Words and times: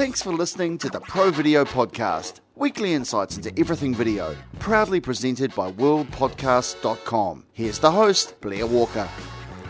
Thanks 0.00 0.22
for 0.22 0.32
listening 0.32 0.78
to 0.78 0.88
the 0.88 0.98
Pro 0.98 1.30
Video 1.30 1.62
Podcast, 1.62 2.40
weekly 2.54 2.94
insights 2.94 3.36
into 3.36 3.52
everything 3.60 3.94
video, 3.94 4.34
proudly 4.58 4.98
presented 4.98 5.54
by 5.54 5.70
worldpodcast.com. 5.72 7.44
Here's 7.52 7.80
the 7.80 7.90
host, 7.90 8.40
Blair 8.40 8.66
Walker. 8.66 9.06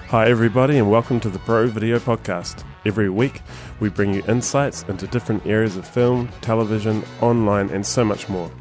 Hi, 0.06 0.30
everybody, 0.30 0.78
and 0.78 0.88
welcome 0.88 1.18
to 1.18 1.30
the 1.30 1.40
Pro 1.40 1.66
Video 1.66 1.98
Podcast. 1.98 2.62
Every 2.86 3.10
week, 3.10 3.42
we 3.80 3.88
bring 3.88 4.14
you 4.14 4.22
insights 4.28 4.84
into 4.84 5.08
different 5.08 5.44
areas 5.46 5.76
of 5.76 5.84
film, 5.84 6.28
television, 6.42 7.02
online, 7.20 7.68
and 7.70 7.84
so 7.84 8.04
much 8.04 8.28
more. 8.28 8.52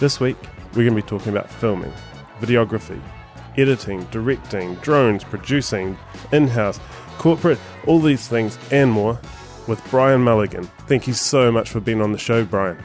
This 0.00 0.20
week, 0.20 0.38
we're 0.68 0.88
going 0.88 0.96
to 0.96 1.02
be 1.02 1.02
talking 1.02 1.32
about 1.32 1.50
filming, 1.50 1.92
videography, 2.40 2.98
editing, 3.58 4.04
directing, 4.04 4.76
drones, 4.76 5.22
producing, 5.22 5.98
in 6.32 6.48
house, 6.48 6.80
corporate, 7.18 7.60
all 7.86 8.00
these 8.00 8.26
things 8.26 8.56
and 8.70 8.90
more 8.90 9.20
with 9.68 9.80
Brian 9.90 10.22
Mulligan. 10.22 10.64
Thank 10.86 11.06
you 11.06 11.12
so 11.12 11.52
much 11.52 11.70
for 11.70 11.80
being 11.80 12.00
on 12.00 12.12
the 12.12 12.18
show, 12.18 12.44
Brian. 12.44 12.82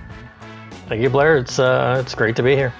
Thank 0.87 1.01
you, 1.01 1.09
Blair. 1.09 1.37
It's 1.37 1.57
uh, 1.57 1.97
it's 1.99 2.13
great 2.13 2.35
to 2.35 2.43
be 2.43 2.55
here. 2.55 2.73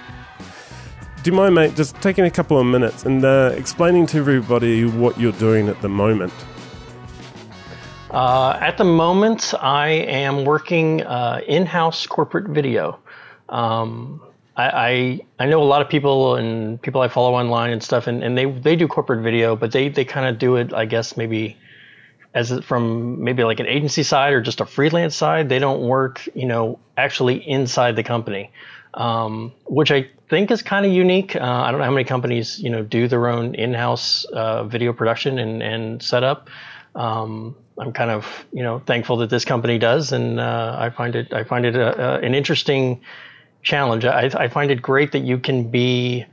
Do 1.22 1.30
you 1.30 1.36
mind, 1.36 1.54
mate, 1.54 1.74
just 1.74 1.96
taking 2.02 2.26
a 2.26 2.30
couple 2.30 2.60
of 2.60 2.66
minutes 2.66 3.06
and 3.06 3.24
uh, 3.24 3.54
explaining 3.56 4.06
to 4.08 4.18
everybody 4.18 4.84
what 4.84 5.18
you're 5.18 5.32
doing 5.32 5.68
at 5.68 5.80
the 5.80 5.88
moment? 5.88 6.34
Uh, 8.10 8.58
at 8.60 8.76
the 8.76 8.84
moment, 8.84 9.54
I 9.60 9.88
am 9.88 10.44
working 10.44 11.02
uh, 11.02 11.40
in-house 11.48 12.06
corporate 12.06 12.48
video. 12.48 13.00
Um, 13.48 14.20
I, 14.56 14.68
I, 14.68 15.20
I 15.40 15.46
know 15.46 15.62
a 15.62 15.64
lot 15.64 15.82
of 15.82 15.88
people 15.88 16.36
and 16.36 16.80
people 16.80 17.00
I 17.00 17.08
follow 17.08 17.34
online 17.34 17.72
and 17.72 17.82
stuff, 17.82 18.06
and, 18.06 18.22
and 18.22 18.36
they 18.36 18.44
they 18.44 18.76
do 18.76 18.86
corporate 18.86 19.22
video, 19.22 19.56
but 19.56 19.72
they 19.72 19.88
they 19.88 20.04
kind 20.04 20.26
of 20.26 20.38
do 20.38 20.56
it, 20.56 20.72
I 20.72 20.84
guess, 20.84 21.16
maybe 21.16 21.56
as 22.34 22.52
from 22.64 23.22
maybe 23.22 23.44
like 23.44 23.60
an 23.60 23.66
agency 23.66 24.02
side 24.02 24.32
or 24.32 24.40
just 24.40 24.60
a 24.60 24.66
freelance 24.66 25.14
side. 25.14 25.48
They 25.48 25.60
don't 25.60 25.82
work, 25.82 26.28
you 26.34 26.46
know, 26.46 26.80
actually 26.96 27.36
inside 27.48 27.94
the 27.94 28.02
company, 28.02 28.50
um, 28.92 29.52
which 29.66 29.92
I 29.92 30.10
think 30.28 30.50
is 30.50 30.60
kind 30.62 30.84
of 30.84 30.92
unique. 30.92 31.36
Uh, 31.36 31.40
I 31.40 31.70
don't 31.70 31.78
know 31.78 31.86
how 31.86 31.92
many 31.92 32.04
companies, 32.04 32.58
you 32.58 32.70
know, 32.70 32.82
do 32.82 33.06
their 33.06 33.28
own 33.28 33.54
in-house 33.54 34.24
uh, 34.24 34.64
video 34.64 34.92
production 34.92 35.38
and, 35.38 35.62
and 35.62 36.02
setup. 36.02 36.50
Um, 36.96 37.54
I'm 37.78 37.92
kind 37.92 38.10
of, 38.10 38.44
you 38.52 38.62
know, 38.62 38.80
thankful 38.80 39.18
that 39.18 39.30
this 39.30 39.44
company 39.44 39.78
does, 39.78 40.12
and 40.12 40.40
uh, 40.40 40.76
I 40.78 40.90
find 40.90 41.14
it, 41.14 41.32
I 41.32 41.44
find 41.44 41.66
it 41.66 41.76
a, 41.76 42.16
a, 42.16 42.18
an 42.20 42.34
interesting 42.34 43.00
challenge. 43.62 44.04
I, 44.04 44.26
I, 44.26 44.48
find 44.48 44.70
it 44.70 44.80
great 44.80 45.12
that 45.12 45.20
you 45.20 45.38
can 45.38 45.70
be, 45.70 46.24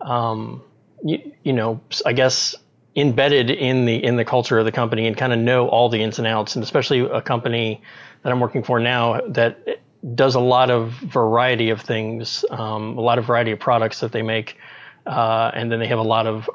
um, 0.00 0.62
you, 1.02 1.32
you 1.44 1.52
know, 1.54 1.80
I 2.04 2.12
guess 2.12 2.56
embedded 2.94 3.50
in 3.50 3.86
the 3.86 4.02
in 4.02 4.16
the 4.16 4.24
culture 4.24 4.58
of 4.58 4.64
the 4.64 4.72
company 4.72 5.06
and 5.06 5.16
kind 5.16 5.32
of 5.32 5.38
know 5.38 5.68
all 5.68 5.88
the 5.88 6.02
ins 6.02 6.18
and 6.18 6.26
outs 6.26 6.56
and 6.56 6.62
especially 6.62 7.00
a 7.00 7.22
company 7.22 7.80
that 8.22 8.30
I'm 8.30 8.40
working 8.40 8.62
for 8.62 8.80
now 8.80 9.20
that 9.28 9.80
does 10.14 10.34
a 10.34 10.40
lot 10.40 10.70
of 10.70 10.90
variety 10.90 11.70
of 11.70 11.80
things 11.80 12.44
um, 12.50 12.98
a 12.98 13.00
lot 13.00 13.18
of 13.18 13.24
variety 13.24 13.52
of 13.52 13.60
products 13.60 14.00
that 14.00 14.12
they 14.12 14.22
make 14.22 14.58
uh, 15.06 15.50
and 15.54 15.72
then 15.72 15.78
they 15.78 15.86
have 15.86 15.98
a 15.98 16.04
lot 16.04 16.26
of 16.26 16.48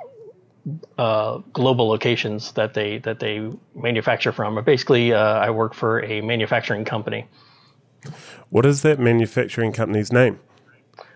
uh, 0.98 1.38
global 1.54 1.88
locations 1.88 2.52
that 2.54 2.74
they 2.74 3.00
that 3.00 3.20
they 3.20 3.50
manufacture 3.76 4.32
from. 4.32 4.56
But 4.56 4.66
basically 4.66 5.14
uh, 5.14 5.20
I 5.20 5.50
work 5.50 5.74
for 5.74 6.04
a 6.04 6.22
manufacturing 6.22 6.86
company. 6.86 7.28
What 8.50 8.66
is 8.66 8.82
that 8.84 9.00
manufacturing 9.00 9.72
company's 9.72 10.12
name? 10.12 10.40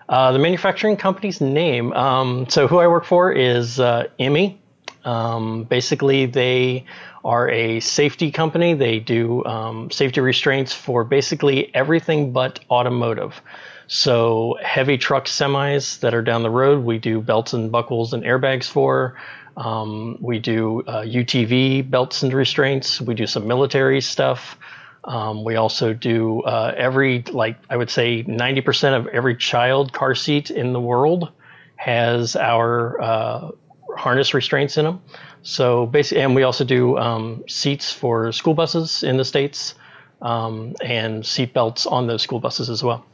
Uh, 0.09 0.31
the 0.31 0.39
manufacturing 0.39 0.97
company's 0.97 1.39
name 1.39 1.93
um, 1.93 2.45
so 2.49 2.67
who 2.67 2.79
I 2.79 2.87
work 2.87 3.05
for 3.05 3.31
is 3.31 3.79
uh, 3.79 4.07
IMMI 4.19 4.57
um, 5.03 5.63
basically, 5.63 6.25
they 6.25 6.85
are 7.23 7.49
a 7.49 7.79
safety 7.79 8.31
company. 8.31 8.73
They 8.73 8.99
do 8.99 9.43
um, 9.45 9.91
safety 9.91 10.21
restraints 10.21 10.73
for 10.73 11.03
basically 11.03 11.73
everything 11.73 12.33
but 12.33 12.59
automotive. 12.69 13.41
So, 13.87 14.57
heavy 14.63 14.97
truck 14.97 15.25
semis 15.25 15.99
that 15.99 16.13
are 16.13 16.21
down 16.21 16.43
the 16.43 16.49
road, 16.49 16.85
we 16.85 16.97
do 16.97 17.19
belts 17.21 17.53
and 17.53 17.71
buckles 17.71 18.13
and 18.13 18.23
airbags 18.23 18.65
for. 18.65 19.17
Um, 19.57 20.17
we 20.21 20.39
do 20.39 20.81
uh, 20.81 21.01
UTV 21.01 21.89
belts 21.89 22.23
and 22.23 22.33
restraints. 22.33 23.01
We 23.01 23.15
do 23.15 23.27
some 23.27 23.47
military 23.47 23.99
stuff. 23.99 24.57
Um, 25.03 25.43
we 25.43 25.55
also 25.55 25.93
do 25.93 26.41
uh, 26.43 26.73
every, 26.77 27.23
like, 27.23 27.57
I 27.69 27.75
would 27.75 27.89
say 27.89 28.23
90% 28.23 28.97
of 28.97 29.07
every 29.07 29.35
child 29.35 29.93
car 29.93 30.15
seat 30.15 30.51
in 30.51 30.73
the 30.73 30.79
world 30.79 31.29
has 31.75 32.35
our 32.35 33.01
uh, 33.01 33.51
harness 33.97 34.33
restraints 34.33 34.77
in 34.77 34.85
them. 34.85 35.01
So 35.43 35.85
basically, 35.85 36.23
and 36.23 36.35
we 36.35 36.43
also 36.43 36.63
do 36.63 36.97
um, 36.97 37.43
seats 37.47 37.91
for 37.91 38.31
school 38.31 38.53
buses 38.53 39.03
in 39.03 39.17
the 39.17 39.25
states 39.25 39.75
um, 40.21 40.75
and 40.83 41.25
seat 41.25 41.53
belts 41.53 41.85
on 41.85 42.07
those 42.07 42.21
school 42.21 42.39
buses 42.39 42.69
as 42.69 42.83
well. 42.83 43.05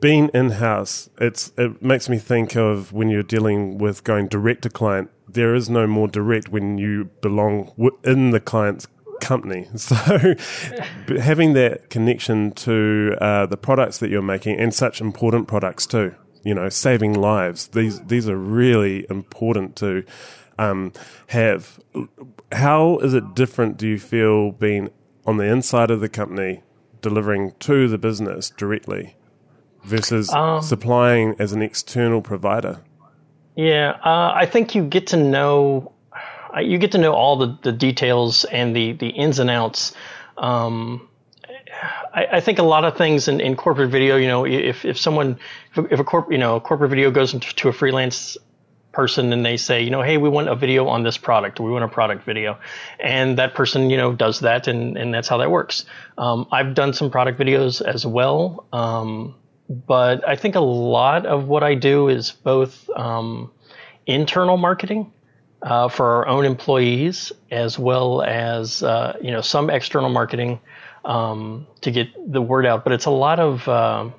Being 0.00 0.30
in 0.34 0.50
house, 0.50 1.08
it's 1.18 1.52
it 1.56 1.80
makes 1.80 2.08
me 2.08 2.18
think 2.18 2.56
of 2.56 2.92
when 2.92 3.08
you're 3.08 3.22
dealing 3.22 3.78
with 3.78 4.04
going 4.04 4.28
direct 4.28 4.62
to 4.62 4.70
client. 4.70 5.10
There 5.28 5.54
is 5.54 5.70
no 5.70 5.86
more 5.86 6.08
direct 6.08 6.48
when 6.48 6.76
you 6.76 7.06
belong 7.22 7.72
in 8.04 8.30
the 8.30 8.40
client's 8.40 8.86
company. 9.20 9.68
So 9.76 10.34
having 11.18 11.54
that 11.54 11.88
connection 11.88 12.52
to 12.52 13.16
uh, 13.20 13.46
the 13.46 13.56
products 13.56 13.98
that 13.98 14.10
you're 14.10 14.22
making 14.22 14.58
and 14.58 14.74
such 14.74 15.00
important 15.00 15.48
products 15.48 15.86
too 15.86 16.14
you 16.44 16.54
know, 16.54 16.68
saving 16.68 17.14
lives. 17.14 17.68
These 17.68 18.00
these 18.02 18.28
are 18.28 18.36
really 18.36 19.06
important 19.10 19.76
to 19.76 20.04
um, 20.58 20.92
have. 21.28 21.80
How 22.52 22.98
is 22.98 23.14
it 23.14 23.34
different? 23.34 23.76
Do 23.76 23.88
you 23.88 23.98
feel 23.98 24.52
being 24.52 24.90
on 25.26 25.38
the 25.38 25.44
inside 25.44 25.90
of 25.90 26.00
the 26.00 26.08
company, 26.08 26.62
delivering 27.00 27.52
to 27.60 27.88
the 27.88 27.98
business 27.98 28.50
directly, 28.50 29.16
versus 29.82 30.30
um, 30.30 30.62
supplying 30.62 31.34
as 31.38 31.52
an 31.52 31.62
external 31.62 32.20
provider? 32.20 32.82
Yeah, 33.56 33.96
uh, 34.04 34.32
I 34.34 34.46
think 34.46 34.74
you 34.74 34.84
get 34.84 35.08
to 35.08 35.16
know 35.16 35.92
uh, 36.54 36.60
you 36.60 36.78
get 36.78 36.92
to 36.92 36.98
know 36.98 37.12
all 37.12 37.36
the, 37.36 37.58
the 37.62 37.72
details 37.72 38.44
and 38.44 38.76
the 38.76 38.92
the 38.92 39.08
ins 39.08 39.38
and 39.38 39.50
outs. 39.50 39.94
Um, 40.36 41.08
I, 42.12 42.26
I, 42.32 42.40
think 42.40 42.58
a 42.58 42.62
lot 42.62 42.84
of 42.84 42.96
things 42.96 43.28
in, 43.28 43.40
in 43.40 43.56
corporate 43.56 43.90
video, 43.90 44.16
you 44.16 44.28
know, 44.28 44.46
if, 44.46 44.84
if 44.84 44.98
someone, 44.98 45.38
if, 45.76 46.00
a 46.00 46.04
corp, 46.04 46.30
you 46.30 46.38
know, 46.38 46.60
corporate 46.60 46.90
video 46.90 47.10
goes 47.10 47.32
to 47.32 47.68
a 47.68 47.72
freelance 47.72 48.36
person 48.94 49.32
and 49.32 49.44
they 49.44 49.56
say, 49.56 49.82
you 49.82 49.90
know, 49.90 50.00
hey, 50.00 50.16
we 50.16 50.28
want 50.28 50.48
a 50.48 50.54
video 50.54 50.86
on 50.86 51.02
this 51.02 51.18
product, 51.18 51.60
we 51.60 51.70
want 51.70 51.84
a 51.84 51.88
product 51.88 52.24
video, 52.24 52.58
and 52.98 53.36
that 53.38 53.54
person, 53.54 53.90
you 53.90 53.96
know, 53.96 54.12
does 54.12 54.40
that, 54.40 54.68
and 54.68 54.96
and 54.96 55.12
that's 55.12 55.28
how 55.28 55.36
that 55.38 55.50
works. 55.50 55.84
Um, 56.16 56.46
I've 56.50 56.74
done 56.74 56.94
some 56.94 57.10
product 57.10 57.38
videos 57.38 57.82
as 57.82 58.06
well, 58.06 58.66
um, 58.72 59.34
but 59.68 60.26
I 60.26 60.36
think 60.36 60.54
a 60.54 60.60
lot 60.60 61.26
of 61.26 61.48
what 61.48 61.62
I 61.62 61.74
do 61.74 62.08
is 62.08 62.30
both 62.30 62.88
um, 62.96 63.50
internal 64.06 64.56
marketing. 64.56 65.10
Uh, 65.62 65.88
for 65.88 66.04
our 66.04 66.28
own 66.28 66.44
employees, 66.44 67.32
as 67.50 67.78
well 67.78 68.20
as 68.20 68.82
uh, 68.82 69.16
you 69.22 69.30
know 69.30 69.40
some 69.40 69.70
external 69.70 70.10
marketing 70.10 70.60
um, 71.04 71.66
to 71.82 71.90
get 71.90 72.08
the 72.32 72.42
word 72.42 72.66
out. 72.66 72.84
But 72.84 72.92
it's 72.92 73.06
a 73.06 73.10
lot 73.10 73.38
of, 73.40 73.68
uh, 73.68 74.10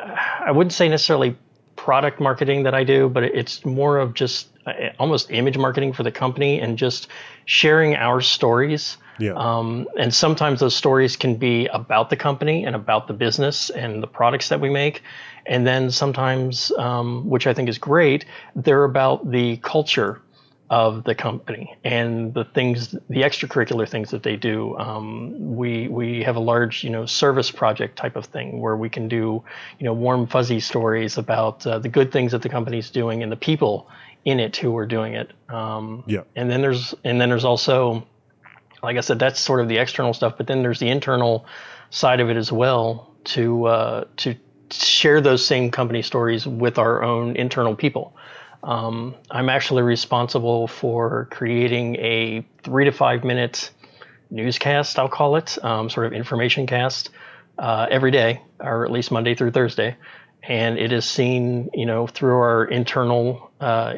I 0.00 0.50
wouldn't 0.50 0.72
say 0.72 0.88
necessarily 0.88 1.36
product 1.76 2.20
marketing 2.20 2.64
that 2.64 2.74
I 2.74 2.84
do, 2.84 3.08
but 3.08 3.24
it's 3.24 3.64
more 3.64 3.98
of 3.98 4.14
just 4.14 4.48
uh, 4.66 4.72
almost 4.98 5.30
image 5.30 5.58
marketing 5.58 5.92
for 5.92 6.02
the 6.02 6.12
company 6.12 6.60
and 6.60 6.78
just 6.78 7.08
sharing 7.46 7.94
our 7.94 8.20
stories. 8.20 8.96
Yeah. 9.18 9.32
Um, 9.36 9.86
and 9.98 10.12
sometimes 10.12 10.60
those 10.60 10.74
stories 10.74 11.16
can 11.16 11.36
be 11.36 11.66
about 11.66 12.10
the 12.10 12.16
company 12.16 12.64
and 12.64 12.74
about 12.74 13.06
the 13.06 13.12
business 13.12 13.70
and 13.70 14.02
the 14.02 14.06
products 14.06 14.48
that 14.48 14.60
we 14.60 14.70
make. 14.70 15.02
And 15.46 15.66
then 15.66 15.90
sometimes, 15.90 16.72
um, 16.78 17.28
which 17.28 17.46
I 17.46 17.54
think 17.54 17.68
is 17.68 17.78
great, 17.78 18.24
they're 18.56 18.84
about 18.84 19.30
the 19.30 19.58
culture 19.58 20.20
of 20.70 21.04
the 21.04 21.14
company 21.14 21.76
and 21.84 22.32
the 22.32 22.44
things, 22.44 22.92
the 23.10 23.20
extracurricular 23.20 23.88
things 23.88 24.10
that 24.10 24.22
they 24.22 24.36
do. 24.36 24.76
Um, 24.78 25.56
we 25.56 25.88
we 25.88 26.22
have 26.22 26.36
a 26.36 26.40
large, 26.40 26.82
you 26.82 26.90
know, 26.90 27.06
service 27.06 27.50
project 27.50 27.96
type 27.96 28.16
of 28.16 28.26
thing 28.26 28.60
where 28.60 28.76
we 28.76 28.88
can 28.88 29.08
do, 29.08 29.44
you 29.78 29.84
know, 29.84 29.92
warm 29.92 30.26
fuzzy 30.26 30.60
stories 30.60 31.18
about 31.18 31.66
uh, 31.66 31.78
the 31.78 31.88
good 31.88 32.10
things 32.12 32.32
that 32.32 32.42
the 32.42 32.48
company's 32.48 32.90
doing 32.90 33.22
and 33.22 33.30
the 33.30 33.36
people 33.36 33.88
in 34.24 34.40
it 34.40 34.56
who 34.56 34.76
are 34.76 34.86
doing 34.86 35.14
it. 35.14 35.32
Um, 35.48 36.02
yeah. 36.06 36.22
And 36.34 36.50
then 36.50 36.62
there's 36.62 36.94
and 37.04 37.20
then 37.20 37.28
there's 37.28 37.44
also, 37.44 38.06
like 38.82 38.96
I 38.96 39.00
said, 39.00 39.18
that's 39.18 39.40
sort 39.40 39.60
of 39.60 39.68
the 39.68 39.76
external 39.78 40.14
stuff. 40.14 40.38
But 40.38 40.46
then 40.46 40.62
there's 40.62 40.80
the 40.80 40.88
internal 40.88 41.46
side 41.90 42.20
of 42.20 42.30
it 42.30 42.36
as 42.36 42.50
well 42.50 43.14
to 43.24 43.66
uh, 43.66 44.04
to 44.16 44.34
share 44.70 45.20
those 45.20 45.44
same 45.46 45.70
company 45.70 46.02
stories 46.02 46.46
with 46.46 46.78
our 46.78 47.02
own 47.02 47.36
internal 47.36 47.76
people. 47.76 48.16
Um, 48.64 49.14
I'm 49.30 49.50
actually 49.50 49.82
responsible 49.82 50.66
for 50.66 51.28
creating 51.30 51.96
a 51.96 52.46
three 52.62 52.86
to 52.86 52.92
five 52.92 53.22
minute 53.22 53.70
newscast, 54.30 54.98
I'll 54.98 55.08
call 55.08 55.36
it, 55.36 55.62
um, 55.62 55.90
sort 55.90 56.06
of 56.06 56.14
information 56.14 56.66
cast 56.66 57.10
uh, 57.58 57.86
every 57.90 58.10
day, 58.10 58.40
or 58.58 58.86
at 58.86 58.90
least 58.90 59.12
Monday 59.12 59.34
through 59.34 59.50
Thursday. 59.50 59.96
and 60.46 60.78
it 60.78 60.92
is 60.92 61.04
seen, 61.04 61.70
you 61.72 61.86
know, 61.86 62.06
through 62.06 62.36
our 62.36 62.64
internal 62.64 63.50
uh, 63.60 63.94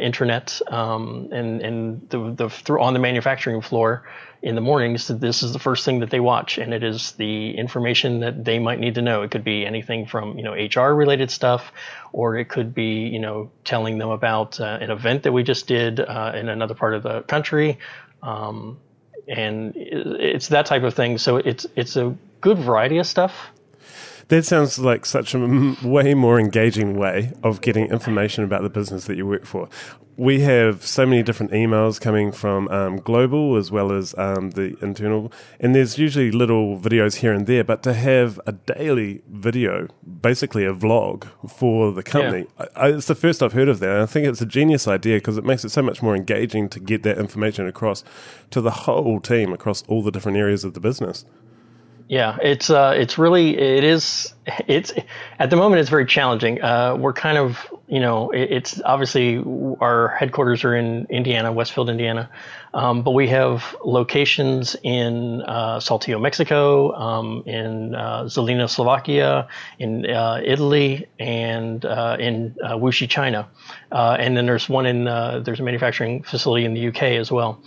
um, 0.69 1.29
and 1.33 1.61
and 1.61 2.09
the, 2.11 2.35
the 2.37 2.51
through 2.51 2.81
on 2.81 2.93
the 2.93 3.01
manufacturing 3.01 3.61
floor 3.61 4.05
in 4.47 4.55
the 4.55 4.61
mornings. 4.61 5.09
This 5.09 5.43
is 5.43 5.53
the 5.53 5.59
first 5.59 5.85
thing 5.85 5.99
that 5.99 6.11
they 6.11 6.21
watch, 6.21 6.57
and 6.57 6.73
it 6.73 6.85
is 6.85 7.11
the 7.13 7.51
information 7.59 8.21
that 8.21 8.45
they 8.45 8.61
might 8.61 8.79
need 8.79 8.95
to 8.95 9.03
know. 9.03 9.23
It 9.23 9.33
could 9.33 9.43
be 9.43 9.67
anything 9.67 10.07
from 10.07 10.39
you 10.39 10.45
know 10.45 10.53
HR 10.53 10.95
related 10.95 11.33
stuff, 11.33 11.73
or 12.13 12.37
it 12.37 12.49
could 12.49 12.73
be 12.73 13.09
you 13.09 13.19
know 13.19 13.51
telling 13.65 13.99
them 13.99 14.09
about 14.09 14.61
uh, 14.61 14.79
an 14.81 14.93
event 14.93 15.25
that 15.25 15.33
we 15.33 15.43
just 15.43 15.67
did 15.67 15.99
uh, 15.99 16.31
in 16.37 16.49
another 16.49 16.75
part 16.75 16.95
of 16.95 17.03
the 17.03 17.23
country. 17.23 17.81
Um, 18.23 18.79
and 19.27 19.73
it's 19.75 20.47
that 20.49 20.67
type 20.67 20.85
of 20.85 20.95
thing. 20.95 21.19
So 21.19 21.39
it's 21.39 21.67
it's 21.75 21.97
a 21.97 22.17
good 22.41 22.59
variety 22.59 22.99
of 22.99 23.07
stuff. 23.09 23.51
That 24.29 24.45
sounds 24.45 24.79
like 24.79 25.07
such 25.07 25.35
a 25.35 25.39
m- 25.39 25.77
way 25.83 26.13
more 26.15 26.41
engaging 26.41 26.97
way 26.97 27.33
of 27.45 27.61
getting 27.61 27.87
information 27.87 28.43
about 28.43 28.63
the 28.63 28.69
business 28.69 29.05
that 29.05 29.17
you 29.17 29.27
work 29.27 29.47
for. 29.47 29.69
We 30.17 30.41
have 30.41 30.85
so 30.85 31.05
many 31.05 31.23
different 31.23 31.53
emails 31.53 32.01
coming 32.01 32.33
from 32.33 32.69
um, 32.69 32.97
global 32.97 33.57
as 33.57 33.71
well 33.71 33.93
as 33.93 34.15
um, 34.17 34.51
the 34.53 34.75
internal, 34.81 35.31
and 35.61 35.75
there's 35.75 35.99
usually 35.99 36.31
little 36.31 36.79
videos 36.81 37.17
here 37.17 37.35
and 37.35 37.47
there. 37.47 37.63
But 37.63 37.83
to 37.83 37.93
have 37.93 38.41
a 38.47 38.53
daily 38.53 39.23
video, 39.31 39.89
basically 40.23 40.65
a 40.65 40.73
vlog 40.73 41.29
for 41.49 41.93
the 41.93 42.03
company, 42.03 42.47
yeah. 42.59 42.67
I, 42.75 42.87
I, 42.87 42.93
it's 42.95 43.07
the 43.09 43.15
first 43.15 43.43
I've 43.43 43.53
heard 43.53 43.69
of 43.69 43.79
that. 43.81 43.91
And 43.91 44.03
I 44.03 44.07
think 44.07 44.27
it's 44.27 44.41
a 44.41 44.47
genius 44.47 44.89
idea 44.89 45.19
because 45.19 45.37
it 45.37 45.45
makes 45.45 45.65
it 45.67 45.69
so 45.69 45.83
much 45.83 46.03
more 46.03 46.17
engaging 46.17 46.71
to 46.71 46.81
get 46.81 47.03
that 47.03 47.19
information 47.19 47.67
across 47.67 48.03
to 48.51 48.63
the 48.63 48.71
whole 48.71 49.21
team 49.21 49.53
across 49.53 49.83
all 49.83 50.03
the 50.03 50.11
different 50.11 50.39
areas 50.39 50.65
of 50.65 50.73
the 50.73 50.81
business. 50.81 51.27
Yeah, 52.09 52.37
it's 52.41 52.71
uh, 52.71 52.95
it's 52.97 53.19
really 53.19 53.59
it 53.59 53.83
is 53.83 54.33
it's 54.69 54.93
at 55.41 55.51
the 55.51 55.57
moment 55.57 55.81
it's 55.81 55.91
very 55.91 56.07
challenging. 56.07 56.63
Uh, 56.63 56.95
we're 56.97 57.13
kind 57.13 57.37
of 57.37 57.59
you 57.89 57.99
know 57.99 58.31
it, 58.31 58.53
it's 58.53 58.81
obviously 58.85 59.43
our 59.81 60.15
headquarters 60.17 60.63
are 60.63 60.77
in 60.77 61.07
Indiana, 61.11 61.51
Westfield, 61.51 61.91
Indiana, 61.91 62.31
um, 62.75 63.03
but 63.03 63.11
we 63.11 63.27
have 63.29 63.75
locations 63.85 64.77
in 64.85 65.43
uh, 65.43 65.81
Saltillo, 65.81 66.21
Mexico, 66.21 66.95
um, 66.95 67.43
in 67.45 67.97
uh, 67.97 68.23
Zelina, 68.25 68.71
Slovakia, 68.71 69.49
in 69.81 70.09
uh, 70.09 70.41
Italy, 70.45 71.09
and 71.19 71.85
uh, 71.85 72.17
in 72.21 72.55
uh, 72.63 72.75
Wuxi, 72.75 73.11
China, 73.11 73.49
uh, 73.91 74.17
and 74.21 74.37
then 74.37 74.47
there's 74.47 74.69
one 74.69 74.87
in 74.87 75.07
there's 75.43 75.59
a 75.59 75.65
manufacturing 75.65 76.23
facility 76.23 76.65
in 76.65 76.75
the 76.75 76.87
UK 76.87 77.03
as 77.19 77.33
well. 77.33 77.61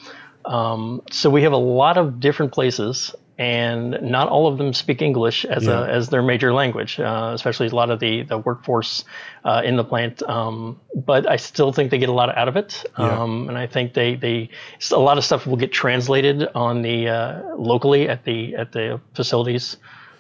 Um, 0.46 1.02
so 1.12 1.30
we 1.30 1.44
have 1.44 1.52
a 1.52 1.58
lot 1.58 1.98
of 1.98 2.22
different 2.22 2.54
places 2.54 3.14
and 3.40 3.98
not 4.02 4.28
all 4.28 4.48
of 4.48 4.58
them 4.58 4.74
speak 4.74 5.02
English 5.02 5.46
as 5.46 5.64
yeah. 5.66 5.86
a 5.86 5.88
as 5.88 6.10
their 6.10 6.22
major 6.22 6.54
language, 6.54 7.00
uh, 7.00 7.32
especially 7.34 7.68
a 7.68 7.74
lot 7.74 7.90
of 7.90 8.02
the 8.02 8.24
the 8.24 8.38
workforce 8.38 9.06
uh, 9.46 9.62
in 9.64 9.78
the 9.78 9.84
plant. 9.84 10.22
Um, 10.24 10.78
but 10.94 11.28
I 11.28 11.38
still 11.38 11.72
think 11.72 11.90
they 11.90 11.98
get 11.98 12.10
a 12.10 12.14
lot 12.14 12.38
out 12.38 12.50
of 12.50 12.58
it, 12.58 12.86
um, 12.98 13.44
yeah. 13.44 13.50
and 13.50 13.58
I 13.58 13.66
think 13.66 13.94
they 13.94 14.16
they 14.16 14.50
a 14.92 15.00
lot 15.00 15.18
of 15.18 15.24
stuff 15.24 15.48
will 15.48 15.56
get 15.56 15.72
translated 15.72 16.50
on 16.54 16.82
the 16.82 17.08
uh, 17.08 17.56
locally 17.56 18.10
at 18.10 18.26
the 18.26 18.56
at 18.58 18.74
the 18.74 19.00
facilities, 19.16 19.78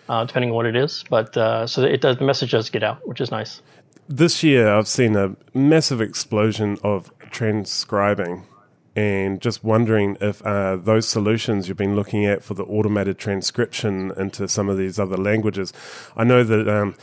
uh, 0.07 0.23
depending 0.23 0.51
on 0.51 0.55
what 0.55 0.65
it 0.65 0.77
is. 0.77 1.03
But 1.09 1.35
uh, 1.35 1.67
so 1.67 1.83
it 1.83 1.99
does 1.99 2.17
the 2.17 2.25
message 2.25 2.51
does 2.51 2.69
get 2.69 2.83
out, 2.83 3.05
which 3.05 3.19
is 3.19 3.31
nice. 3.31 3.61
This 4.07 4.43
year, 4.43 4.69
I've 4.69 4.87
seen 4.87 5.17
a 5.17 5.35
massive 5.53 5.99
explosion 6.01 6.77
of 6.83 7.11
transcribing 7.31 8.45
and 8.99 9.39
just 9.39 9.63
wondering 9.63 10.17
if 10.19 10.45
uh, 10.45 10.75
those 10.75 11.07
solutions 11.07 11.69
you've 11.69 11.77
been 11.77 11.95
looking 11.95 12.25
at 12.25 12.43
for 12.43 12.53
the 12.53 12.65
automated 12.65 13.17
transcription 13.17 14.11
into 14.17 14.45
some 14.45 14.67
of 14.67 14.77
these 14.77 14.99
other 14.99 15.15
languages. 15.15 15.71
I 16.17 16.25
know 16.25 16.43
that 16.43 16.67
um, 16.67 16.95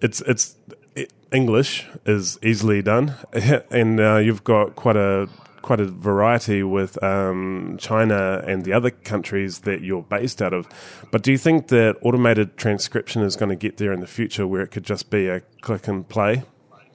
it's 0.00 0.20
it's 0.22 0.56
it, 0.96 1.12
English 1.30 1.86
is 2.04 2.36
easily 2.42 2.82
done, 2.82 3.14
and 3.70 4.00
uh, 4.00 4.16
you've 4.16 4.42
got 4.42 4.74
quite 4.74 4.96
a 4.96 5.28
quite 5.62 5.78
a 5.78 5.84
variety 5.84 6.64
with 6.64 7.00
um, 7.00 7.76
China 7.78 8.42
and 8.44 8.64
the 8.64 8.72
other 8.72 8.90
countries 8.90 9.60
that 9.60 9.82
you're 9.82 10.02
based 10.02 10.42
out 10.42 10.52
of. 10.52 10.66
But 11.12 11.22
do 11.22 11.30
you 11.30 11.38
think 11.38 11.68
that 11.68 11.96
automated 12.02 12.56
transcription 12.56 13.22
is 13.22 13.36
going 13.36 13.50
to 13.50 13.56
get 13.56 13.76
there 13.76 13.92
in 13.92 14.00
the 14.00 14.08
future, 14.08 14.48
where 14.48 14.62
it 14.62 14.72
could 14.72 14.84
just 14.84 15.10
be 15.10 15.28
a 15.28 15.42
click 15.60 15.86
and 15.86 16.08
play 16.08 16.42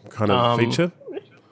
kind 0.09 0.29
of 0.29 0.43
um, 0.43 0.59
feature? 0.59 0.91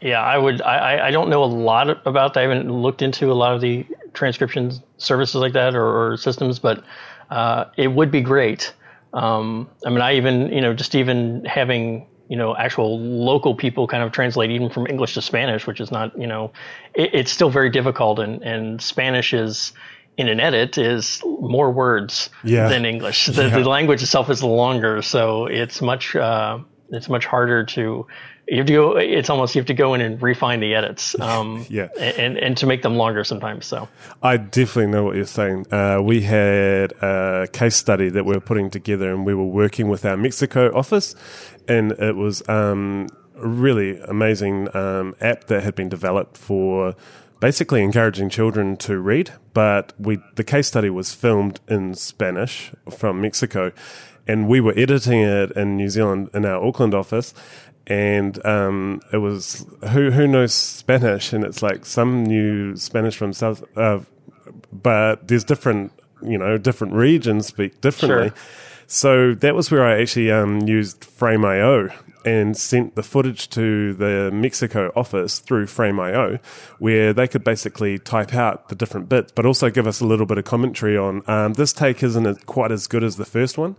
Yeah, 0.04 0.22
I 0.22 0.38
would. 0.38 0.62
I, 0.62 1.08
I 1.08 1.12
don't 1.12 1.30
know 1.30 1.44
a 1.44 1.46
lot 1.46 1.90
about 2.06 2.34
that. 2.34 2.42
I 2.42 2.44
haven't 2.44 2.70
looked 2.70 3.02
into 3.02 3.32
a 3.32 3.34
lot 3.34 3.56
of 3.56 3.62
the 3.62 3.86
transcription 4.14 4.74
services 4.98 5.36
like 5.36 5.54
that 5.54 5.76
or, 5.76 6.12
or 6.12 6.18
systems, 6.18 6.60
but 6.60 6.84
uh, 7.30 7.66
it 7.78 7.88
would 7.88 8.12
be 8.12 8.20
great. 8.20 8.74
Um, 9.14 9.70
I 9.86 9.90
mean, 9.90 10.02
I 10.02 10.16
even 10.16 10.50
you 10.50 10.60
know 10.60 10.74
just 10.74 10.94
even 10.94 11.46
having 11.46 12.06
you 12.28 12.36
know 12.36 12.54
actual 12.54 13.00
local 13.00 13.56
people 13.56 13.88
kind 13.88 14.04
of 14.04 14.12
translate 14.12 14.52
even 14.52 14.70
from 14.70 14.88
English 14.88 15.14
to 15.14 15.22
Spanish, 15.22 15.66
which 15.66 15.80
is 15.80 15.90
not 15.90 16.18
you 16.20 16.28
know 16.28 16.52
it, 16.94 17.12
it's 17.14 17.32
still 17.32 17.50
very 17.50 17.70
difficult, 17.70 18.20
and 18.20 18.42
and 18.44 18.82
Spanish 18.82 19.34
is 19.34 19.72
in 20.18 20.28
an 20.28 20.42
edit 20.42 20.78
is 20.78 21.22
more 21.26 21.72
words 21.72 22.30
yeah. 22.44 22.68
than 22.68 22.86
English. 22.86 23.28
The, 23.34 23.44
yeah. 23.44 23.60
the, 23.60 23.70
language 23.70 24.04
itself 24.04 24.30
is 24.30 24.44
longer, 24.44 25.02
so 25.02 25.46
it's 25.46 25.82
much 25.82 26.14
uh, 26.16 26.60
it's 26.94 27.10
much 27.10 27.26
harder 27.26 27.66
to 27.66 28.06
you 28.48 28.58
have 28.58 28.66
to 28.66 28.74
go 28.74 28.98
it's 28.98 29.30
almost 29.30 29.56
you 29.56 29.60
have 29.60 29.68
to 29.68 29.74
go 29.74 29.94
in 29.94 30.02
and 30.02 30.22
refine 30.22 30.60
the 30.60 30.76
edits 30.76 31.18
um, 31.20 31.66
yeah. 31.70 31.88
and, 31.98 32.38
and 32.38 32.58
to 32.58 32.66
make 32.66 32.82
them 32.82 32.96
longer 32.96 33.24
sometimes 33.24 33.66
so. 33.66 33.88
I 34.22 34.38
definitely 34.38 34.92
know 34.92 35.04
what 35.04 35.16
you're 35.16 35.26
saying. 35.26 35.72
Uh, 35.72 36.02
we 36.02 36.22
had 36.22 36.92
a 37.02 37.48
case 37.52 37.76
study 37.76 38.10
that 38.10 38.26
we 38.26 38.34
were 38.34 38.42
putting 38.42 38.70
together 38.70 39.14
and 39.14 39.26
we 39.26 39.34
were 39.34 39.46
working 39.46 39.88
with 39.88 40.06
our 40.06 40.18
mexico 40.18 40.76
office 40.76 41.16
and 41.68 41.94
it 41.94 42.16
was 42.16 42.48
um, 42.50 43.08
a 43.36 43.48
really 43.48 44.00
amazing 44.00 44.74
um, 44.76 45.16
app 45.22 45.46
that 45.46 45.64
had 45.64 45.76
been 45.76 45.90
developed 45.90 46.38
for 46.38 46.96
basically 47.40 47.82
encouraging 47.82 48.30
children 48.30 48.78
to 48.78 48.98
read 49.00 49.32
but 49.54 49.94
we 50.00 50.18
the 50.36 50.44
case 50.44 50.68
study 50.68 50.90
was 50.90 51.14
filmed 51.14 51.60
in 51.68 51.94
spanish 51.94 52.72
from 52.90 53.20
mexico 53.20 53.72
and 54.28 54.48
we 54.48 54.62
were 54.62 54.74
editing 54.78 55.22
it 55.22 55.52
in 55.52 55.78
New 55.78 55.90
Zealand 55.90 56.30
in 56.34 56.46
our 56.46 56.64
Auckland 56.64 56.94
office, 56.94 57.34
and 57.88 58.44
um, 58.46 59.02
it 59.12 59.18
was 59.18 59.66
who 59.90 60.12
who 60.12 60.28
knows 60.28 60.54
Spanish, 60.54 61.34
and 61.34 61.44
it's 61.44 61.62
like 61.62 61.86
some 61.86 62.24
new 62.24 62.76
Spanish 62.76 63.18
from 63.18 63.34
South, 63.34 63.64
uh, 63.78 64.00
but 64.72 65.28
there's 65.28 65.44
different 65.44 65.92
you 66.22 66.38
know 66.38 66.58
different 66.58 66.94
regions 66.94 67.48
speak 67.48 67.82
differently. 67.82 68.30
Sure. 68.30 68.38
So 68.88 69.34
that 69.36 69.56
was 69.56 69.72
where 69.72 69.84
I 69.84 70.02
actually 70.02 70.32
um, 70.32 70.68
used 70.68 71.04
Frame.io 71.04 71.90
and 72.26 72.56
sent 72.56 72.96
the 72.96 73.04
footage 73.04 73.50
to 73.50 73.94
the 73.94 74.30
Mexico 74.32 74.92
office 74.96 75.40
through 75.40 75.68
Frame.io, 75.68 76.40
where 76.80 77.14
they 77.14 77.28
could 77.28 77.44
basically 77.44 78.00
type 78.00 78.34
out 78.34 78.70
the 78.70 78.76
different 78.76 79.10
bits, 79.10 79.32
but 79.34 79.46
also 79.46 79.70
give 79.70 79.88
us 79.88 80.00
a 80.00 80.06
little 80.06 80.26
bit 80.26 80.38
of 80.38 80.46
commentary 80.46 80.98
on 80.98 81.22
um, 81.30 81.54
this 81.54 81.74
take 81.74 82.02
isn't 82.04 82.46
quite 82.46 82.72
as 82.72 82.88
good 82.88 83.04
as 83.04 83.18
the 83.18 83.26
first 83.26 83.58
one. 83.58 83.76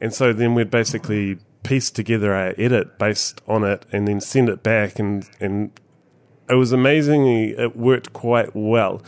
And 0.00 0.12
so 0.12 0.32
then 0.32 0.54
we'd 0.54 0.70
basically 0.70 1.38
piece 1.64 1.90
together 1.90 2.32
our 2.32 2.54
edit 2.56 2.98
based 2.98 3.40
on 3.48 3.64
it 3.64 3.84
and 3.90 4.06
then 4.06 4.20
send 4.20 4.48
it 4.48 4.62
back 4.62 5.00
and 5.00 5.28
and 5.40 5.72
it 6.48 6.54
was 6.54 6.70
amazing 6.70 7.26
it 7.26 7.74
worked 7.74 8.12
quite 8.12 8.54
well 8.54 9.02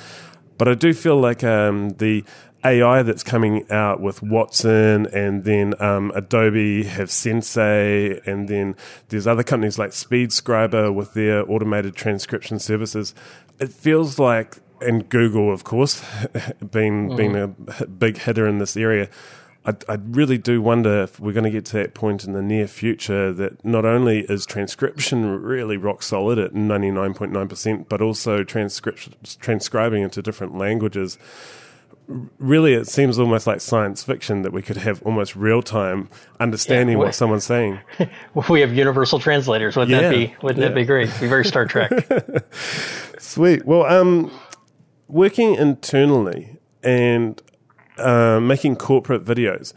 but 0.58 0.66
i 0.66 0.74
do 0.74 0.92
feel 0.92 1.20
like 1.20 1.44
um, 1.44 1.90
the 1.98 2.24
ai 2.64 3.02
that's 3.02 3.22
coming 3.22 3.70
out 3.70 4.00
with 4.00 4.22
watson 4.22 5.06
and 5.08 5.44
then 5.44 5.74
um, 5.80 6.10
adobe 6.14 6.82
have 6.84 7.10
sensei 7.10 8.18
and 8.24 8.48
then 8.48 8.74
there's 9.10 9.26
other 9.26 9.44
companies 9.44 9.78
like 9.78 9.90
speedscriber 9.90 10.92
with 10.92 11.12
their 11.12 11.48
automated 11.50 11.94
transcription 11.94 12.58
services 12.58 13.14
it 13.60 13.68
feels 13.68 14.18
like 14.18 14.56
and 14.80 15.08
google 15.10 15.52
of 15.52 15.62
course 15.62 16.02
being 16.70 17.10
mm. 17.10 17.16
being 17.16 17.36
a 17.36 17.48
big 17.86 18.16
hitter 18.16 18.48
in 18.48 18.58
this 18.58 18.78
area 18.78 19.10
I, 19.66 19.74
I 19.88 19.98
really 20.00 20.38
do 20.38 20.62
wonder 20.62 21.02
if 21.02 21.18
we're 21.18 21.32
going 21.32 21.44
to 21.44 21.50
get 21.50 21.64
to 21.66 21.72
that 21.78 21.92
point 21.92 22.24
in 22.24 22.32
the 22.32 22.42
near 22.42 22.68
future 22.68 23.32
that 23.32 23.64
not 23.64 23.84
only 23.84 24.20
is 24.20 24.46
transcription 24.46 25.42
really 25.42 25.76
rock 25.76 26.04
solid 26.04 26.38
at 26.38 26.52
99.9%, 26.52 27.88
but 27.88 28.00
also 28.00 28.44
transcription, 28.44 29.14
transcribing 29.40 30.02
into 30.02 30.22
different 30.22 30.56
languages. 30.56 31.18
Really, 32.38 32.74
it 32.74 32.86
seems 32.86 33.18
almost 33.18 33.48
like 33.48 33.60
science 33.60 34.04
fiction 34.04 34.42
that 34.42 34.52
we 34.52 34.62
could 34.62 34.76
have 34.76 35.02
almost 35.02 35.34
real 35.34 35.60
time 35.60 36.08
understanding 36.38 36.98
yeah, 36.98 37.04
what 37.04 37.14
someone's 37.16 37.44
saying. 37.44 37.80
we 38.48 38.60
have 38.60 38.72
universal 38.72 39.18
translators. 39.18 39.76
Wouldn't 39.76 40.00
yeah, 40.00 40.08
that 40.08 40.14
be? 40.14 40.36
Wouldn't 40.42 40.60
yeah. 40.60 40.68
that 40.68 40.74
be 40.76 40.84
great? 40.84 41.10
Be 41.20 41.26
very 41.26 41.44
Star 41.44 41.64
Trek. 41.64 41.90
Sweet. 43.18 43.66
Well, 43.66 43.84
um, 43.86 44.30
working 45.08 45.56
internally 45.56 46.56
and 46.84 47.42
uh, 47.98 48.40
making 48.40 48.76
corporate 48.76 49.24
videos. 49.24 49.72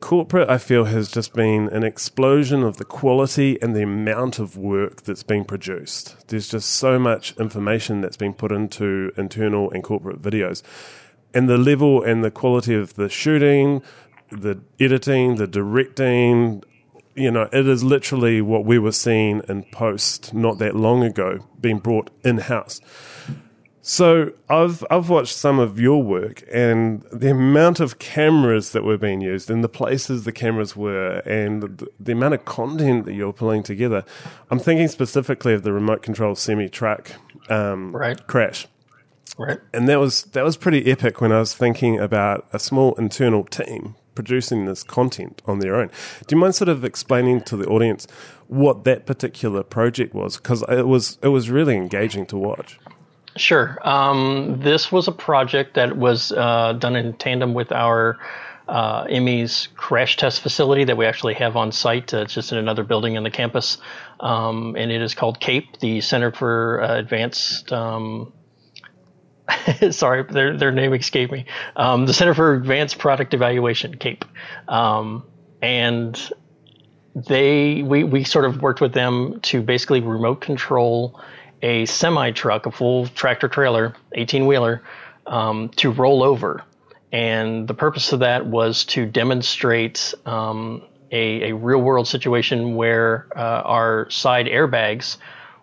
Corporate, 0.00 0.50
I 0.50 0.58
feel, 0.58 0.84
has 0.84 1.10
just 1.10 1.32
been 1.32 1.68
an 1.70 1.82
explosion 1.82 2.62
of 2.62 2.76
the 2.76 2.84
quality 2.84 3.60
and 3.62 3.74
the 3.74 3.82
amount 3.82 4.38
of 4.38 4.56
work 4.56 5.02
that's 5.02 5.22
been 5.22 5.44
produced. 5.44 6.28
There's 6.28 6.48
just 6.48 6.68
so 6.70 6.98
much 6.98 7.34
information 7.38 8.02
that's 8.02 8.16
been 8.16 8.34
put 8.34 8.52
into 8.52 9.12
internal 9.16 9.70
and 9.70 9.82
corporate 9.82 10.20
videos. 10.20 10.62
And 11.32 11.48
the 11.48 11.56
level 11.56 12.02
and 12.02 12.22
the 12.22 12.30
quality 12.30 12.74
of 12.74 12.94
the 12.94 13.08
shooting, 13.08 13.82
the 14.30 14.60
editing, 14.78 15.36
the 15.36 15.46
directing, 15.46 16.62
you 17.14 17.30
know, 17.30 17.48
it 17.52 17.66
is 17.66 17.82
literally 17.82 18.40
what 18.40 18.64
we 18.64 18.78
were 18.78 18.92
seeing 18.92 19.40
in 19.48 19.64
post 19.64 20.34
not 20.34 20.58
that 20.58 20.76
long 20.76 21.02
ago 21.02 21.46
being 21.60 21.78
brought 21.78 22.10
in 22.24 22.38
house. 22.38 22.80
So 23.86 24.32
I've 24.48 24.82
I've 24.90 25.10
watched 25.10 25.36
some 25.36 25.58
of 25.58 25.78
your 25.78 26.02
work 26.02 26.42
and 26.50 27.02
the 27.12 27.30
amount 27.32 27.80
of 27.80 27.98
cameras 27.98 28.70
that 28.72 28.82
were 28.82 28.96
being 28.96 29.20
used 29.20 29.50
and 29.50 29.62
the 29.62 29.68
places 29.68 30.24
the 30.24 30.32
cameras 30.32 30.74
were 30.74 31.18
and 31.26 31.62
the, 31.62 31.88
the 32.00 32.12
amount 32.12 32.32
of 32.32 32.46
content 32.46 33.04
that 33.04 33.12
you're 33.12 33.34
pulling 33.34 33.62
together. 33.62 34.02
I'm 34.50 34.58
thinking 34.58 34.88
specifically 34.88 35.52
of 35.52 35.64
the 35.64 35.72
remote 35.74 36.00
control 36.00 36.34
semi 36.34 36.70
truck 36.70 37.12
um, 37.50 37.94
Right. 37.94 38.26
crash. 38.26 38.66
Right. 39.36 39.58
And 39.74 39.86
that 39.90 40.00
was 40.00 40.22
that 40.32 40.44
was 40.44 40.56
pretty 40.56 40.90
epic 40.90 41.20
when 41.20 41.30
I 41.30 41.38
was 41.38 41.52
thinking 41.52 42.00
about 42.00 42.46
a 42.54 42.58
small 42.58 42.94
internal 42.94 43.44
team 43.44 43.96
producing 44.14 44.64
this 44.64 44.82
content 44.82 45.42
on 45.44 45.58
their 45.58 45.74
own. 45.74 45.90
Do 46.26 46.34
you 46.34 46.40
mind 46.40 46.54
sort 46.54 46.70
of 46.70 46.86
explaining 46.86 47.42
to 47.42 47.56
the 47.58 47.66
audience 47.66 48.06
what 48.46 48.84
that 48.84 49.04
particular 49.04 49.62
project 49.62 50.14
was? 50.14 50.38
Because 50.38 50.64
it 50.70 50.86
was 50.86 51.18
it 51.20 51.28
was 51.28 51.50
really 51.50 51.76
engaging 51.76 52.24
to 52.26 52.38
watch. 52.38 52.78
Sure. 53.36 53.78
Um, 53.82 54.60
this 54.60 54.92
was 54.92 55.08
a 55.08 55.12
project 55.12 55.74
that 55.74 55.96
was 55.96 56.30
uh, 56.32 56.74
done 56.74 56.94
in 56.94 57.14
tandem 57.14 57.52
with 57.52 57.72
our 57.72 58.18
uh, 58.68 59.04
IMMI's 59.04 59.68
crash 59.76 60.16
test 60.16 60.40
facility 60.40 60.84
that 60.84 60.96
we 60.96 61.04
actually 61.04 61.34
have 61.34 61.56
on 61.56 61.72
site. 61.72 62.14
Uh, 62.14 62.18
it's 62.18 62.32
just 62.34 62.52
in 62.52 62.58
another 62.58 62.84
building 62.84 63.16
in 63.16 63.24
the 63.24 63.30
campus, 63.30 63.78
um, 64.20 64.76
and 64.78 64.90
it 64.90 65.02
is 65.02 65.14
called 65.14 65.40
CAPE, 65.40 65.80
the 65.80 66.00
Center 66.00 66.32
for 66.32 66.82
uh, 66.82 66.96
Advanced. 66.96 67.72
Um, 67.72 68.32
sorry, 69.90 70.22
their 70.22 70.56
their 70.56 70.70
name 70.70 70.94
escaped 70.94 71.32
me. 71.32 71.44
Um, 71.76 72.06
the 72.06 72.14
Center 72.14 72.34
for 72.34 72.54
Advanced 72.54 72.98
Product 72.98 73.34
Evaluation, 73.34 73.96
CAPE, 73.96 74.24
um, 74.68 75.26
and 75.60 76.30
they 77.14 77.82
we 77.82 78.04
we 78.04 78.24
sort 78.24 78.44
of 78.44 78.62
worked 78.62 78.80
with 78.80 78.94
them 78.94 79.40
to 79.42 79.60
basically 79.60 80.00
remote 80.00 80.40
control 80.40 81.20
a 81.64 81.86
semi 81.86 82.30
truck, 82.30 82.66
a 82.66 82.70
full 82.70 83.06
tractor 83.06 83.48
trailer, 83.48 83.94
18 84.12 84.46
wheeler, 84.46 84.82
um, 85.26 85.70
to 85.70 85.90
roll 85.90 86.22
over. 86.22 86.62
And 87.10 87.66
the 87.66 87.72
purpose 87.72 88.12
of 88.12 88.20
that 88.20 88.44
was 88.44 88.84
to 88.86 89.06
demonstrate 89.06 90.12
um, 90.26 90.82
a, 91.10 91.50
a 91.50 91.54
real 91.54 91.80
world 91.80 92.06
situation 92.06 92.74
where 92.74 93.28
uh, 93.34 93.62
our 93.64 94.10
side 94.10 94.44
airbags 94.46 95.16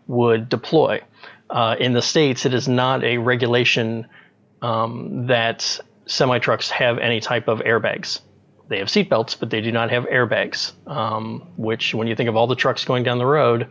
would 0.07 0.49
deploy. 0.49 1.01
Uh, 1.51 1.75
in 1.79 1.93
the 1.93 2.01
States, 2.01 2.47
it 2.47 2.53
is 2.55 2.67
not 2.67 3.03
a 3.03 3.19
regulation 3.19 4.07
um, 4.63 5.27
that 5.27 5.79
semi 6.07 6.39
trucks 6.39 6.71
have 6.71 6.97
any 6.97 7.19
type 7.19 7.47
of 7.47 7.59
airbags. 7.59 8.21
They 8.69 8.79
have 8.79 8.87
seatbelts, 8.87 9.37
but 9.39 9.51
they 9.51 9.61
do 9.61 9.71
not 9.71 9.91
have 9.91 10.05
airbags, 10.05 10.71
um, 10.87 11.47
which, 11.57 11.93
when 11.93 12.07
you 12.07 12.15
think 12.15 12.29
of 12.29 12.35
all 12.35 12.47
the 12.47 12.55
trucks 12.55 12.85
going 12.85 13.03
down 13.03 13.19
the 13.19 13.25
road, 13.25 13.69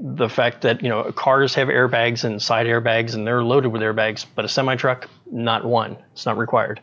the 0.00 0.28
fact 0.28 0.62
that 0.62 0.82
you 0.82 0.88
know 0.88 1.10
cars 1.12 1.54
have 1.54 1.68
airbags 1.68 2.24
and 2.24 2.40
side 2.40 2.66
airbags 2.66 3.14
and 3.14 3.26
they're 3.26 3.42
loaded 3.42 3.68
with 3.68 3.82
airbags, 3.82 4.24
but 4.34 4.44
a 4.44 4.48
semi 4.48 4.76
truck, 4.76 5.08
not 5.30 5.64
one. 5.64 5.98
It's 6.12 6.26
not 6.26 6.38
required. 6.38 6.80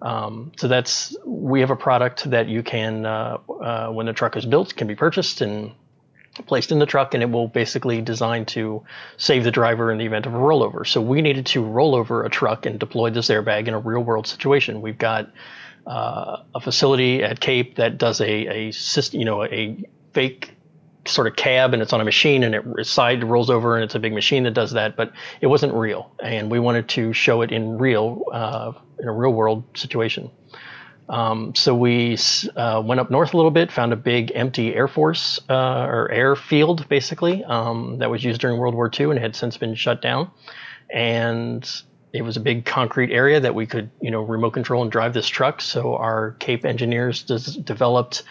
Um, 0.00 0.52
so 0.56 0.68
that's 0.68 1.16
we 1.26 1.60
have 1.60 1.70
a 1.70 1.76
product 1.76 2.30
that 2.30 2.48
you 2.48 2.62
can, 2.62 3.04
uh, 3.04 3.38
uh, 3.48 3.88
when 3.88 4.06
the 4.06 4.12
truck 4.12 4.36
is 4.36 4.46
built, 4.46 4.76
can 4.76 4.86
be 4.86 4.94
purchased 4.94 5.40
and 5.40 5.72
placed 6.46 6.70
in 6.70 6.78
the 6.78 6.86
truck, 6.86 7.14
and 7.14 7.22
it 7.22 7.30
will 7.30 7.48
basically 7.48 8.00
design 8.00 8.46
to 8.46 8.84
save 9.16 9.42
the 9.42 9.50
driver 9.50 9.90
in 9.90 9.98
the 9.98 10.06
event 10.06 10.26
of 10.26 10.34
a 10.34 10.38
rollover. 10.38 10.86
So 10.86 11.00
we 11.00 11.20
needed 11.20 11.46
to 11.46 11.64
roll 11.64 11.96
over 11.96 12.24
a 12.24 12.30
truck 12.30 12.64
and 12.64 12.78
deploy 12.78 13.10
this 13.10 13.28
airbag 13.28 13.66
in 13.66 13.74
a 13.74 13.78
real 13.78 14.02
world 14.02 14.26
situation. 14.26 14.80
We've 14.80 14.98
got 14.98 15.30
uh, 15.86 16.42
a 16.54 16.60
facility 16.60 17.24
at 17.24 17.40
Cape 17.40 17.76
that 17.76 17.98
does 17.98 18.20
a 18.20 18.68
a 18.68 18.70
system, 18.72 19.18
you 19.18 19.26
know, 19.26 19.42
a 19.44 19.84
fake 20.12 20.54
sort 21.08 21.26
of 21.26 21.36
cab 21.36 21.72
and 21.72 21.82
it's 21.82 21.92
on 21.92 22.00
a 22.00 22.04
machine 22.04 22.42
and 22.42 22.54
it 22.54 22.86
side 22.86 23.24
rolls 23.24 23.50
over 23.50 23.76
and 23.76 23.84
it's 23.84 23.94
a 23.94 23.98
big 23.98 24.12
machine 24.12 24.44
that 24.44 24.54
does 24.54 24.72
that, 24.72 24.96
but 24.96 25.12
it 25.40 25.46
wasn't 25.46 25.72
real. 25.74 26.12
And 26.22 26.50
we 26.50 26.58
wanted 26.58 26.88
to 26.90 27.12
show 27.12 27.42
it 27.42 27.52
in 27.52 27.78
real, 27.78 28.24
uh, 28.32 28.72
in 28.98 29.08
a 29.08 29.12
real 29.12 29.32
world 29.32 29.64
situation. 29.74 30.30
Um, 31.08 31.54
so 31.54 31.74
we 31.74 32.18
uh, 32.54 32.82
went 32.84 33.00
up 33.00 33.10
north 33.10 33.32
a 33.32 33.36
little 33.36 33.50
bit, 33.50 33.72
found 33.72 33.92
a 33.92 33.96
big 33.96 34.30
empty 34.34 34.74
Air 34.74 34.88
Force 34.88 35.40
uh, 35.48 35.86
or 35.86 36.10
airfield, 36.10 36.86
basically, 36.88 37.42
um, 37.44 37.98
that 37.98 38.10
was 38.10 38.22
used 38.22 38.40
during 38.40 38.58
World 38.58 38.74
War 38.74 38.90
II 38.92 39.10
and 39.10 39.18
had 39.18 39.34
since 39.34 39.56
been 39.56 39.74
shut 39.74 40.02
down. 40.02 40.30
And 40.92 41.68
it 42.12 42.22
was 42.22 42.36
a 42.36 42.40
big 42.40 42.64
concrete 42.64 43.12
area 43.12 43.40
that 43.40 43.54
we 43.54 43.66
could, 43.66 43.90
you 44.00 44.10
know, 44.10 44.22
remote 44.22 44.50
control 44.50 44.82
and 44.82 44.90
drive 44.90 45.14
this 45.14 45.28
truck. 45.28 45.60
So 45.60 45.96
our 45.96 46.32
Cape 46.40 46.64
engineers 46.64 47.22
des- 47.22 47.60
developed 47.60 48.22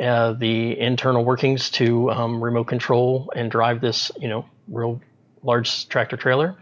uh, 0.00 0.32
the 0.32 0.78
internal 0.78 1.24
workings 1.24 1.70
to 1.70 2.10
um, 2.10 2.42
remote 2.42 2.64
control 2.64 3.32
and 3.34 3.50
drive 3.50 3.80
this, 3.80 4.10
you 4.18 4.28
know, 4.28 4.44
real 4.68 5.00
large 5.42 5.88
tractor 5.88 6.16
trailer, 6.16 6.56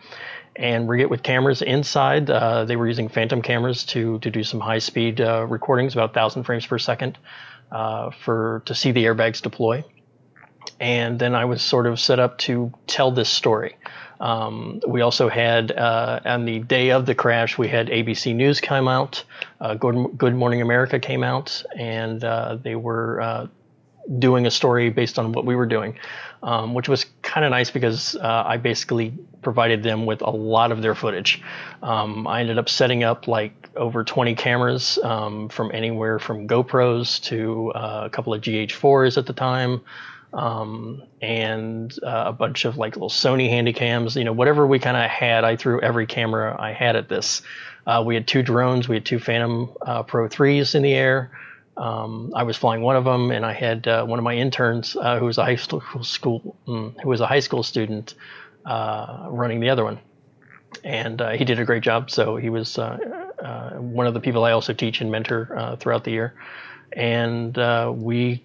and 0.56 0.88
rig 0.88 1.00
it 1.00 1.08
with 1.08 1.22
cameras 1.22 1.62
inside. 1.62 2.28
Uh, 2.28 2.64
they 2.64 2.76
were 2.76 2.86
using 2.86 3.08
Phantom 3.08 3.40
cameras 3.40 3.84
to 3.84 4.18
to 4.18 4.30
do 4.30 4.44
some 4.44 4.60
high 4.60 4.80
speed 4.80 5.20
uh, 5.20 5.46
recordings, 5.46 5.94
about 5.94 6.12
thousand 6.12 6.44
frames 6.44 6.66
per 6.66 6.78
second, 6.78 7.18
uh, 7.70 8.10
for 8.10 8.62
to 8.66 8.74
see 8.74 8.92
the 8.92 9.04
airbags 9.04 9.40
deploy. 9.40 9.84
And 10.78 11.18
then 11.18 11.34
I 11.34 11.44
was 11.46 11.62
sort 11.62 11.86
of 11.86 11.98
set 11.98 12.18
up 12.18 12.38
to 12.38 12.72
tell 12.86 13.12
this 13.12 13.28
story. 13.28 13.76
Um, 14.22 14.80
we 14.86 15.00
also 15.00 15.28
had, 15.28 15.72
uh, 15.72 16.20
on 16.24 16.44
the 16.44 16.60
day 16.60 16.92
of 16.92 17.06
the 17.06 17.14
crash, 17.14 17.58
we 17.58 17.66
had 17.66 17.88
ABC 17.88 18.32
News 18.32 18.60
come 18.60 18.86
out, 18.86 19.24
uh, 19.60 19.74
Good, 19.74 20.16
Good 20.16 20.36
Morning 20.36 20.62
America 20.62 21.00
came 21.00 21.24
out, 21.24 21.64
and 21.76 22.22
uh, 22.22 22.56
they 22.62 22.76
were 22.76 23.20
uh, 23.20 23.46
doing 24.20 24.46
a 24.46 24.50
story 24.50 24.90
based 24.90 25.18
on 25.18 25.32
what 25.32 25.44
we 25.44 25.56
were 25.56 25.66
doing, 25.66 25.98
um, 26.44 26.72
which 26.72 26.88
was 26.88 27.06
kind 27.22 27.44
of 27.44 27.50
nice 27.50 27.72
because 27.72 28.14
uh, 28.14 28.44
I 28.46 28.58
basically 28.58 29.12
provided 29.42 29.82
them 29.82 30.06
with 30.06 30.22
a 30.22 30.30
lot 30.30 30.70
of 30.70 30.82
their 30.82 30.94
footage. 30.94 31.42
Um, 31.82 32.28
I 32.28 32.40
ended 32.40 32.58
up 32.58 32.68
setting 32.68 33.02
up 33.02 33.26
like 33.26 33.70
over 33.74 34.04
20 34.04 34.36
cameras 34.36 35.00
um, 35.02 35.48
from 35.48 35.72
anywhere 35.74 36.20
from 36.20 36.46
GoPros 36.46 37.20
to 37.24 37.72
uh, 37.72 38.02
a 38.04 38.10
couple 38.10 38.32
of 38.34 38.40
GH4s 38.40 39.18
at 39.18 39.26
the 39.26 39.32
time 39.32 39.80
um, 40.32 41.02
and 41.20 41.92
uh, 42.02 42.24
a 42.26 42.32
bunch 42.32 42.64
of 42.64 42.76
like 42.76 42.96
little 42.96 43.10
Sony 43.10 43.50
Handycams, 43.50 44.16
you 44.16 44.24
know, 44.24 44.32
whatever 44.32 44.66
we 44.66 44.78
kind 44.78 44.96
of 44.96 45.10
had, 45.10 45.44
I 45.44 45.56
threw 45.56 45.80
every 45.80 46.06
camera 46.06 46.56
I 46.58 46.72
had 46.72 46.96
at 46.96 47.08
this. 47.08 47.42
Uh, 47.86 48.02
we 48.06 48.14
had 48.14 48.26
two 48.26 48.42
drones, 48.42 48.88
we 48.88 48.96
had 48.96 49.04
two 49.04 49.18
Phantom 49.18 49.70
uh, 49.82 50.02
Pro 50.04 50.28
3s 50.28 50.74
in 50.74 50.82
the 50.82 50.94
air. 50.94 51.30
Um, 51.76 52.32
I 52.34 52.42
was 52.44 52.56
flying 52.56 52.82
one 52.82 52.96
of 52.96 53.04
them, 53.04 53.30
and 53.30 53.44
I 53.44 53.52
had 53.52 53.88
uh, 53.88 54.04
one 54.04 54.18
of 54.18 54.24
my 54.24 54.34
interns 54.34 54.94
uh, 54.94 55.18
who 55.18 55.26
was 55.26 55.38
a 55.38 55.44
high 55.44 55.56
school, 55.56 55.82
school 56.02 56.56
mm, 56.66 56.98
who 57.00 57.08
was 57.08 57.20
a 57.20 57.26
high 57.26 57.40
school 57.40 57.62
student 57.62 58.14
uh, 58.64 59.26
running 59.28 59.60
the 59.60 59.70
other 59.70 59.84
one, 59.84 59.98
and 60.84 61.20
he 61.36 61.44
did 61.44 61.58
a 61.58 61.64
great 61.64 61.82
job. 61.82 62.10
So 62.10 62.36
he 62.36 62.50
was 62.50 62.76
one 62.76 64.06
of 64.06 64.14
the 64.14 64.20
people 64.20 64.44
I 64.44 64.52
also 64.52 64.74
teach 64.74 65.00
and 65.00 65.10
mentor 65.10 65.76
throughout 65.80 66.04
the 66.04 66.10
year, 66.10 66.34
and 66.92 67.56
we 68.02 68.42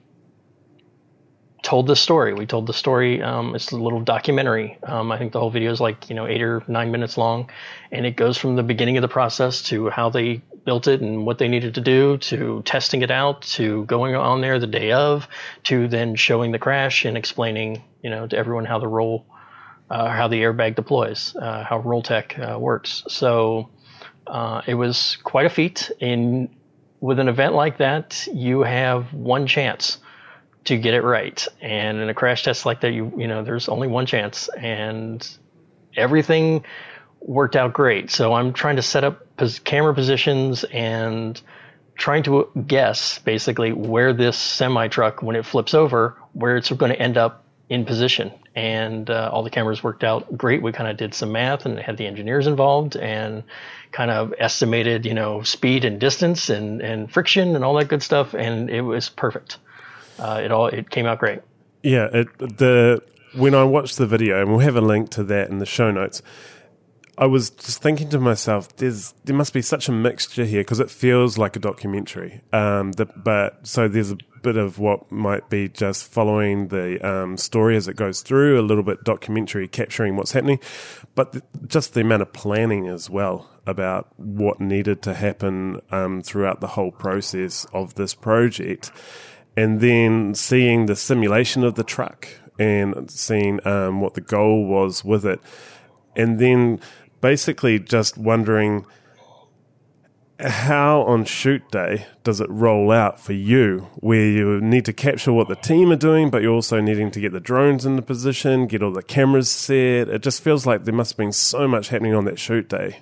told 1.68 1.86
the 1.86 1.98
story. 1.98 2.34
We 2.34 2.46
told 2.46 2.66
the 2.66 2.74
story. 2.74 3.22
Um, 3.22 3.54
it's 3.54 3.74
a 3.74 3.76
little 3.76 4.00
documentary. 4.00 4.78
Um, 4.84 5.12
I 5.12 5.18
think 5.18 5.34
the 5.34 5.42
whole 5.42 5.50
video 5.50 5.70
is 5.70 5.82
like 5.82 6.10
you 6.10 6.16
know 6.16 6.26
eight 6.26 6.42
or 6.42 6.64
nine 6.70 6.92
minutes 6.92 7.18
long, 7.18 7.50
and 7.92 8.06
it 8.06 8.16
goes 8.16 8.38
from 8.38 8.56
the 8.56 8.64
beginning 8.64 8.96
of 8.96 9.02
the 9.02 9.10
process 9.10 9.62
to 9.64 9.90
how 9.90 10.10
they 10.10 10.42
built 10.64 10.88
it 10.88 11.02
and 11.02 11.26
what 11.26 11.40
they 11.40 11.50
needed 11.50 11.76
to 11.76 11.82
do, 11.82 12.20
to 12.20 12.62
testing 12.64 13.02
it 13.02 13.12
out, 13.12 13.42
to 13.42 13.84
going 13.84 14.16
on 14.16 14.40
there 14.40 14.60
the 14.60 14.68
day 14.82 14.94
of, 14.94 15.28
to 15.64 15.90
then 15.90 16.16
showing 16.16 16.54
the 16.54 16.58
crash 16.58 17.04
and 17.04 17.18
explaining 17.18 17.84
you 18.02 18.10
know 18.10 18.26
to 18.26 18.38
everyone 18.38 18.64
how 18.64 18.80
the 18.80 18.88
roll, 18.88 19.26
uh, 19.90 20.08
how 20.08 20.30
the 20.30 20.42
airbag 20.44 20.74
deploys, 20.74 21.36
uh, 21.36 21.66
how 21.66 21.82
RollTek 21.82 22.56
uh, 22.56 22.58
works. 22.58 23.04
So 23.10 23.72
uh, 24.26 24.62
it 24.66 24.76
was 24.76 25.18
quite 25.22 25.46
a 25.46 25.50
feat. 25.50 25.92
And 26.00 26.48
with 27.02 27.20
an 27.20 27.28
event 27.28 27.56
like 27.56 27.80
that, 27.80 28.26
you 28.34 28.62
have 28.62 29.14
one 29.14 29.48
chance 29.48 29.98
to 30.68 30.78
get 30.78 30.94
it 30.94 31.02
right. 31.02 31.48
And 31.62 31.98
in 32.00 32.10
a 32.10 32.14
crash 32.14 32.44
test 32.44 32.66
like 32.66 32.82
that, 32.82 32.92
you 32.92 33.12
you 33.18 33.28
know 33.28 33.44
there's 33.44 33.70
only 33.70 33.88
one 33.88 34.06
chance, 34.06 34.50
and 34.50 35.28
everything 35.96 36.64
worked 37.22 37.56
out 37.56 37.74
great. 37.74 38.12
So 38.12 38.34
I'm 38.34 38.54
trying 38.54 38.76
to 38.76 38.82
set 38.82 39.04
up 39.04 39.26
pos- 39.38 39.60
camera 39.60 39.94
positions 39.94 40.64
and 40.66 41.42
trying 41.96 42.24
to 42.24 42.50
guess 42.68 43.20
basically 43.20 43.72
where 43.74 44.14
this 44.14 44.38
semi 44.38 44.88
truck, 44.88 45.24
when 45.24 45.36
it 45.36 45.46
flips 45.46 45.74
over, 45.74 46.16
where 46.34 46.58
it's 46.58 46.70
going 46.72 46.92
to 46.92 47.00
end 47.02 47.18
up 47.18 47.44
in 47.70 47.86
position. 47.86 48.32
And 48.56 49.10
uh, 49.10 49.30
all 49.32 49.44
the 49.44 49.50
cameras 49.50 49.84
worked 49.84 50.04
out 50.04 50.38
great. 50.38 50.62
We 50.62 50.72
kind 50.72 50.90
of 50.90 50.98
did 50.98 51.14
some 51.14 51.32
math 51.32 51.66
and 51.66 51.80
had 51.80 51.98
the 51.98 52.08
engineers 52.08 52.48
involved 52.48 52.96
and 52.96 53.44
kind 53.92 54.12
of 54.12 54.34
estimated, 54.38 55.06
you 55.06 55.14
know, 55.14 55.44
speed 55.44 55.86
and 55.86 56.00
distance 56.00 56.50
and, 56.50 56.82
and 56.82 57.12
friction 57.12 57.56
and 57.56 57.64
all 57.64 57.76
that 57.76 57.88
good 57.88 58.04
stuff. 58.04 58.34
And 58.34 58.70
it 58.70 58.82
was 58.82 59.10
perfect 59.10 59.58
uh, 60.20 60.42
it 60.44 60.52
all 60.52 60.68
it 60.68 60.90
came 60.90 61.06
out 61.06 61.20
great. 61.20 61.40
Yeah, 61.84 62.08
it, 62.12 62.38
the 62.40 63.02
when 63.36 63.54
I 63.54 63.64
watched 63.64 63.98
the 63.98 64.08
video, 64.08 64.42
and 64.42 64.50
we'll 64.50 64.60
have 64.60 64.76
a 64.76 64.82
link 64.82 65.10
to 65.12 65.24
that 65.26 65.50
in 65.50 65.60
the 65.60 65.66
show 65.66 65.92
notes. 65.92 66.22
I 67.20 67.26
was 67.26 67.50
just 67.50 67.82
thinking 67.82 68.10
to 68.10 68.20
myself, 68.20 68.76
there's 68.76 69.16
there 69.26 69.36
must 69.36 69.52
be 69.52 69.64
such 69.64 69.90
a 69.90 69.92
mixture 69.92 70.46
here 70.46 70.62
because 70.62 70.80
it 70.80 70.92
feels 70.92 71.38
like 71.38 71.56
a 71.56 71.60
documentary. 71.60 72.42
Um, 72.54 72.92
the, 72.92 73.06
but 73.06 73.66
so 73.66 73.88
there's 73.88 74.12
a 74.12 74.18
bit 74.44 74.56
of 74.56 74.78
what 74.78 75.12
might 75.12 75.50
be 75.50 75.68
just 75.68 76.12
following 76.12 76.68
the 76.68 77.00
um, 77.06 77.36
story 77.36 77.76
as 77.76 77.88
it 77.88 77.96
goes 77.96 78.22
through, 78.22 78.60
a 78.60 78.62
little 78.62 78.84
bit 78.84 79.04
documentary 79.04 79.68
capturing 79.68 80.16
what's 80.16 80.32
happening, 80.32 80.60
but 81.16 81.32
the, 81.32 81.42
just 81.66 81.96
the 81.96 82.02
amount 82.02 82.22
of 82.22 82.32
planning 82.34 82.88
as 82.88 83.10
well 83.10 83.50
about 83.66 84.08
what 84.18 84.62
needed 84.62 85.02
to 85.02 85.14
happen 85.14 85.82
um, 85.92 86.22
throughout 86.22 86.62
the 86.62 86.68
whole 86.68 86.92
process 86.92 87.66
of 87.74 87.96
this 87.96 88.14
project, 88.14 88.92
and 89.58 89.82
then 89.82 90.36
seeing 90.36 90.86
the 90.86 90.96
simulation 90.96 91.64
of 91.64 91.76
the 91.76 91.84
truck 91.84 92.28
and 92.60 93.12
seeing 93.12 93.66
um, 93.68 94.00
what 94.00 94.14
the 94.14 94.22
goal 94.22 94.66
was 94.66 95.04
with 95.04 95.26
it, 95.26 95.42
and 96.16 96.40
then 96.40 96.80
basically 97.20 97.80
just 97.80 98.18
wondering 98.18 98.86
how 100.40 101.02
on 101.02 101.26
shoot 101.26 101.68
day 101.72 102.06
does 102.24 102.40
it 102.40 102.50
roll 102.50 102.92
out 102.92 103.20
for 103.20 103.34
you 103.34 103.88
where 103.96 104.28
you 104.28 104.62
need 104.62 104.86
to 104.86 104.94
capture 104.94 105.34
what 105.34 105.48
the 105.48 105.56
team 105.56 105.92
are 105.92 105.96
doing 105.96 106.30
but 106.30 106.44
you're 106.44 106.54
also 106.54 106.80
needing 106.80 107.10
to 107.10 107.20
get 107.20 107.32
the 107.32 107.40
drones 107.40 107.88
into 107.88 108.04
position 108.04 108.68
get 108.68 108.84
all 108.84 108.92
the 108.92 109.02
cameras 109.02 109.50
set. 109.50 110.08
It 110.08 110.22
just 110.22 110.44
feels 110.44 110.68
like 110.68 110.84
there 110.84 110.94
must 110.94 111.14
have 111.14 111.18
been 111.18 111.32
so 111.32 111.68
much 111.68 111.90
happening 111.90 112.14
on 112.14 112.26
that 112.26 112.38
shoot 112.38 112.70
day. 112.70 113.02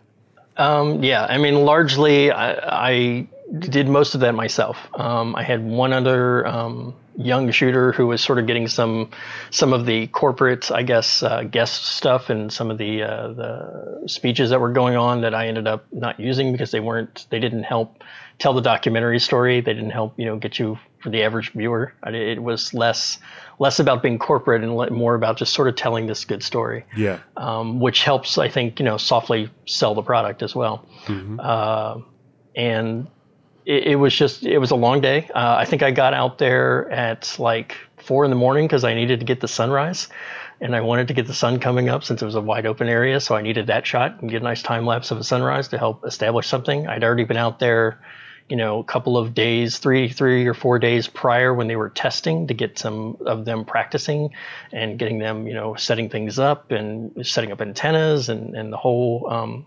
Um, 0.56 1.04
yeah 1.04 1.26
i 1.26 1.38
mean 1.38 1.56
largely 1.56 2.32
I, 2.32 2.54
I, 2.88 3.28
did 3.60 3.88
most 3.88 4.16
of 4.16 4.22
that 4.22 4.34
myself 4.34 4.78
um, 4.96 5.36
i 5.36 5.44
had 5.44 5.64
one 5.64 5.94
other 5.94 6.46
um, 6.48 6.94
young 7.18 7.52
shooter 7.52 7.92
who 7.92 8.08
was 8.08 8.22
sort 8.22 8.40
of 8.40 8.48
getting 8.48 8.68
some 8.68 9.10
some 9.50 9.74
of 9.74 9.86
the 9.86 10.08
corporate, 10.08 10.72
I 10.72 10.84
guess, 10.84 11.24
uh, 11.24 11.44
guest 11.44 11.86
stuff 11.86 12.30
and 12.30 12.52
some 12.52 12.72
of 12.72 12.78
the 12.78 13.04
uh, 13.04 13.28
the 13.34 14.04
speeches 14.08 14.50
that 14.50 14.60
were 14.60 14.72
going 14.72 14.96
on 14.96 15.22
that 15.22 15.34
I 15.34 15.48
ended 15.48 15.68
up 15.68 15.86
not 15.92 16.20
using 16.20 16.52
because 16.52 16.72
they 16.72 16.80
weren't 16.80 17.26
they 17.30 17.40
didn't 17.40 17.64
help 17.64 18.04
tell 18.40 18.54
the 18.54 18.62
documentary 18.62 19.20
story. 19.20 19.62
They 19.62 19.74
didn't 19.74 19.92
help 19.92 20.20
you 20.20 20.26
know 20.26 20.38
get 20.38 20.60
you 20.60 20.78
for 21.00 21.10
the 21.10 21.24
average 21.24 21.52
viewer. 21.52 21.94
It 22.06 22.42
was 22.42 22.74
less 22.74 23.20
less 23.60 23.80
about 23.80 24.04
being 24.04 24.20
corporate 24.20 24.64
and 24.64 24.92
more 24.92 25.16
about 25.16 25.38
just 25.38 25.54
sort 25.54 25.68
of 25.68 25.76
telling 25.76 26.08
this 26.08 26.26
good 26.26 26.44
story. 26.44 26.86
Yeah, 26.96 27.20
um, 27.38 27.80
which 27.80 28.04
helps 28.04 28.38
I 28.38 28.50
think 28.50 28.80
you 28.80 28.86
know 28.86 28.98
softly 28.98 29.50
sell 29.66 29.96
the 29.96 30.04
product 30.04 30.44
as 30.44 30.56
well. 30.56 30.86
Mm-hmm. 31.06 31.40
Uh, 31.42 32.02
and 32.56 33.08
it, 33.66 33.84
it, 33.88 33.96
was 33.96 34.16
just 34.16 34.46
it 34.46 34.58
was 34.60 34.72
a 34.72 34.76
long 34.76 35.02
day. 35.02 35.30
Uh, 35.34 35.56
I 35.58 35.66
think 35.66 35.84
I 35.84 35.92
got 35.92 36.14
out 36.14 36.38
there 36.38 36.90
at 36.92 37.36
like 37.40 37.76
four 37.98 38.24
in 38.24 38.30
the 38.30 38.36
morning 38.36 38.66
because 38.66 38.84
I 38.84 38.94
needed 38.94 39.20
to 39.20 39.26
get 39.26 39.42
the 39.42 39.48
sunrise, 39.48 40.08
and 40.62 40.76
I 40.76 40.82
wanted 40.82 41.08
to 41.08 41.14
get 41.14 41.28
the 41.28 41.34
sun 41.34 41.60
coming 41.60 41.90
up 41.90 42.04
since 42.04 42.22
it 42.22 42.26
was 42.26 42.36
a 42.36 42.42
wide 42.42 42.66
open 42.66 42.88
area. 42.88 43.20
So 43.20 43.36
I 43.36 43.42
needed 43.42 43.68
that 43.68 43.88
shot 43.88 44.22
and 44.22 44.30
get 44.30 44.42
a 44.42 44.44
nice 44.44 44.62
time 44.62 44.86
lapse 44.86 45.12
of 45.12 45.18
a 45.18 45.24
sunrise 45.24 45.70
to 45.70 45.78
help 45.78 46.06
establish 46.06 46.48
something. 46.48 46.88
I'd 46.88 47.04
already 47.04 47.24
been 47.24 47.38
out 47.38 47.60
there, 47.60 48.00
you 48.50 48.56
know, 48.56 48.80
a 48.80 48.84
couple 48.84 49.18
of 49.18 49.34
days, 49.34 49.80
three 49.80 50.10
three 50.10 50.46
or 50.46 50.54
four 50.54 50.78
days 50.78 51.08
prior 51.08 51.52
when 51.52 51.68
they 51.68 51.76
were 51.76 51.90
testing 51.90 52.48
to 52.48 52.54
get 52.54 52.78
some 52.78 53.18
of 53.26 53.46
them 53.46 53.66
practicing 53.66 54.30
and 54.72 55.00
getting 55.00 55.18
them, 55.18 55.48
you 55.48 55.56
know, 55.56 55.74
setting 55.74 56.10
things 56.10 56.38
up 56.38 56.72
and 56.72 57.26
setting 57.26 57.52
up 57.52 57.62
antennas 57.62 58.30
and 58.30 58.56
and 58.56 58.72
the 58.72 58.78
whole 58.78 59.28
um, 59.32 59.66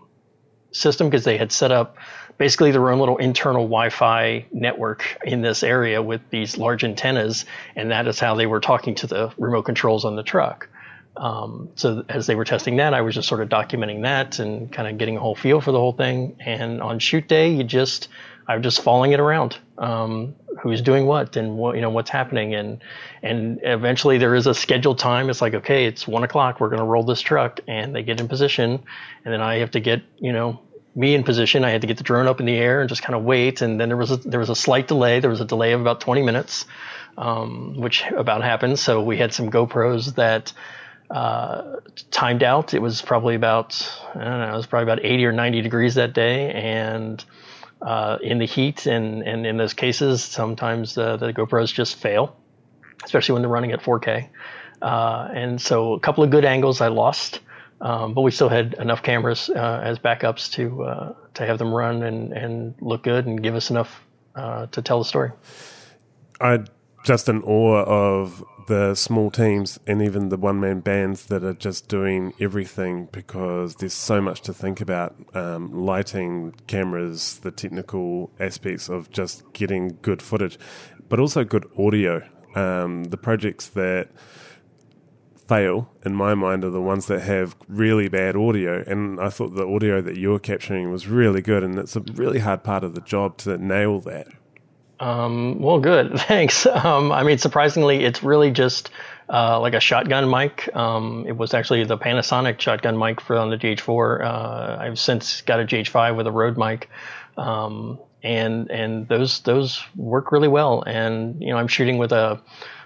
system 0.71 1.09
because 1.09 1.25
they 1.25 1.37
had 1.37 1.51
set 1.51 1.71
up 1.71 1.97
basically 2.39 2.71
their 2.71 2.89
own 2.89 2.97
little 2.97 3.17
internal 3.17 3.63
Wi-Fi 3.65 4.45
network 4.51 5.17
in 5.23 5.41
this 5.41 5.61
area 5.61 6.01
with 6.01 6.21
these 6.31 6.57
large 6.57 6.83
antennas, 6.83 7.45
and 7.75 7.91
that 7.91 8.07
is 8.07 8.19
how 8.19 8.33
they 8.33 8.47
were 8.47 8.61
talking 8.61 8.95
to 8.95 9.07
the 9.07 9.31
remote 9.37 9.63
controls 9.63 10.05
on 10.05 10.15
the 10.15 10.23
truck. 10.23 10.67
Um, 11.17 11.69
so 11.75 12.03
as 12.07 12.27
they 12.27 12.35
were 12.35 12.45
testing 12.45 12.77
that, 12.77 12.93
I 12.93 13.01
was 13.01 13.13
just 13.13 13.27
sort 13.27 13.41
of 13.41 13.49
documenting 13.49 14.03
that 14.03 14.39
and 14.39 14.71
kind 14.71 14.87
of 14.87 14.97
getting 14.97 15.17
a 15.17 15.19
whole 15.19 15.35
feel 15.35 15.59
for 15.59 15.73
the 15.73 15.79
whole 15.79 15.91
thing. 15.91 16.37
And 16.39 16.81
on 16.81 16.97
shoot 16.99 17.27
day, 17.27 17.53
you 17.53 17.65
just 17.65 18.07
I'm 18.47 18.63
just 18.63 18.81
following 18.81 19.11
it 19.11 19.19
around. 19.19 19.57
Um, 19.77 20.35
who's 20.61 20.81
doing 20.81 21.05
what 21.05 21.35
and 21.35 21.57
what 21.57 21.75
you 21.75 21.81
know 21.81 21.89
what's 21.89 22.09
happening 22.09 22.53
and 22.53 22.81
and 23.23 23.59
eventually 23.63 24.17
there 24.17 24.35
is 24.35 24.47
a 24.47 24.53
scheduled 24.53 24.97
time. 24.97 25.29
It's 25.29 25.41
like 25.41 25.55
okay, 25.55 25.85
it's 25.85 26.07
one 26.07 26.23
o'clock. 26.23 26.59
We're 26.59 26.69
going 26.69 26.79
to 26.79 26.85
roll 26.85 27.03
this 27.03 27.21
truck, 27.21 27.59
and 27.67 27.93
they 27.93 28.03
get 28.03 28.21
in 28.21 28.27
position, 28.27 28.83
and 29.25 29.33
then 29.33 29.41
I 29.41 29.57
have 29.57 29.71
to 29.71 29.79
get 29.81 30.03
you 30.17 30.31
know 30.31 30.61
me 30.95 31.15
in 31.15 31.23
position. 31.23 31.63
I 31.63 31.69
had 31.69 31.81
to 31.81 31.87
get 31.87 31.97
the 31.97 32.03
drone 32.03 32.27
up 32.27 32.39
in 32.39 32.45
the 32.45 32.55
air 32.55 32.81
and 32.81 32.89
just 32.89 33.03
kind 33.03 33.15
of 33.15 33.23
wait. 33.23 33.61
And 33.61 33.79
then 33.79 33.89
there 33.89 33.97
was 33.97 34.11
a, 34.11 34.17
there 34.17 34.39
was 34.39 34.49
a 34.49 34.55
slight 34.55 34.87
delay. 34.87 35.19
There 35.19 35.29
was 35.29 35.41
a 35.41 35.45
delay 35.45 35.73
of 35.73 35.81
about 35.81 36.01
20 36.01 36.23
minutes, 36.23 36.65
um, 37.17 37.75
which 37.77 38.03
about 38.15 38.43
happened. 38.43 38.79
So 38.79 39.01
we 39.01 39.17
had 39.17 39.33
some 39.33 39.49
GoPros 39.51 40.15
that 40.15 40.53
uh, 41.09 41.77
timed 42.11 42.43
out. 42.43 42.73
It 42.73 42.81
was 42.81 43.01
probably 43.01 43.35
about 43.35 43.99
I 44.13 44.23
don't 44.23 44.39
know. 44.39 44.53
It 44.53 44.57
was 44.57 44.67
probably 44.67 44.91
about 44.91 45.03
80 45.03 45.25
or 45.25 45.31
90 45.31 45.61
degrees 45.61 45.95
that 45.95 46.13
day, 46.13 46.51
and 46.51 47.23
uh, 47.81 48.17
in 48.21 48.37
the 48.37 48.45
heat 48.45 48.85
and 48.85 49.23
and 49.23 49.45
in 49.45 49.57
those 49.57 49.73
cases, 49.73 50.23
sometimes 50.23 50.95
the 50.95 51.17
GoPros 51.17 51.73
just 51.73 51.95
fail, 51.95 52.35
especially 53.03 53.33
when 53.33 53.41
they're 53.41 53.49
running 53.49 53.71
at 53.71 53.81
4K. 53.81 54.29
Uh, 54.81 55.29
and 55.33 55.61
so 55.61 55.93
a 55.93 55.99
couple 55.99 56.23
of 56.23 56.29
good 56.29 56.45
angles 56.45 56.79
I 56.79 56.87
lost. 56.87 57.39
Um, 57.81 58.13
but 58.13 58.21
we 58.21 58.31
still 58.31 58.49
had 58.49 58.73
enough 58.73 59.03
cameras 59.03 59.49
uh, 59.49 59.81
as 59.83 59.99
backups 59.99 60.51
to 60.53 60.83
uh, 60.83 61.13
to 61.35 61.45
have 61.45 61.59
them 61.59 61.73
run 61.73 62.03
and, 62.03 62.33
and 62.33 62.75
look 62.81 63.03
good 63.03 63.25
and 63.25 63.41
give 63.41 63.55
us 63.55 63.69
enough 63.69 64.03
uh, 64.35 64.65
to 64.67 64.81
tell 64.81 64.99
the 64.99 65.05
story. 65.05 65.31
I 66.41 66.65
just 67.05 67.29
in 67.29 67.41
awe 67.43 67.83
of 67.85 68.43
the 68.67 68.93
small 68.93 69.31
teams 69.31 69.79
and 69.87 70.01
even 70.01 70.29
the 70.29 70.37
one 70.37 70.59
man 70.59 70.79
bands 70.79 71.25
that 71.25 71.43
are 71.43 71.55
just 71.55 71.87
doing 71.87 72.33
everything 72.39 73.09
because 73.11 73.75
there's 73.75 73.93
so 73.93 74.21
much 74.21 74.41
to 74.41 74.53
think 74.53 74.79
about 74.79 75.15
um, 75.33 75.71
lighting, 75.85 76.53
cameras, 76.67 77.39
the 77.39 77.49
technical 77.49 78.29
aspects 78.39 78.87
of 78.87 79.09
just 79.09 79.41
getting 79.53 79.97
good 80.03 80.21
footage, 80.21 80.59
but 81.09 81.19
also 81.19 81.43
good 81.43 81.67
audio. 81.77 82.21
Um, 82.55 83.05
the 83.05 83.17
projects 83.17 83.67
that 83.69 84.09
fail 85.49 85.91
in 86.05 86.13
my 86.13 86.35
mind 86.35 86.63
are 86.63 86.69
the 86.69 86.79
ones 86.79 87.07
that 87.07 87.21
have 87.21 87.55
really 87.67 88.07
bad 88.07 88.35
audio 88.35 88.83
and 88.85 89.19
i 89.19 89.29
thought 89.29 89.55
the 89.55 89.65
audio 89.65 89.99
that 89.99 90.15
you 90.15 90.29
were 90.29 90.39
capturing 90.39 90.91
was 90.91 91.07
really 91.07 91.41
good 91.41 91.63
and 91.63 91.79
it's 91.79 91.95
a 91.95 92.01
really 92.13 92.37
hard 92.37 92.63
part 92.63 92.83
of 92.83 92.93
the 92.93 93.01
job 93.01 93.35
to 93.35 93.57
nail 93.57 93.99
that. 93.99 94.27
Um, 94.99 95.59
well 95.59 95.79
good. 95.79 96.19
Thanks. 96.27 96.67
Um, 96.67 97.11
i 97.11 97.23
mean 97.23 97.39
surprisingly 97.39 98.03
it's 98.05 98.21
really 98.21 98.51
just 98.51 98.91
uh, 99.27 99.59
like 99.59 99.73
a 99.73 99.79
shotgun 99.79 100.29
mic. 100.29 100.69
Um, 100.75 101.25
it 101.27 101.35
was 101.35 101.53
actually 101.53 101.83
the 101.83 101.97
panasonic 101.97 102.59
shotgun 102.59 102.97
mic 102.97 103.19
for 103.19 103.35
on 103.35 103.49
the 103.49 103.57
gh4 103.57 104.23
uh, 104.23 104.77
i've 104.79 104.99
since 104.99 105.41
got 105.41 105.59
a 105.59 105.63
gh5 105.63 106.15
with 106.15 106.27
a 106.27 106.31
Rode 106.31 106.57
mic. 106.57 106.89
Um, 107.37 107.99
and 108.21 108.69
and 108.69 109.07
those 109.07 109.39
those 109.41 109.83
work 109.95 110.31
really 110.31 110.47
well. 110.47 110.83
And 110.85 111.41
you 111.41 111.49
know 111.49 111.57
i'm 111.57 111.67
shooting 111.67 111.97
with 111.97 112.11
a 112.11 112.39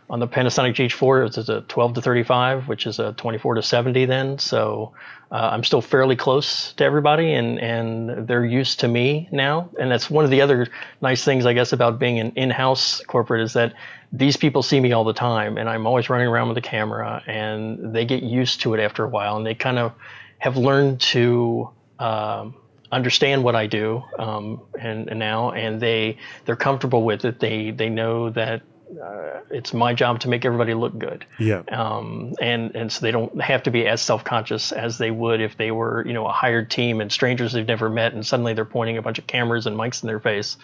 on 0.09 0.19
the 0.19 0.27
Panasonic 0.27 0.75
GH4, 0.75 1.27
it's 1.37 1.49
a 1.49 1.61
12 1.61 1.93
to 1.95 2.01
35, 2.01 2.67
which 2.67 2.85
is 2.85 2.99
a 2.99 3.13
24 3.13 3.55
to 3.55 3.63
70 3.63 4.05
then. 4.05 4.37
So 4.37 4.93
uh, 5.31 5.49
I'm 5.51 5.63
still 5.63 5.81
fairly 5.81 6.15
close 6.15 6.73
to 6.73 6.83
everybody, 6.83 7.33
and, 7.33 7.59
and 7.59 8.27
they're 8.27 8.45
used 8.45 8.81
to 8.81 8.87
me 8.87 9.29
now. 9.31 9.69
And 9.79 9.89
that's 9.89 10.09
one 10.09 10.25
of 10.25 10.31
the 10.31 10.41
other 10.41 10.67
nice 11.01 11.23
things, 11.23 11.45
I 11.45 11.53
guess, 11.53 11.73
about 11.73 11.99
being 11.99 12.19
an 12.19 12.33
in-house 12.35 13.01
corporate 13.01 13.41
is 13.41 13.53
that 13.53 13.73
these 14.11 14.37
people 14.37 14.61
see 14.61 14.79
me 14.79 14.91
all 14.91 15.03
the 15.05 15.13
time, 15.13 15.57
and 15.57 15.67
I'm 15.69 15.87
always 15.87 16.09
running 16.09 16.27
around 16.27 16.49
with 16.49 16.57
a 16.57 16.61
camera, 16.61 17.23
and 17.25 17.95
they 17.95 18.05
get 18.05 18.21
used 18.21 18.61
to 18.61 18.73
it 18.75 18.79
after 18.79 19.03
a 19.03 19.09
while, 19.09 19.37
and 19.37 19.45
they 19.45 19.55
kind 19.55 19.79
of 19.79 19.93
have 20.39 20.57
learned 20.57 21.01
to. 21.01 21.69
Um, 21.99 22.55
understand 22.91 23.43
what 23.43 23.55
I 23.55 23.65
do 23.65 24.03
um, 24.19 24.61
and, 24.79 25.09
and, 25.09 25.17
now, 25.17 25.49
and 25.51 25.81
they 25.81 26.19
they're 26.45 26.55
comfortable 26.55 27.03
with 27.03 27.25
it. 27.25 27.39
They 27.39 27.71
they 27.71 27.89
know 27.89 28.29
that 28.29 28.61
uh, 29.01 29.41
it's 29.49 29.73
my 29.73 29.93
job 29.93 30.19
to 30.21 30.29
make 30.29 30.45
everybody 30.45 30.73
look 30.73 30.97
good. 30.97 31.25
Yeah. 31.39 31.63
Um, 31.69 32.33
and 32.41 32.75
and 32.75 32.91
so 32.91 33.01
they 33.01 33.11
don't 33.11 33.41
have 33.41 33.63
to 33.63 33.71
be 33.71 33.87
as 33.87 34.01
self 34.01 34.23
conscious 34.23 34.71
as 34.71 34.97
they 34.97 35.11
would 35.11 35.41
if 35.41 35.57
they 35.57 35.71
were 35.71 36.05
you 36.05 36.13
know 36.13 36.25
a 36.27 36.31
hired 36.31 36.69
team 36.69 37.01
and 37.01 37.11
strangers 37.11 37.53
they've 37.53 37.67
never 37.67 37.89
met 37.89 38.13
and 38.13 38.25
suddenly 38.25 38.53
they're 38.53 38.65
pointing 38.65 38.97
a 38.97 39.01
bunch 39.01 39.19
of 39.19 39.27
cameras 39.27 39.65
and 39.65 39.77
mics 39.77 40.03
in 40.03 40.07
their 40.07 40.19
face. 40.19 40.57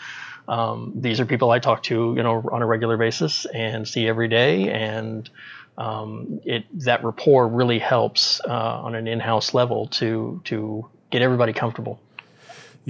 Um, 0.48 0.94
these 0.96 1.20
are 1.20 1.26
people 1.26 1.52
I 1.52 1.60
talk 1.60 1.84
to 1.84 2.14
you 2.16 2.24
know 2.24 2.48
on 2.52 2.62
a 2.62 2.66
regular 2.66 2.98
basis 2.98 3.46
and 3.46 3.88
see 3.88 4.08
every 4.08 4.28
day 4.28 4.72
and. 4.72 5.30
Um, 5.78 6.42
it 6.44 6.66
that 6.84 7.06
rapport 7.06 7.48
really 7.48 7.80
helps 7.80 8.42
uh, 8.46 8.82
on 8.84 8.96
an 8.96 9.08
in-house 9.08 9.54
level 9.54 9.88
to 9.88 10.42
to 10.44 10.86
get 11.10 11.22
everybody 11.22 11.54
comfortable. 11.54 12.02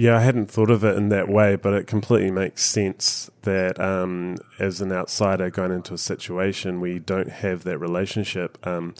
Yeah, 0.00 0.16
I 0.16 0.20
hadn't 0.20 0.50
thought 0.50 0.70
of 0.70 0.82
it 0.82 0.96
in 0.96 1.10
that 1.10 1.28
way, 1.28 1.56
but 1.56 1.74
it 1.74 1.86
completely 1.86 2.30
makes 2.30 2.64
sense 2.64 3.30
that 3.42 3.78
um, 3.78 4.38
as 4.58 4.80
an 4.80 4.92
outsider 4.92 5.50
going 5.50 5.72
into 5.72 5.92
a 5.92 5.98
situation 5.98 6.80
where 6.80 6.90
you 6.90 7.00
don't 7.00 7.28
have 7.28 7.64
that 7.64 7.76
relationship, 7.76 8.56
um, 8.66 8.94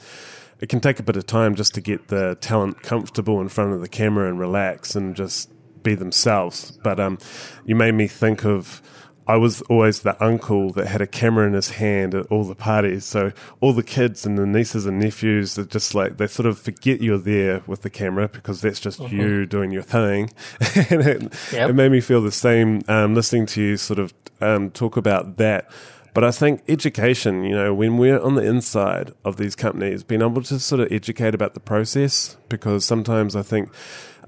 it 0.61 0.69
can 0.69 0.79
take 0.79 0.99
a 0.99 1.03
bit 1.03 1.17
of 1.17 1.25
time 1.25 1.55
just 1.55 1.73
to 1.77 1.81
get 1.81 2.09
the 2.09 2.37
talent 2.43 2.83
comfortable 2.83 3.41
in 3.41 3.49
front 3.49 3.73
of 3.73 3.81
the 3.81 3.89
camera 3.89 4.29
and 4.29 4.39
relax 4.39 4.95
and 4.95 5.17
just 5.17 5.49
be 5.83 5.95
themselves. 5.95 6.73
But 6.85 7.01
um, 7.01 7.17
you 7.65 7.75
made 7.75 7.95
me 7.95 8.07
think 8.07 8.45
of 8.45 8.83
I 9.31 9.37
was 9.37 9.63
always 9.63 10.01
the 10.01 10.21
uncle 10.21 10.73
that 10.73 10.89
had 10.89 11.01
a 11.01 11.07
camera 11.07 11.47
in 11.47 11.53
his 11.53 11.71
hand 11.71 12.17
at 12.17 12.27
all 12.33 12.43
the 12.43 12.57
parties. 12.57 13.05
So 13.05 13.31
all 13.61 13.73
the 13.73 13.85
kids 13.85 14.27
and 14.27 14.37
the 14.37 14.45
nieces 14.45 14.87
and 14.87 14.99
nephews 14.99 15.57
are 15.57 15.65
just 15.65 15.95
like, 15.95 16.17
they 16.17 16.27
sort 16.27 16.47
of 16.47 16.59
forget 16.59 17.01
you're 17.01 17.17
there 17.17 17.63
with 17.69 17.83
the 17.83 17.91
camera 17.91 18.27
because 18.27 18.61
that's 18.61 18.81
just 18.81 18.99
mm-hmm. 18.99 19.17
you 19.17 19.47
doing 19.47 19.71
your 19.71 19.85
thing. 19.85 20.31
and 20.91 21.01
it, 21.03 21.23
yep. 21.53 21.71
it, 21.71 21.75
made 21.75 21.93
me 21.93 22.01
feel 22.01 22.21
the 22.21 22.33
same 22.33 22.83
um, 22.89 23.15
listening 23.15 23.47
to 23.47 23.63
you 23.63 23.77
sort 23.77 24.01
of 24.01 24.13
um, 24.41 24.69
talk 24.73 24.97
about 24.97 25.37
that. 25.37 25.71
But 26.13 26.25
I 26.25 26.33
think 26.33 26.65
education, 26.67 27.45
you 27.45 27.55
know, 27.55 27.73
when 27.73 27.99
we're 27.99 28.21
on 28.21 28.35
the 28.35 28.43
inside 28.43 29.13
of 29.25 29.37
these 29.37 29.55
companies, 29.55 30.03
being 30.03 30.23
able 30.23 30.43
to 30.43 30.59
sort 30.59 30.81
of 30.81 30.91
educate 30.91 31.37
about 31.37 31.55
the 31.55 31.61
process, 31.61 32.37
because 32.49 32.85
sometimes 32.85 33.37
I 33.37 33.43
think 33.43 33.73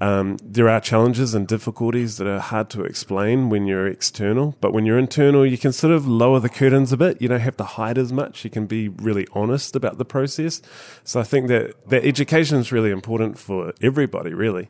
um, 0.03 0.37
there 0.43 0.67
are 0.67 0.81
challenges 0.81 1.33
and 1.33 1.47
difficulties 1.47 2.17
that 2.17 2.27
are 2.27 2.41
hard 2.41 2.69
to 2.71 2.83
explain 2.83 3.49
when 3.49 3.65
you're 3.67 3.87
external, 3.87 4.53
but 4.59 4.73
when 4.73 4.85
you're 4.85 4.99
internal, 4.99 5.45
you 5.45 5.57
can 5.57 5.71
sort 5.71 5.93
of 5.93 6.05
lower 6.05 6.41
the 6.41 6.49
curtains 6.49 6.91
a 6.91 6.97
bit. 6.97 7.21
You 7.21 7.29
don't 7.29 7.39
have 7.39 7.55
to 7.55 7.63
hide 7.63 7.97
as 7.97 8.11
much. 8.11 8.43
You 8.43 8.49
can 8.49 8.65
be 8.65 8.89
really 8.89 9.25
honest 9.31 9.77
about 9.77 9.97
the 9.99 10.03
process. 10.03 10.61
So 11.05 11.21
I 11.21 11.23
think 11.23 11.47
that 11.47 11.87
that 11.87 12.03
education 12.03 12.57
is 12.57 12.69
really 12.69 12.91
important 12.91 13.39
for 13.39 13.71
everybody, 13.81 14.33
really. 14.33 14.67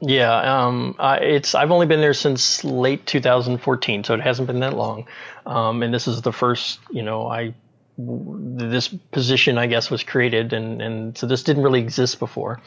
Yeah, 0.00 0.34
um, 0.34 0.96
I, 0.98 1.18
it's. 1.18 1.54
I've 1.54 1.70
only 1.70 1.86
been 1.86 2.00
there 2.00 2.12
since 2.12 2.64
late 2.64 3.06
2014, 3.06 4.02
so 4.02 4.14
it 4.14 4.20
hasn't 4.20 4.48
been 4.48 4.60
that 4.60 4.74
long. 4.74 5.06
Um, 5.46 5.84
and 5.84 5.94
this 5.94 6.08
is 6.08 6.22
the 6.22 6.32
first, 6.32 6.80
you 6.90 7.02
know, 7.02 7.28
I 7.28 7.54
this 7.98 8.88
position, 8.88 9.56
I 9.56 9.66
guess, 9.66 9.90
was 9.90 10.02
created, 10.02 10.52
and 10.52 10.82
and 10.82 11.16
so 11.16 11.26
this 11.26 11.42
didn't 11.42 11.62
really 11.62 11.80
exist 11.80 12.18
before. 12.18 12.60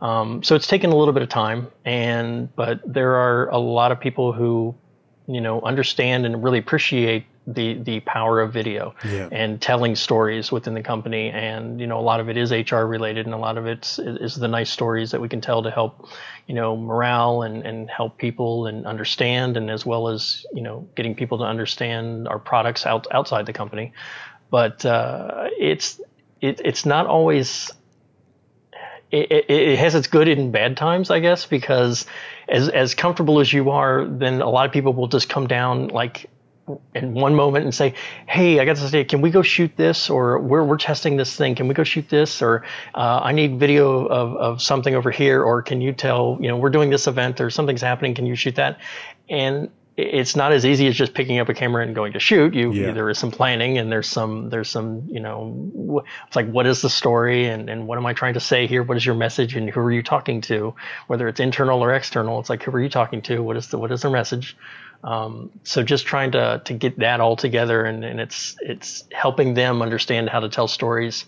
Um, 0.00 0.42
so 0.42 0.54
it's 0.54 0.66
taken 0.66 0.90
a 0.90 0.96
little 0.96 1.14
bit 1.14 1.22
of 1.22 1.28
time, 1.28 1.68
and 1.84 2.54
but 2.54 2.80
there 2.84 3.14
are 3.14 3.48
a 3.48 3.58
lot 3.58 3.92
of 3.92 4.00
people 4.00 4.32
who, 4.32 4.74
you 5.26 5.40
know, 5.40 5.62
understand 5.62 6.26
and 6.26 6.42
really 6.42 6.58
appreciate 6.58 7.24
the 7.46 7.74
the 7.74 8.00
power 8.00 8.40
of 8.40 8.52
video 8.52 8.94
yeah. 9.04 9.28
and 9.30 9.62
telling 9.62 9.94
stories 9.94 10.50
within 10.50 10.74
the 10.74 10.82
company. 10.82 11.30
And 11.30 11.80
you 11.80 11.86
know, 11.86 11.98
a 11.98 12.02
lot 12.02 12.20
of 12.20 12.28
it 12.28 12.36
is 12.36 12.50
HR 12.50 12.84
related, 12.84 13.24
and 13.24 13.34
a 13.34 13.38
lot 13.38 13.56
of 13.56 13.66
it 13.66 13.98
is 13.98 14.34
the 14.34 14.48
nice 14.48 14.70
stories 14.70 15.12
that 15.12 15.20
we 15.20 15.28
can 15.28 15.40
tell 15.40 15.62
to 15.62 15.70
help, 15.70 16.08
you 16.46 16.54
know, 16.54 16.76
morale 16.76 17.42
and 17.42 17.64
and 17.64 17.88
help 17.88 18.18
people 18.18 18.66
and 18.66 18.86
understand, 18.86 19.56
and 19.56 19.70
as 19.70 19.86
well 19.86 20.08
as 20.08 20.44
you 20.52 20.60
know, 20.60 20.86
getting 20.96 21.14
people 21.14 21.38
to 21.38 21.44
understand 21.44 22.28
our 22.28 22.38
products 22.38 22.84
out 22.84 23.06
outside 23.10 23.46
the 23.46 23.54
company. 23.54 23.92
But 24.50 24.84
uh, 24.84 25.48
it's 25.58 26.00
it, 26.40 26.60
it's 26.64 26.86
not 26.86 27.06
always 27.06 27.70
it, 29.10 29.46
it, 29.48 29.78
has 29.78 29.94
its 29.94 30.08
good 30.08 30.28
and 30.28 30.52
bad 30.52 30.76
times, 30.76 31.10
I 31.10 31.20
guess, 31.20 31.46
because 31.46 32.06
as 32.48 32.68
as 32.68 32.94
comfortable 32.94 33.40
as 33.40 33.52
you 33.52 33.70
are, 33.70 34.04
then 34.04 34.40
a 34.42 34.48
lot 34.48 34.66
of 34.66 34.72
people 34.72 34.92
will 34.92 35.08
just 35.08 35.28
come 35.28 35.46
down 35.46 35.88
like 35.88 36.28
in 36.94 37.14
one 37.14 37.34
moment 37.34 37.64
and 37.64 37.74
say, 37.74 37.94
"Hey, 38.26 38.58
I 38.58 38.64
got 38.64 38.76
to 38.76 38.88
say, 38.88 39.04
can 39.04 39.20
we 39.20 39.30
go 39.30 39.42
shoot 39.42 39.76
this?" 39.76 40.10
Or 40.10 40.40
"We're 40.40 40.64
we're 40.64 40.78
testing 40.78 41.16
this 41.16 41.36
thing. 41.36 41.54
Can 41.54 41.68
we 41.68 41.74
go 41.74 41.84
shoot 41.84 42.08
this?" 42.08 42.42
Or 42.42 42.64
uh, 42.94 43.20
"I 43.22 43.32
need 43.32 43.60
video 43.60 44.06
of 44.06 44.36
of 44.36 44.62
something 44.62 44.94
over 44.94 45.10
here." 45.10 45.42
Or 45.42 45.62
"Can 45.62 45.80
you 45.80 45.92
tell? 45.92 46.38
You 46.40 46.48
know, 46.48 46.56
we're 46.56 46.70
doing 46.70 46.90
this 46.90 47.06
event 47.06 47.40
or 47.40 47.50
something's 47.50 47.82
happening. 47.82 48.14
Can 48.14 48.26
you 48.26 48.34
shoot 48.34 48.56
that?" 48.56 48.80
And 49.28 49.70
it's 49.96 50.36
not 50.36 50.52
as 50.52 50.66
easy 50.66 50.86
as 50.88 50.94
just 50.94 51.14
picking 51.14 51.38
up 51.38 51.48
a 51.48 51.54
camera 51.54 51.82
and 51.82 51.94
going 51.94 52.12
to 52.12 52.20
shoot. 52.20 52.54
You 52.54 52.70
yeah. 52.72 52.92
there 52.92 53.08
is 53.08 53.18
some 53.18 53.30
planning 53.30 53.78
and 53.78 53.90
there's 53.90 54.08
some 54.08 54.50
there's 54.50 54.68
some 54.68 55.08
you 55.08 55.20
know 55.20 56.04
it's 56.26 56.36
like 56.36 56.50
what 56.50 56.66
is 56.66 56.82
the 56.82 56.90
story 56.90 57.46
and 57.46 57.70
and 57.70 57.86
what 57.86 57.96
am 57.96 58.04
I 58.04 58.12
trying 58.12 58.34
to 58.34 58.40
say 58.40 58.66
here? 58.66 58.82
What 58.82 58.98
is 58.98 59.06
your 59.06 59.14
message 59.14 59.56
and 59.56 59.70
who 59.70 59.80
are 59.80 59.92
you 59.92 60.02
talking 60.02 60.42
to? 60.42 60.74
Whether 61.06 61.28
it's 61.28 61.40
internal 61.40 61.82
or 61.82 61.94
external, 61.94 62.38
it's 62.40 62.50
like 62.50 62.62
who 62.62 62.72
are 62.72 62.80
you 62.80 62.90
talking 62.90 63.22
to? 63.22 63.42
What 63.42 63.56
is 63.56 63.68
the 63.68 63.78
what 63.78 63.90
is 63.90 64.02
their 64.02 64.10
message? 64.10 64.56
Um, 65.02 65.50
so 65.64 65.82
just 65.82 66.04
trying 66.04 66.32
to 66.32 66.60
to 66.64 66.74
get 66.74 66.98
that 66.98 67.20
all 67.20 67.36
together 67.36 67.84
and, 67.84 68.04
and 68.04 68.20
it's 68.20 68.54
it's 68.60 69.04
helping 69.12 69.54
them 69.54 69.80
understand 69.80 70.28
how 70.28 70.40
to 70.40 70.50
tell 70.50 70.68
stories 70.68 71.24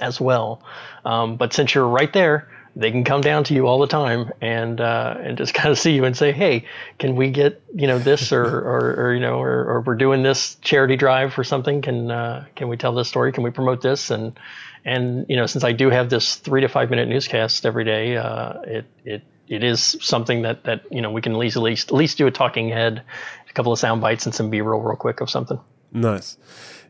as 0.00 0.20
well. 0.20 0.62
Um, 1.04 1.36
but 1.36 1.52
since 1.52 1.74
you're 1.74 1.88
right 1.88 2.12
there, 2.12 2.48
they 2.76 2.90
can 2.90 3.04
come 3.04 3.20
down 3.20 3.44
to 3.44 3.54
you 3.54 3.66
all 3.66 3.78
the 3.78 3.86
time 3.86 4.32
and 4.40 4.80
uh, 4.80 5.16
and 5.20 5.36
just 5.36 5.54
kind 5.60 5.70
of 5.70 5.78
see 5.78 5.92
you 5.92 6.04
and 6.04 6.16
say, 6.16 6.32
hey, 6.32 6.64
can 6.98 7.16
we 7.16 7.30
get 7.30 7.62
you 7.74 7.86
know 7.86 7.98
this 7.98 8.32
or 8.32 8.44
or, 8.44 8.94
or 8.98 9.14
you 9.14 9.20
know 9.20 9.40
or, 9.40 9.64
or, 9.64 9.80
we're 9.80 9.96
doing 9.96 10.22
this 10.22 10.56
charity 10.56 10.96
drive 10.96 11.32
for 11.32 11.44
something? 11.44 11.82
Can 11.82 12.10
uh, 12.10 12.46
can 12.54 12.68
we 12.68 12.76
tell 12.76 12.94
this 12.94 13.08
story? 13.08 13.32
Can 13.32 13.42
we 13.42 13.50
promote 13.50 13.82
this? 13.82 14.10
And 14.10 14.38
and 14.84 15.26
you 15.28 15.36
know 15.36 15.46
since 15.46 15.64
I 15.64 15.72
do 15.72 15.90
have 15.90 16.10
this 16.10 16.36
three 16.36 16.60
to 16.60 16.68
five 16.68 16.90
minute 16.90 17.08
newscast 17.08 17.66
every 17.66 17.84
day, 17.84 18.16
uh, 18.16 18.60
it 18.62 18.86
it 19.04 19.22
it 19.48 19.64
is 19.64 19.96
something 20.00 20.42
that 20.42 20.64
that 20.64 20.84
you 20.90 21.02
know 21.02 21.10
we 21.10 21.20
can 21.20 21.32
at 21.32 21.38
least 21.38 21.56
at 21.56 21.62
least 21.62 21.88
at 21.88 21.94
least 21.94 22.18
do 22.18 22.26
a 22.26 22.30
talking 22.30 22.68
head, 22.68 23.02
a 23.48 23.52
couple 23.52 23.72
of 23.72 23.78
sound 23.78 24.00
bites 24.00 24.26
and 24.26 24.34
some 24.34 24.50
B 24.50 24.60
roll 24.60 24.80
real 24.80 24.96
quick 24.96 25.20
of 25.20 25.28
something. 25.28 25.60
Nice. 25.92 26.36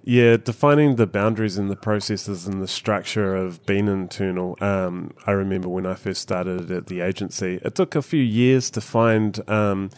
Yeah, 0.02 0.38
defining 0.38 0.96
the 0.96 1.06
boundaries 1.06 1.58
and 1.58 1.70
the 1.70 1.76
processes 1.76 2.46
and 2.46 2.62
the 2.62 2.68
structure 2.68 3.36
of 3.36 3.64
being 3.66 3.86
internal. 3.86 4.56
Um, 4.60 5.12
I 5.26 5.32
remember 5.32 5.68
when 5.68 5.84
I 5.84 5.94
first 5.94 6.22
started 6.22 6.70
at 6.70 6.86
the 6.86 7.02
agency, 7.02 7.60
it 7.62 7.74
took 7.74 7.94
a 7.94 8.00
few 8.02 8.22
years 8.22 8.70
to 8.70 8.80
find 8.80 9.38
um, 9.48 9.90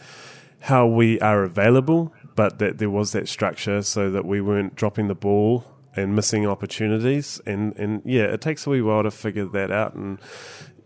how 0.59 0.87
we 0.87 1.19
are 1.21 1.43
available, 1.43 2.13
but 2.35 2.59
that 2.59 2.79
there 2.79 2.89
was 2.89 3.13
that 3.13 3.29
structure 3.29 3.81
so 3.81 4.11
that 4.11 4.25
we 4.25 4.41
weren't 4.41 4.75
dropping 4.75 5.07
the 5.07 5.15
ball 5.15 5.65
and 5.95 6.15
missing 6.15 6.45
opportunities. 6.45 7.39
And, 7.45 7.73
and 7.77 8.01
yeah, 8.03 8.23
it 8.23 8.41
takes 8.41 8.67
a 8.67 8.71
wee 8.71 8.81
while 8.81 9.03
to 9.03 9.11
figure 9.11 9.45
that 9.45 9.71
out. 9.71 9.93
And 9.93 10.19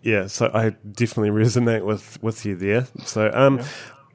yeah, 0.04 0.28
so 0.28 0.52
I 0.54 0.76
definitely 0.92 1.30
resonate 1.44 1.86
with, 1.86 2.22
with 2.22 2.46
you 2.46 2.56
there. 2.56 2.86
So 3.06 3.32
um, 3.34 3.58
yeah. 3.58 3.66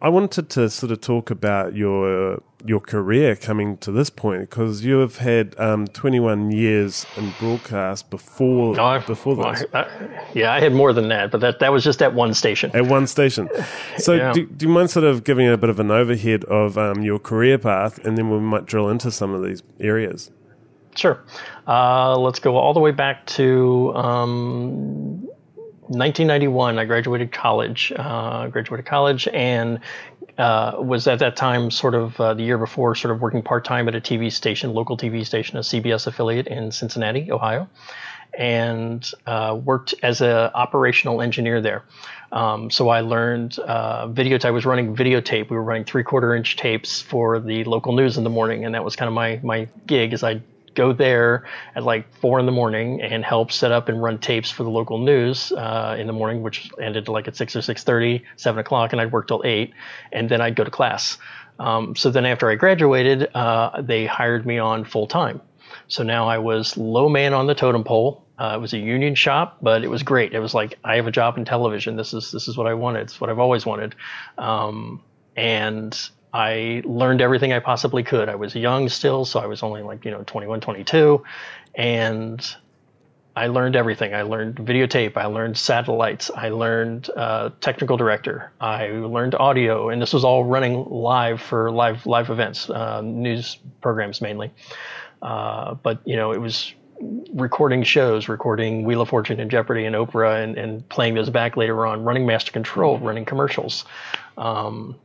I 0.02 0.08
wanted 0.08 0.50
to 0.50 0.68
sort 0.68 0.90
of 0.90 1.00
talk 1.00 1.30
about 1.30 1.76
your 1.76 2.42
your 2.64 2.80
career 2.80 3.36
coming 3.36 3.76
to 3.78 3.92
this 3.92 4.10
point 4.10 4.40
because 4.40 4.84
you 4.84 4.98
have 4.98 5.18
had 5.18 5.54
um, 5.58 5.86
21 5.86 6.50
years 6.50 7.06
in 7.16 7.32
broadcast 7.38 8.10
before 8.10 8.74
no, 8.74 9.00
before 9.06 9.36
this. 9.36 9.64
I, 9.72 9.82
I, 9.82 10.26
yeah, 10.34 10.52
I 10.52 10.58
had 10.58 10.72
more 10.72 10.92
than 10.92 11.08
that, 11.10 11.30
but 11.30 11.40
that 11.40 11.60
that 11.60 11.72
was 11.72 11.84
just 11.84 12.02
at 12.02 12.14
one 12.14 12.34
station. 12.34 12.72
At 12.74 12.86
one 12.86 13.06
station. 13.06 13.48
So, 13.98 14.14
yeah. 14.14 14.32
do, 14.32 14.44
do, 14.46 14.66
you 14.66 14.72
mind 14.72 14.90
sort 14.90 15.04
of 15.04 15.22
giving 15.22 15.46
a 15.46 15.56
bit 15.56 15.70
of 15.70 15.78
an 15.78 15.92
overhead 15.92 16.42
of 16.44 16.76
um, 16.76 17.02
your 17.02 17.20
career 17.20 17.56
path, 17.56 18.04
and 18.04 18.18
then 18.18 18.28
we 18.28 18.40
might 18.40 18.66
drill 18.66 18.88
into 18.88 19.12
some 19.12 19.32
of 19.32 19.44
these 19.44 19.62
areas? 19.78 20.32
Sure. 20.96 21.22
Uh, 21.68 22.18
let's 22.18 22.40
go 22.40 22.56
all 22.56 22.74
the 22.74 22.80
way 22.80 22.90
back 22.90 23.24
to. 23.26 23.94
Um, 23.94 25.21
1991, 25.88 26.78
I 26.78 26.84
graduated 26.84 27.32
college. 27.32 27.92
Uh, 27.94 28.46
graduated 28.48 28.86
college 28.86 29.26
and 29.28 29.80
uh, 30.38 30.74
was 30.78 31.06
at 31.06 31.18
that 31.18 31.36
time 31.36 31.70
sort 31.70 31.94
of 31.94 32.18
uh, 32.20 32.34
the 32.34 32.42
year 32.42 32.56
before, 32.56 32.94
sort 32.94 33.14
of 33.14 33.20
working 33.20 33.42
part 33.42 33.64
time 33.64 33.88
at 33.88 33.94
a 33.94 34.00
TV 34.00 34.32
station, 34.32 34.72
local 34.72 34.96
TV 34.96 35.26
station, 35.26 35.56
a 35.56 35.60
CBS 35.60 36.06
affiliate 36.06 36.46
in 36.46 36.70
Cincinnati, 36.70 37.30
Ohio, 37.32 37.68
and 38.38 39.10
uh, 39.26 39.58
worked 39.62 39.94
as 40.02 40.20
an 40.20 40.50
operational 40.54 41.20
engineer 41.20 41.60
there. 41.60 41.84
Um, 42.30 42.70
so 42.70 42.88
I 42.88 43.00
learned 43.00 43.58
uh, 43.58 44.06
videotape. 44.06 44.46
I 44.46 44.50
was 44.52 44.64
running 44.64 44.96
videotape. 44.96 45.50
We 45.50 45.56
were 45.56 45.62
running 45.62 45.84
three 45.84 46.04
quarter 46.04 46.34
inch 46.34 46.56
tapes 46.56 47.02
for 47.02 47.40
the 47.40 47.64
local 47.64 47.92
news 47.92 48.16
in 48.16 48.24
the 48.24 48.30
morning, 48.30 48.64
and 48.64 48.74
that 48.74 48.84
was 48.84 48.96
kind 48.96 49.08
of 49.08 49.14
my 49.14 49.40
my 49.42 49.68
gig. 49.86 50.12
As 50.12 50.22
I 50.22 50.40
go 50.74 50.92
there 50.92 51.44
at 51.74 51.82
like 51.82 52.12
four 52.16 52.38
in 52.40 52.46
the 52.46 52.52
morning 52.52 53.00
and 53.02 53.24
help 53.24 53.52
set 53.52 53.72
up 53.72 53.88
and 53.88 54.02
run 54.02 54.18
tapes 54.18 54.50
for 54.50 54.62
the 54.62 54.70
local 54.70 54.98
news 54.98 55.52
uh, 55.52 55.96
in 55.98 56.06
the 56.06 56.12
morning, 56.12 56.42
which 56.42 56.70
ended 56.80 57.08
like 57.08 57.28
at 57.28 57.36
six 57.36 57.54
or 57.56 57.62
six 57.62 57.84
thirty, 57.84 58.24
seven 58.36 58.58
o'clock, 58.58 58.92
and 58.92 59.00
I'd 59.00 59.12
work 59.12 59.28
till 59.28 59.42
eight, 59.44 59.72
and 60.12 60.28
then 60.28 60.40
I'd 60.40 60.56
go 60.56 60.64
to 60.64 60.70
class. 60.70 61.18
Um, 61.58 61.94
so 61.94 62.10
then 62.10 62.26
after 62.26 62.50
I 62.50 62.54
graduated, 62.54 63.28
uh, 63.34 63.82
they 63.82 64.06
hired 64.06 64.46
me 64.46 64.58
on 64.58 64.84
full 64.84 65.06
time. 65.06 65.40
So 65.88 66.02
now 66.02 66.28
I 66.28 66.38
was 66.38 66.76
low 66.76 67.08
man 67.08 67.34
on 67.34 67.46
the 67.46 67.54
totem 67.54 67.84
pole. 67.84 68.24
Uh, 68.38 68.54
it 68.56 68.60
was 68.60 68.72
a 68.72 68.78
union 68.78 69.14
shop, 69.14 69.58
but 69.62 69.84
it 69.84 69.88
was 69.88 70.02
great. 70.02 70.32
It 70.32 70.40
was 70.40 70.54
like 70.54 70.78
I 70.82 70.96
have 70.96 71.06
a 71.06 71.12
job 71.12 71.36
in 71.36 71.44
television. 71.44 71.96
This 71.96 72.14
is 72.14 72.32
this 72.32 72.48
is 72.48 72.56
what 72.56 72.66
I 72.66 72.74
wanted. 72.74 73.02
It's 73.02 73.20
what 73.20 73.30
I've 73.30 73.38
always 73.38 73.64
wanted. 73.66 73.94
Um, 74.38 75.02
and 75.36 75.96
I 76.32 76.82
learned 76.84 77.20
everything 77.20 77.52
I 77.52 77.58
possibly 77.58 78.02
could. 78.02 78.28
I 78.28 78.36
was 78.36 78.54
young 78.54 78.88
still, 78.88 79.24
so 79.24 79.40
I 79.40 79.46
was 79.46 79.62
only 79.62 79.82
like, 79.82 80.04
you 80.04 80.10
know, 80.10 80.22
21, 80.24 80.60
22. 80.60 81.22
And 81.74 82.56
I 83.34 83.46
learned 83.46 83.76
everything. 83.76 84.14
I 84.14 84.22
learned 84.22 84.56
videotape. 84.56 85.16
I 85.16 85.26
learned 85.26 85.56
satellites. 85.56 86.30
I 86.30 86.50
learned 86.50 87.08
uh, 87.16 87.50
technical 87.60 87.96
director. 87.96 88.52
I 88.60 88.88
learned 88.88 89.34
audio, 89.34 89.88
and 89.88 90.02
this 90.02 90.12
was 90.12 90.24
all 90.24 90.44
running 90.44 90.84
live 90.90 91.40
for 91.40 91.70
live 91.70 92.04
live 92.04 92.28
events, 92.28 92.68
uh, 92.68 93.00
news 93.00 93.58
programs 93.80 94.20
mainly. 94.20 94.50
Uh, 95.22 95.74
but 95.74 96.00
you 96.04 96.16
know, 96.16 96.32
it 96.32 96.40
was 96.40 96.74
recording 97.32 97.82
shows, 97.82 98.28
recording 98.28 98.84
Wheel 98.84 99.00
of 99.00 99.08
Fortune 99.08 99.40
and 99.40 99.50
Jeopardy 99.50 99.86
and 99.86 99.96
Oprah, 99.96 100.42
and, 100.42 100.58
and 100.58 100.86
playing 100.90 101.14
those 101.14 101.30
back 101.30 101.56
later 101.56 101.86
on, 101.86 102.04
running 102.04 102.26
Master 102.26 102.52
Control, 102.52 102.98
running 102.98 103.24
commercials. 103.24 103.86
Um, 104.36 104.96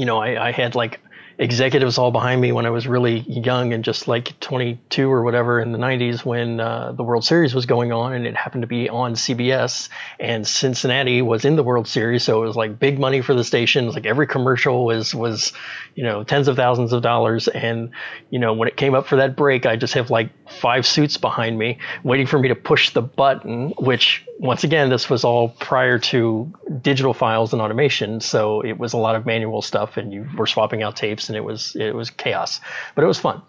you 0.00 0.06
know, 0.06 0.16
I, 0.16 0.48
I 0.48 0.52
had 0.52 0.74
like 0.74 0.98
executives 1.40 1.96
all 1.96 2.10
behind 2.10 2.38
me 2.38 2.52
when 2.52 2.66
I 2.66 2.70
was 2.70 2.86
really 2.86 3.20
young 3.20 3.72
and 3.72 3.82
just 3.82 4.06
like 4.06 4.38
22 4.40 5.10
or 5.10 5.22
whatever 5.22 5.58
in 5.58 5.72
the 5.72 5.78
90s 5.78 6.22
when 6.22 6.60
uh, 6.60 6.92
the 6.92 7.02
World 7.02 7.24
Series 7.24 7.54
was 7.54 7.64
going 7.64 7.92
on 7.92 8.12
and 8.12 8.26
it 8.26 8.36
happened 8.36 8.62
to 8.62 8.66
be 8.66 8.90
on 8.90 9.14
CBS 9.14 9.88
and 10.18 10.46
Cincinnati 10.46 11.22
was 11.22 11.46
in 11.46 11.56
the 11.56 11.62
World 11.62 11.88
Series, 11.88 12.24
so 12.24 12.42
it 12.42 12.46
was 12.46 12.56
like 12.56 12.78
big 12.78 12.98
money 12.98 13.22
for 13.22 13.32
the 13.32 13.42
station. 13.42 13.88
Like 13.88 14.04
every 14.04 14.26
commercial 14.26 14.84
was 14.84 15.14
was 15.14 15.54
you 15.94 16.04
know 16.04 16.24
tens 16.24 16.46
of 16.46 16.56
thousands 16.56 16.92
of 16.92 17.00
dollars, 17.02 17.48
and 17.48 17.90
you 18.28 18.38
know 18.38 18.52
when 18.52 18.68
it 18.68 18.76
came 18.76 18.94
up 18.94 19.06
for 19.06 19.16
that 19.16 19.34
break, 19.34 19.64
I 19.64 19.76
just 19.76 19.94
have 19.94 20.10
like 20.10 20.28
five 20.60 20.86
suits 20.86 21.16
behind 21.16 21.58
me 21.58 21.78
waiting 22.04 22.26
for 22.26 22.38
me 22.38 22.48
to 22.48 22.54
push 22.54 22.90
the 22.90 23.02
button, 23.02 23.70
which 23.78 24.26
once 24.38 24.64
again, 24.64 24.88
this 24.88 25.08
was 25.10 25.24
all 25.24 25.48
prior 25.48 25.98
to 25.98 26.52
digital 26.82 27.14
files 27.14 27.52
and 27.52 27.60
automation, 27.60 28.20
so 28.20 28.60
it 28.62 28.78
was 28.78 28.92
a 28.92 28.96
lot 28.96 29.14
of 29.14 29.26
manual 29.26 29.62
stuff, 29.62 29.96
and 29.96 30.12
you 30.12 30.26
were 30.36 30.46
swapping 30.46 30.82
out 30.82 30.96
tapes, 30.96 31.28
and 31.30 31.36
it 31.36 31.44
was 31.44 31.74
it 31.76 31.94
was 31.94 32.10
chaos, 32.10 32.60
but 32.94 33.02
it 33.02 33.06
was 33.06 33.18
fun. 33.18 33.40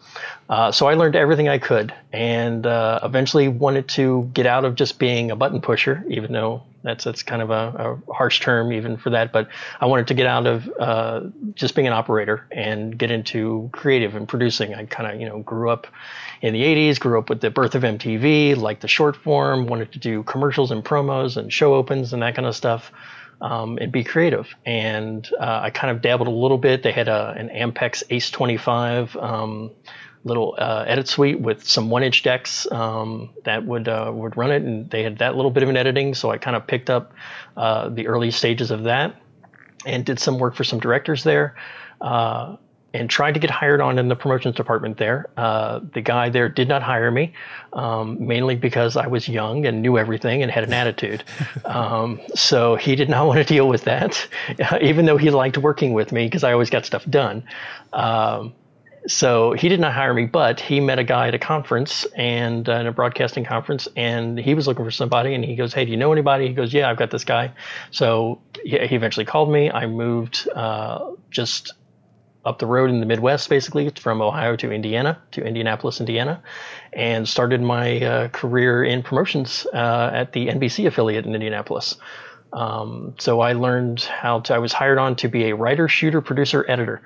Uh, 0.49 0.71
so 0.71 0.87
I 0.87 0.93
learned 0.93 1.15
everything 1.15 1.49
I 1.49 1.57
could, 1.57 1.93
and 2.13 2.65
uh, 2.65 2.99
eventually 3.03 3.47
wanted 3.47 3.87
to 3.89 4.29
get 4.33 4.45
out 4.45 4.65
of 4.65 4.75
just 4.75 4.99
being 4.99 5.31
a 5.31 5.35
button 5.35 5.61
pusher, 5.61 6.03
even 6.09 6.31
though 6.31 6.63
that's 6.83 7.03
that's 7.03 7.23
kind 7.23 7.41
of 7.41 7.49
a, 7.49 7.99
a 8.09 8.13
harsh 8.13 8.39
term 8.39 8.71
even 8.71 8.97
for 8.97 9.09
that. 9.11 9.31
But 9.31 9.49
I 9.79 9.85
wanted 9.85 10.07
to 10.07 10.13
get 10.13 10.27
out 10.27 10.47
of 10.47 10.69
uh, 10.79 11.21
just 11.55 11.75
being 11.75 11.87
an 11.87 11.93
operator 11.93 12.47
and 12.51 12.97
get 12.97 13.11
into 13.11 13.69
creative 13.71 14.15
and 14.15 14.27
producing. 14.27 14.73
I 14.75 14.85
kind 14.85 15.11
of 15.11 15.19
you 15.19 15.27
know 15.27 15.39
grew 15.39 15.69
up 15.69 15.87
in 16.41 16.53
the 16.53 16.63
80s, 16.63 16.99
grew 16.99 17.19
up 17.19 17.29
with 17.29 17.41
the 17.41 17.49
birth 17.49 17.75
of 17.75 17.83
MTV, 17.83 18.57
liked 18.57 18.81
the 18.81 18.87
short 18.87 19.15
form, 19.15 19.67
wanted 19.67 19.91
to 19.93 19.99
do 19.99 20.23
commercials 20.23 20.71
and 20.71 20.83
promos 20.83 21.37
and 21.37 21.51
show 21.51 21.75
opens 21.75 22.13
and 22.13 22.21
that 22.23 22.35
kind 22.35 22.47
of 22.47 22.55
stuff. 22.55 22.91
Um, 23.41 23.79
and 23.81 23.91
be 23.91 24.03
creative. 24.03 24.53
And 24.67 25.27
uh, 25.39 25.61
I 25.63 25.71
kind 25.71 25.89
of 25.95 26.03
dabbled 26.03 26.27
a 26.27 26.31
little 26.31 26.59
bit. 26.59 26.83
They 26.83 26.91
had 26.91 27.07
a, 27.07 27.33
an 27.35 27.49
Ampex 27.49 28.03
Ace 28.11 28.29
25 28.29 29.17
um, 29.17 29.71
little 30.23 30.55
uh, 30.57 30.85
edit 30.87 31.07
suite 31.07 31.39
with 31.39 31.67
some 31.67 31.89
one 31.89 32.03
inch 32.03 32.23
decks 32.23 32.71
um, 32.71 33.31
that 33.43 33.65
would 33.65 33.87
uh, 33.87 34.11
would 34.13 34.37
run 34.37 34.51
it, 34.51 34.61
and 34.61 34.89
they 34.89 35.03
had 35.03 35.17
that 35.19 35.35
little 35.35 35.51
bit 35.51 35.63
of 35.63 35.69
an 35.69 35.77
editing. 35.77 36.13
So 36.13 36.29
I 36.29 36.37
kind 36.37 36.55
of 36.55 36.67
picked 36.67 36.89
up 36.89 37.13
uh, 37.57 37.89
the 37.89 38.07
early 38.07 38.31
stages 38.31 38.71
of 38.71 38.83
that 38.83 39.19
and 39.85 40.05
did 40.05 40.19
some 40.19 40.37
work 40.37 40.55
for 40.55 40.63
some 40.63 40.79
directors 40.79 41.23
there. 41.23 41.55
Uh, 41.99 42.57
and 42.93 43.09
tried 43.09 43.33
to 43.33 43.39
get 43.39 43.49
hired 43.49 43.81
on 43.81 43.97
in 43.97 44.07
the 44.09 44.15
promotions 44.15 44.55
department 44.55 44.97
there. 44.97 45.29
Uh, 45.37 45.79
the 45.93 46.01
guy 46.01 46.29
there 46.29 46.49
did 46.49 46.67
not 46.67 46.83
hire 46.83 47.09
me, 47.09 47.33
um, 47.73 48.25
mainly 48.27 48.55
because 48.55 48.97
I 48.97 49.07
was 49.07 49.27
young 49.27 49.65
and 49.65 49.81
knew 49.81 49.97
everything 49.97 50.41
and 50.41 50.51
had 50.51 50.63
an 50.63 50.73
attitude. 50.73 51.23
Um, 51.63 52.19
so 52.35 52.75
he 52.75 52.95
did 52.95 53.09
not 53.09 53.27
want 53.27 53.39
to 53.39 53.45
deal 53.45 53.67
with 53.67 53.85
that, 53.85 54.27
even 54.81 55.05
though 55.05 55.17
he 55.17 55.29
liked 55.29 55.57
working 55.57 55.93
with 55.93 56.11
me 56.11 56.25
because 56.25 56.43
I 56.43 56.53
always 56.53 56.69
got 56.69 56.85
stuff 56.85 57.05
done. 57.05 57.43
Um, 57.93 58.53
so 59.07 59.53
he 59.53 59.67
did 59.67 59.79
not 59.79 59.93
hire 59.93 60.13
me, 60.13 60.25
but 60.25 60.59
he 60.59 60.79
met 60.79 60.99
a 60.99 61.03
guy 61.03 61.27
at 61.29 61.33
a 61.33 61.39
conference 61.39 62.05
and 62.15 62.67
uh, 62.69 62.73
in 62.73 62.87
a 62.87 62.91
broadcasting 62.91 63.43
conference, 63.43 63.87
and 63.95 64.37
he 64.37 64.53
was 64.53 64.67
looking 64.67 64.85
for 64.85 64.91
somebody. 64.91 65.33
And 65.33 65.43
he 65.43 65.55
goes, 65.55 65.73
"Hey, 65.73 65.85
do 65.85 65.91
you 65.91 65.97
know 65.97 66.11
anybody?" 66.11 66.47
He 66.47 66.53
goes, 66.53 66.71
"Yeah, 66.71 66.89
I've 66.89 66.97
got 66.97 67.09
this 67.09 67.23
guy." 67.23 67.53
So 67.89 68.41
he, 68.63 68.75
eventually 68.77 69.25
called 69.25 69.51
me. 69.51 69.71
I 69.71 69.87
moved 69.87 70.47
uh, 70.53 71.11
just 71.31 71.73
up 72.45 72.59
the 72.59 72.65
road 72.65 72.89
in 72.89 72.99
the 72.99 73.05
Midwest, 73.05 73.49
basically 73.49 73.89
from 73.89 74.21
Ohio 74.21 74.55
to 74.55 74.71
Indiana, 74.71 75.21
to 75.31 75.43
Indianapolis, 75.43 75.99
Indiana, 75.99 76.41
and 76.93 77.27
started 77.27 77.61
my 77.61 77.99
uh, 78.01 78.27
career 78.29 78.83
in 78.83 79.03
promotions 79.03 79.67
uh, 79.73 80.09
at 80.13 80.33
the 80.33 80.47
NBC 80.47 80.87
affiliate 80.87 81.25
in 81.25 81.35
Indianapolis. 81.35 81.95
Um, 82.53 83.15
so 83.17 83.39
I 83.39 83.53
learned 83.53 84.01
how 84.01 84.41
to, 84.41 84.55
I 84.55 84.57
was 84.57 84.73
hired 84.73 84.97
on 84.97 85.15
to 85.17 85.29
be 85.29 85.49
a 85.49 85.55
writer, 85.55 85.87
shooter, 85.87 86.21
producer, 86.21 86.65
editor. 86.67 87.01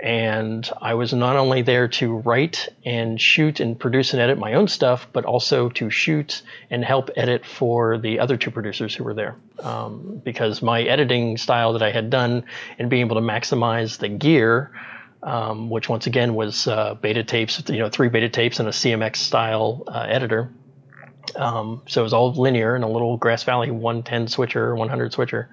And 0.00 0.68
I 0.80 0.94
was 0.94 1.12
not 1.12 1.36
only 1.36 1.62
there 1.62 1.88
to 1.88 2.16
write 2.18 2.68
and 2.84 3.20
shoot 3.20 3.60
and 3.60 3.78
produce 3.78 4.12
and 4.12 4.20
edit 4.20 4.38
my 4.38 4.54
own 4.54 4.68
stuff, 4.68 5.08
but 5.12 5.24
also 5.24 5.68
to 5.70 5.90
shoot 5.90 6.42
and 6.70 6.84
help 6.84 7.10
edit 7.16 7.46
for 7.46 7.98
the 7.98 8.20
other 8.20 8.36
two 8.36 8.50
producers 8.50 8.94
who 8.94 9.04
were 9.04 9.14
there. 9.14 9.36
Um, 9.60 10.20
because 10.24 10.62
my 10.62 10.82
editing 10.82 11.36
style 11.36 11.72
that 11.72 11.82
I 11.82 11.90
had 11.90 12.10
done 12.10 12.44
and 12.78 12.90
being 12.90 13.06
able 13.06 13.16
to 13.16 13.22
maximize 13.22 13.98
the 13.98 14.08
gear, 14.08 14.72
um, 15.22 15.68
which 15.70 15.88
once 15.88 16.06
again 16.06 16.34
was 16.34 16.66
uh, 16.66 16.94
beta 16.94 17.24
tapes, 17.24 17.62
you 17.68 17.78
know, 17.78 17.88
three 17.88 18.08
beta 18.08 18.28
tapes 18.28 18.60
and 18.60 18.68
a 18.68 18.72
CMX 18.72 19.16
style 19.16 19.82
uh, 19.88 20.06
editor. 20.08 20.50
Um, 21.36 21.82
so 21.86 22.00
it 22.00 22.04
was 22.04 22.12
all 22.12 22.32
linear 22.32 22.74
and 22.74 22.84
a 22.84 22.88
little 22.88 23.16
Grass 23.16 23.44
Valley 23.44 23.70
110 23.70 24.28
switcher, 24.28 24.74
100 24.74 25.12
switcher. 25.12 25.48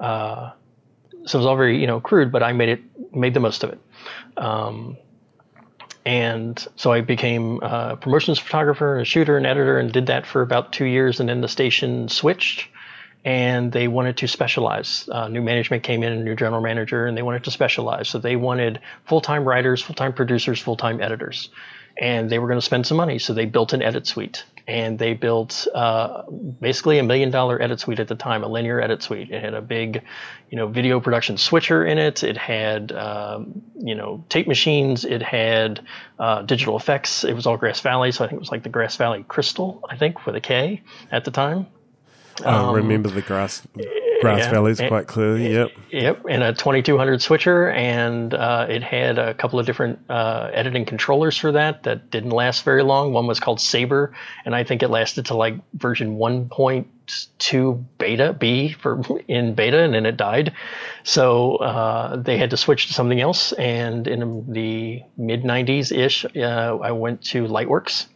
Uh, 0.00 0.50
so 1.24 1.38
it 1.38 1.40
was 1.40 1.46
all 1.46 1.56
very 1.56 1.78
you 1.78 1.86
know 1.86 2.00
crude, 2.00 2.32
but 2.32 2.42
I 2.42 2.52
made 2.52 2.68
it 2.68 3.14
made 3.14 3.34
the 3.34 3.40
most 3.40 3.64
of 3.64 3.70
it. 3.70 3.80
Um, 4.36 4.96
and 6.06 6.66
so 6.76 6.90
I 6.90 7.02
became 7.02 7.60
a 7.62 7.96
promotions 7.96 8.38
photographer, 8.38 8.98
a 8.98 9.04
shooter, 9.04 9.36
and 9.36 9.46
editor, 9.46 9.78
and 9.78 9.92
did 9.92 10.06
that 10.06 10.26
for 10.26 10.40
about 10.40 10.72
two 10.72 10.86
years. 10.86 11.20
And 11.20 11.28
then 11.28 11.42
the 11.42 11.48
station 11.48 12.08
switched, 12.08 12.68
and 13.24 13.70
they 13.72 13.88
wanted 13.88 14.16
to 14.18 14.28
specialize. 14.28 15.08
Uh, 15.12 15.28
new 15.28 15.42
management 15.42 15.82
came 15.82 16.02
in, 16.02 16.12
a 16.12 16.22
new 16.22 16.34
general 16.34 16.62
manager, 16.62 17.06
and 17.06 17.16
they 17.16 17.22
wanted 17.22 17.44
to 17.44 17.50
specialize. 17.50 18.08
So 18.08 18.18
they 18.18 18.36
wanted 18.36 18.80
full 19.04 19.20
time 19.20 19.44
writers, 19.44 19.82
full 19.82 19.94
time 19.94 20.14
producers, 20.14 20.58
full 20.60 20.76
time 20.76 21.02
editors, 21.02 21.50
and 21.98 22.30
they 22.30 22.38
were 22.38 22.48
going 22.48 22.60
to 22.60 22.64
spend 22.64 22.86
some 22.86 22.96
money. 22.96 23.18
So 23.18 23.34
they 23.34 23.44
built 23.44 23.74
an 23.74 23.82
edit 23.82 24.06
suite 24.06 24.44
and 24.68 24.98
they 24.98 25.14
built 25.14 25.66
uh, 25.74 26.22
basically 26.60 26.98
a 26.98 27.02
million 27.02 27.30
dollar 27.30 27.60
edit 27.60 27.80
suite 27.80 27.98
at 27.98 28.06
the 28.06 28.14
time, 28.14 28.44
a 28.44 28.48
linear 28.48 28.80
edit 28.82 29.02
suite. 29.02 29.30
It 29.30 29.42
had 29.42 29.54
a 29.54 29.62
big, 29.62 30.04
you 30.50 30.58
know, 30.58 30.66
video 30.66 31.00
production 31.00 31.38
switcher 31.38 31.86
in 31.86 31.96
it. 31.96 32.22
It 32.22 32.36
had, 32.36 32.92
um, 32.92 33.62
you 33.78 33.94
know, 33.94 34.22
tape 34.28 34.46
machines. 34.46 35.06
It 35.06 35.22
had 35.22 35.80
uh, 36.18 36.42
digital 36.42 36.76
effects. 36.76 37.24
It 37.24 37.32
was 37.32 37.46
all 37.46 37.56
Grass 37.56 37.80
Valley, 37.80 38.12
so 38.12 38.24
I 38.24 38.28
think 38.28 38.36
it 38.36 38.40
was 38.40 38.50
like 38.50 38.62
the 38.62 38.68
Grass 38.68 38.96
Valley 38.96 39.24
Krystal, 39.26 39.80
I 39.88 39.96
think, 39.96 40.26
with 40.26 40.36
a 40.36 40.40
K 40.40 40.82
at 41.10 41.24
the 41.24 41.30
time. 41.30 41.66
I 42.44 42.68
um, 42.68 42.74
remember 42.74 43.08
the 43.08 43.22
Grass 43.22 43.66
Grass 44.20 44.40
yeah, 44.40 44.50
Valley's 44.50 44.80
quite 44.80 45.06
clearly. 45.06 45.52
Yep. 45.52 45.70
Yep, 45.90 46.24
and 46.28 46.42
a 46.42 46.52
2200 46.52 47.22
switcher, 47.22 47.70
and 47.70 48.34
uh, 48.34 48.66
it 48.68 48.82
had 48.82 49.18
a 49.18 49.34
couple 49.34 49.58
of 49.58 49.66
different 49.66 49.98
uh, 50.08 50.50
editing 50.52 50.84
controllers 50.84 51.36
for 51.36 51.52
that 51.52 51.84
that 51.84 52.10
didn't 52.10 52.30
last 52.30 52.64
very 52.64 52.82
long. 52.82 53.12
One 53.12 53.26
was 53.26 53.38
called 53.38 53.60
Saber, 53.60 54.14
and 54.44 54.54
I 54.54 54.64
think 54.64 54.82
it 54.82 54.88
lasted 54.88 55.26
to 55.26 55.34
like 55.34 55.54
version 55.74 56.16
1.2 56.16 57.84
beta 57.98 58.32
B 58.32 58.72
for 58.72 59.02
in 59.28 59.54
beta, 59.54 59.78
and 59.78 59.94
then 59.94 60.06
it 60.06 60.16
died. 60.16 60.52
So 61.04 61.56
uh, 61.56 62.16
they 62.16 62.38
had 62.38 62.50
to 62.50 62.56
switch 62.56 62.88
to 62.88 62.94
something 62.94 63.20
else. 63.20 63.52
And 63.52 64.06
in 64.08 64.52
the 64.52 65.02
mid 65.16 65.44
90s 65.44 65.96
ish, 65.96 66.24
uh, 66.24 66.78
I 66.82 66.90
went 66.92 67.22
to 67.26 67.46
Lightworks 67.46 68.06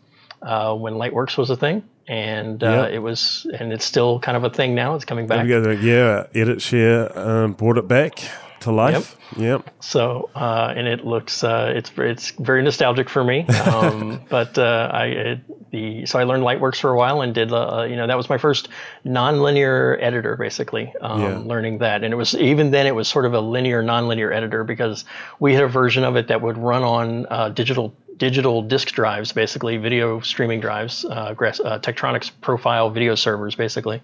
uh, 0.43 0.75
when 0.75 0.95
Lightworks 0.95 1.37
was 1.37 1.51
a 1.51 1.57
thing 1.57 1.85
and 2.09 2.63
uh, 2.63 2.85
yep. 2.87 2.93
it 2.93 2.99
was, 2.99 3.47
and 3.59 3.73
it's 3.73 3.85
still 3.85 4.21
kind 4.21 4.37
of 4.37 4.45
a 4.45 4.51
thing 4.51 4.75
now. 4.75 4.95
It's 4.95 5.05
coming 5.05 5.27
back. 5.27 5.47
Yeah, 5.47 6.27
EditShare 6.35 7.17
um, 7.17 7.53
brought 7.53 7.79
it 7.79 7.89
back 7.89 8.19
to 8.63 8.73
life. 8.73 9.17
Yep. 9.37 9.65
yep. 9.67 9.75
So, 9.81 10.31
uh, 10.35 10.73
and 10.77 10.87
it 10.87 11.05
looks, 11.05 11.45
uh, 11.45 11.73
it's 11.75 11.91
it's 11.97 12.31
very 12.33 12.63
nostalgic 12.63 13.09
for 13.09 13.23
me. 13.23 13.47
Um, 13.47 14.23
but 14.29 14.57
uh, 14.59 14.91
I 14.93 15.07
it, 15.07 15.71
the 15.71 16.07
so 16.07 16.19
I 16.19 16.25
learned 16.25 16.45
Lightworks 16.45 16.81
for 16.81 16.91
a 16.91 16.97
while 16.97 17.23
and 17.23 17.35
did, 17.35 17.53
uh, 17.53 17.87
you 17.89 17.97
know, 17.97 18.07
that 18.07 18.17
was 18.17 18.29
my 18.29 18.39
first 18.39 18.69
non-linear 19.05 19.99
editor, 20.01 20.37
basically. 20.37 20.93
Um, 21.01 21.23
yeah. 21.23 21.39
Learning 21.39 21.79
that, 21.79 22.05
and 22.05 22.13
it 22.13 22.17
was 22.17 22.35
even 22.35 22.71
then 22.71 22.87
it 22.87 22.95
was 22.95 23.09
sort 23.09 23.27
of 23.27 23.35
a 23.35 23.41
linear 23.41 23.83
non-linear 23.83 24.33
editor 24.33 24.65
because 24.65 25.05
we 25.41 25.55
had 25.55 25.65
a 25.65 25.69
version 25.69 26.05
of 26.05 26.17
it 26.17 26.29
that 26.29 26.41
would 26.41 26.59
run 26.59 26.83
on 26.83 27.27
uh, 27.31 27.49
digital 27.49 27.95
digital 28.17 28.63
disk 28.63 28.93
drives, 28.93 29.33
basically 29.33 29.77
video 29.77 30.21
streaming 30.21 30.61
drives, 30.61 31.05
uh, 31.05 31.09
uh, 31.09 31.35
Tektronix 31.35 32.31
profile 32.41 32.91
video 32.91 33.15
servers, 33.15 33.55
basically, 33.55 34.03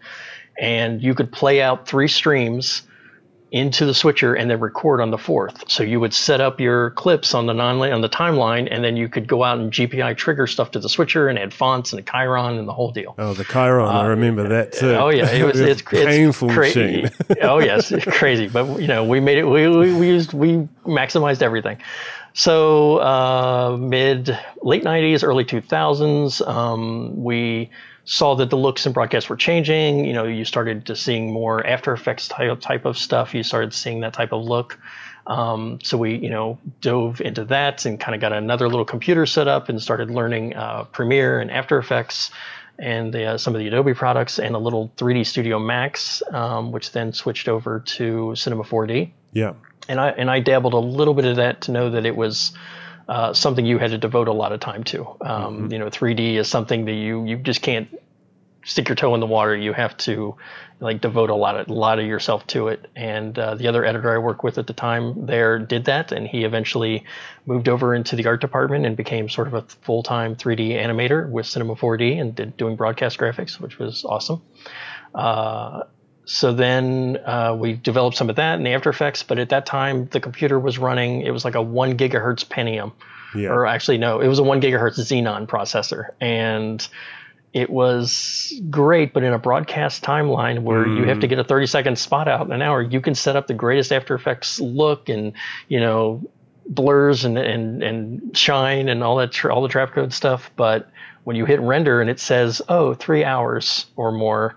and 0.58 1.02
you 1.02 1.14
could 1.14 1.30
play 1.30 1.62
out 1.62 1.86
three 1.86 2.08
streams 2.08 2.82
into 3.50 3.86
the 3.86 3.94
switcher 3.94 4.34
and 4.34 4.50
then 4.50 4.60
record 4.60 5.00
on 5.00 5.10
the 5.10 5.18
fourth. 5.18 5.70
So 5.70 5.82
you 5.82 6.00
would 6.00 6.12
set 6.12 6.40
up 6.40 6.60
your 6.60 6.90
clips 6.90 7.34
on 7.34 7.46
the 7.46 7.54
non 7.54 7.80
on 7.80 8.00
the 8.00 8.08
timeline, 8.08 8.68
and 8.70 8.84
then 8.84 8.96
you 8.96 9.08
could 9.08 9.26
go 9.26 9.42
out 9.42 9.58
and 9.58 9.72
GPI 9.72 10.16
trigger 10.16 10.46
stuff 10.46 10.72
to 10.72 10.80
the 10.80 10.88
switcher 10.88 11.28
and 11.28 11.38
add 11.38 11.54
fonts 11.54 11.92
and 11.92 12.00
a 12.00 12.02
Chyron 12.02 12.58
and 12.58 12.68
the 12.68 12.72
whole 12.72 12.90
deal. 12.90 13.14
Oh, 13.18 13.34
the 13.34 13.44
Chyron! 13.44 13.86
Uh, 13.88 14.00
I 14.00 14.06
remember 14.06 14.48
that 14.48 14.72
too. 14.72 14.94
Oh 14.94 15.08
yeah, 15.08 15.30
it 15.30 15.44
was 15.44 15.60
it's, 15.60 15.82
painful 15.82 16.50
it's 16.50 16.56
machine. 16.56 17.10
oh 17.42 17.58
yes, 17.58 17.92
crazy. 18.04 18.48
But 18.48 18.80
you 18.80 18.88
know, 18.88 19.04
we 19.04 19.20
made 19.20 19.38
it. 19.38 19.44
We, 19.44 19.68
we 19.68 19.94
we 19.94 20.08
used 20.08 20.32
we 20.32 20.68
maximized 20.84 21.42
everything. 21.42 21.78
So 22.38 22.98
uh, 22.98 23.76
mid 23.80 24.28
late 24.62 24.84
90s, 24.84 25.24
early 25.24 25.44
2000s, 25.44 26.46
um, 26.46 27.24
we 27.24 27.68
saw 28.04 28.36
that 28.36 28.48
the 28.48 28.56
looks 28.56 28.86
and 28.86 28.94
broadcasts 28.94 29.28
were 29.28 29.34
changing. 29.34 30.04
You 30.04 30.12
know, 30.12 30.22
you 30.22 30.44
started 30.44 30.86
to 30.86 30.94
seeing 30.94 31.32
more 31.32 31.66
After 31.66 31.92
Effects 31.92 32.28
type 32.28 32.60
type 32.60 32.84
of 32.84 32.96
stuff. 32.96 33.34
You 33.34 33.42
started 33.42 33.74
seeing 33.74 33.98
that 34.02 34.12
type 34.12 34.30
of 34.30 34.44
look. 34.44 34.78
Um, 35.26 35.80
so 35.82 35.98
we, 35.98 36.14
you 36.14 36.30
know, 36.30 36.60
dove 36.80 37.20
into 37.20 37.44
that 37.46 37.84
and 37.84 37.98
kind 37.98 38.14
of 38.14 38.20
got 38.20 38.32
another 38.32 38.68
little 38.68 38.84
computer 38.84 39.26
set 39.26 39.48
up 39.48 39.68
and 39.68 39.82
started 39.82 40.08
learning 40.08 40.54
uh, 40.54 40.84
Premiere 40.84 41.40
and 41.40 41.50
After 41.50 41.76
Effects 41.76 42.30
and 42.78 43.12
the, 43.12 43.24
uh, 43.24 43.38
some 43.38 43.56
of 43.56 43.58
the 43.58 43.66
Adobe 43.66 43.94
products 43.94 44.38
and 44.38 44.54
a 44.54 44.58
little 44.58 44.92
3D 44.96 45.26
Studio 45.26 45.58
Max, 45.58 46.22
um, 46.30 46.70
which 46.70 46.92
then 46.92 47.12
switched 47.12 47.48
over 47.48 47.80
to 47.80 48.36
Cinema 48.36 48.62
4D. 48.62 49.10
Yeah. 49.32 49.54
And 49.88 50.00
I 50.00 50.10
and 50.10 50.30
I 50.30 50.40
dabbled 50.40 50.74
a 50.74 50.78
little 50.78 51.14
bit 51.14 51.24
of 51.24 51.36
that 51.36 51.62
to 51.62 51.72
know 51.72 51.90
that 51.90 52.06
it 52.06 52.16
was 52.16 52.52
uh, 53.08 53.32
something 53.32 53.64
you 53.64 53.78
had 53.78 53.90
to 53.90 53.98
devote 53.98 54.28
a 54.28 54.32
lot 54.32 54.52
of 54.52 54.60
time 54.60 54.84
to. 54.84 55.00
Um, 55.00 55.16
mm-hmm. 55.18 55.72
You 55.72 55.78
know, 55.78 55.86
3D 55.86 56.34
is 56.34 56.48
something 56.48 56.84
that 56.84 56.92
you 56.92 57.24
you 57.24 57.36
just 57.36 57.62
can't 57.62 57.88
stick 58.64 58.88
your 58.88 58.96
toe 58.96 59.14
in 59.14 59.20
the 59.20 59.26
water. 59.26 59.56
You 59.56 59.72
have 59.72 59.96
to 59.98 60.36
like 60.80 61.00
devote 61.00 61.30
a 61.30 61.34
lot 61.34 61.58
of 61.58 61.68
a 61.68 61.72
lot 61.72 61.98
of 61.98 62.06
yourself 62.06 62.46
to 62.48 62.68
it. 62.68 62.90
And 62.94 63.36
uh, 63.38 63.54
the 63.54 63.68
other 63.68 63.84
editor 63.84 64.14
I 64.14 64.18
worked 64.18 64.44
with 64.44 64.58
at 64.58 64.66
the 64.66 64.72
time 64.74 65.26
there 65.26 65.58
did 65.58 65.86
that, 65.86 66.12
and 66.12 66.26
he 66.26 66.44
eventually 66.44 67.04
moved 67.46 67.68
over 67.68 67.94
into 67.94 68.14
the 68.14 68.26
art 68.26 68.40
department 68.40 68.84
and 68.84 68.96
became 68.96 69.28
sort 69.28 69.48
of 69.48 69.54
a 69.54 69.62
full 69.62 70.02
time 70.02 70.36
3D 70.36 70.72
animator 70.72 71.28
with 71.30 71.46
Cinema 71.46 71.76
4D 71.76 72.20
and 72.20 72.34
did 72.34 72.56
doing 72.56 72.76
broadcast 72.76 73.18
graphics, 73.18 73.58
which 73.58 73.78
was 73.78 74.04
awesome. 74.04 74.42
Uh, 75.14 75.84
so 76.28 76.52
then 76.52 77.18
uh, 77.24 77.56
we 77.58 77.72
developed 77.72 78.18
some 78.18 78.28
of 78.28 78.36
that 78.36 78.56
in 78.56 78.62
the 78.62 78.74
After 78.74 78.90
Effects, 78.90 79.22
but 79.22 79.38
at 79.38 79.48
that 79.48 79.64
time 79.64 80.08
the 80.08 80.20
computer 80.20 80.60
was 80.60 80.76
running. 80.76 81.22
It 81.22 81.30
was 81.30 81.42
like 81.42 81.54
a 81.54 81.62
one 81.62 81.96
gigahertz 81.96 82.44
Pentium, 82.44 82.92
yeah. 83.34 83.48
or 83.48 83.64
actually 83.64 83.96
no, 83.96 84.20
it 84.20 84.28
was 84.28 84.38
a 84.38 84.42
one 84.42 84.60
gigahertz 84.60 84.98
Xenon 84.98 85.46
processor, 85.46 86.10
and 86.20 86.86
it 87.54 87.70
was 87.70 88.52
great. 88.68 89.14
But 89.14 89.22
in 89.22 89.32
a 89.32 89.38
broadcast 89.38 90.04
timeline 90.04 90.64
where 90.64 90.84
mm. 90.84 90.98
you 90.98 91.04
have 91.04 91.20
to 91.20 91.26
mm. 91.26 91.30
get 91.30 91.38
a 91.38 91.44
thirty 91.44 91.66
second 91.66 91.98
spot 91.98 92.28
out 92.28 92.44
in 92.44 92.52
an 92.52 92.60
hour, 92.60 92.82
you 92.82 93.00
can 93.00 93.14
set 93.14 93.34
up 93.34 93.46
the 93.46 93.54
greatest 93.54 93.90
After 93.90 94.14
Effects 94.14 94.60
look 94.60 95.08
and 95.08 95.32
you 95.68 95.80
know 95.80 96.22
blurs 96.68 97.24
and 97.24 97.38
and 97.38 97.82
and 97.82 98.36
shine 98.36 98.90
and 98.90 99.02
all 99.02 99.16
that 99.16 99.32
tra- 99.32 99.54
all 99.54 99.62
the 99.62 99.72
Trapcode 99.72 100.12
stuff, 100.12 100.50
but 100.56 100.90
when 101.24 101.36
you 101.36 101.46
hit 101.46 101.58
render 101.60 102.02
and 102.02 102.10
it 102.10 102.20
says 102.20 102.60
oh 102.68 102.92
three 102.92 103.24
hours 103.24 103.86
or 103.96 104.12
more 104.12 104.56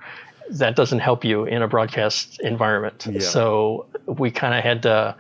that 0.58 0.76
doesn't 0.76 1.00
help 1.00 1.24
you 1.24 1.46
in 1.46 1.62
a 1.62 1.68
broadcast 1.68 2.40
environment. 2.42 3.08
Yeah. 3.10 3.20
So 3.20 3.88
we 4.06 4.32
kind 4.32 4.54
of 4.54 4.64
had 4.64 4.84
to, 4.84 5.16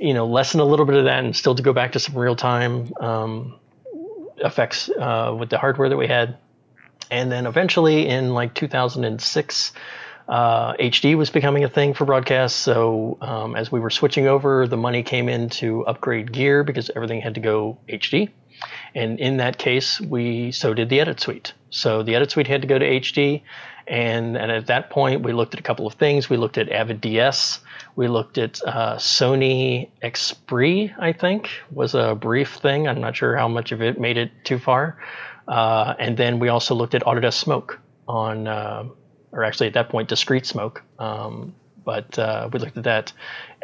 you 0.00 0.14
know, 0.14 0.26
lessen 0.26 0.60
a 0.60 0.64
little 0.64 0.86
bit 0.86 0.96
of 0.96 1.04
that 1.04 1.24
and 1.24 1.34
still 1.34 1.54
to 1.54 1.62
go 1.62 1.72
back 1.72 1.92
to 1.92 2.00
some 2.00 2.16
real 2.16 2.36
time 2.36 2.92
um, 3.00 3.58
effects 4.38 4.88
uh, 4.88 5.34
with 5.38 5.50
the 5.50 5.58
hardware 5.58 5.88
that 5.88 5.96
we 5.96 6.06
had. 6.06 6.36
And 7.10 7.32
then 7.32 7.46
eventually 7.46 8.06
in 8.06 8.34
like 8.34 8.54
2006, 8.54 9.72
uh, 10.28 10.74
HD 10.74 11.16
was 11.16 11.30
becoming 11.30 11.64
a 11.64 11.68
thing 11.68 11.94
for 11.94 12.04
broadcast. 12.04 12.56
So 12.58 13.16
um, 13.20 13.56
as 13.56 13.72
we 13.72 13.80
were 13.80 13.90
switching 13.90 14.26
over, 14.26 14.66
the 14.66 14.76
money 14.76 15.02
came 15.02 15.28
in 15.28 15.48
to 15.50 15.86
upgrade 15.86 16.32
gear 16.32 16.64
because 16.64 16.90
everything 16.94 17.20
had 17.20 17.36
to 17.36 17.40
go 17.40 17.78
HD. 17.88 18.30
And 18.94 19.18
in 19.18 19.38
that 19.38 19.58
case, 19.58 20.00
we 20.00 20.52
so 20.52 20.74
did 20.74 20.88
the 20.88 21.00
edit 21.00 21.20
suite. 21.20 21.52
So 21.70 22.02
the 22.02 22.14
edit 22.14 22.30
suite 22.30 22.46
had 22.46 22.62
to 22.62 22.68
go 22.68 22.78
to 22.78 22.84
HD, 22.84 23.42
and, 23.88 24.36
and 24.36 24.52
at 24.52 24.66
that 24.66 24.90
point, 24.90 25.22
we 25.22 25.32
looked 25.32 25.54
at 25.54 25.60
a 25.60 25.62
couple 25.62 25.86
of 25.86 25.94
things. 25.94 26.28
We 26.28 26.36
looked 26.36 26.58
at 26.58 26.70
Avid 26.70 27.00
DS. 27.00 27.60
We 27.96 28.06
looked 28.06 28.36
at 28.36 28.60
uh, 28.64 28.96
Sony 28.96 29.88
XPRI, 30.02 30.94
I 30.98 31.12
think, 31.12 31.48
was 31.70 31.94
a 31.94 32.14
brief 32.14 32.56
thing. 32.56 32.86
I'm 32.86 33.00
not 33.00 33.16
sure 33.16 33.34
how 33.34 33.48
much 33.48 33.72
of 33.72 33.80
it 33.80 33.98
made 33.98 34.18
it 34.18 34.30
too 34.44 34.58
far. 34.58 34.98
Uh, 35.48 35.94
and 35.98 36.16
then 36.16 36.38
we 36.38 36.48
also 36.48 36.74
looked 36.74 36.94
at 36.94 37.02
Autodesk 37.02 37.34
Smoke 37.34 37.80
on, 38.06 38.46
uh, 38.46 38.84
or 39.32 39.42
actually 39.42 39.68
at 39.68 39.74
that 39.74 39.88
point, 39.88 40.08
Discreet 40.10 40.44
Smoke. 40.44 40.82
Um, 40.98 41.54
but 41.88 42.18
uh, 42.18 42.50
we 42.52 42.58
looked 42.58 42.76
at 42.76 42.84
that 42.84 43.14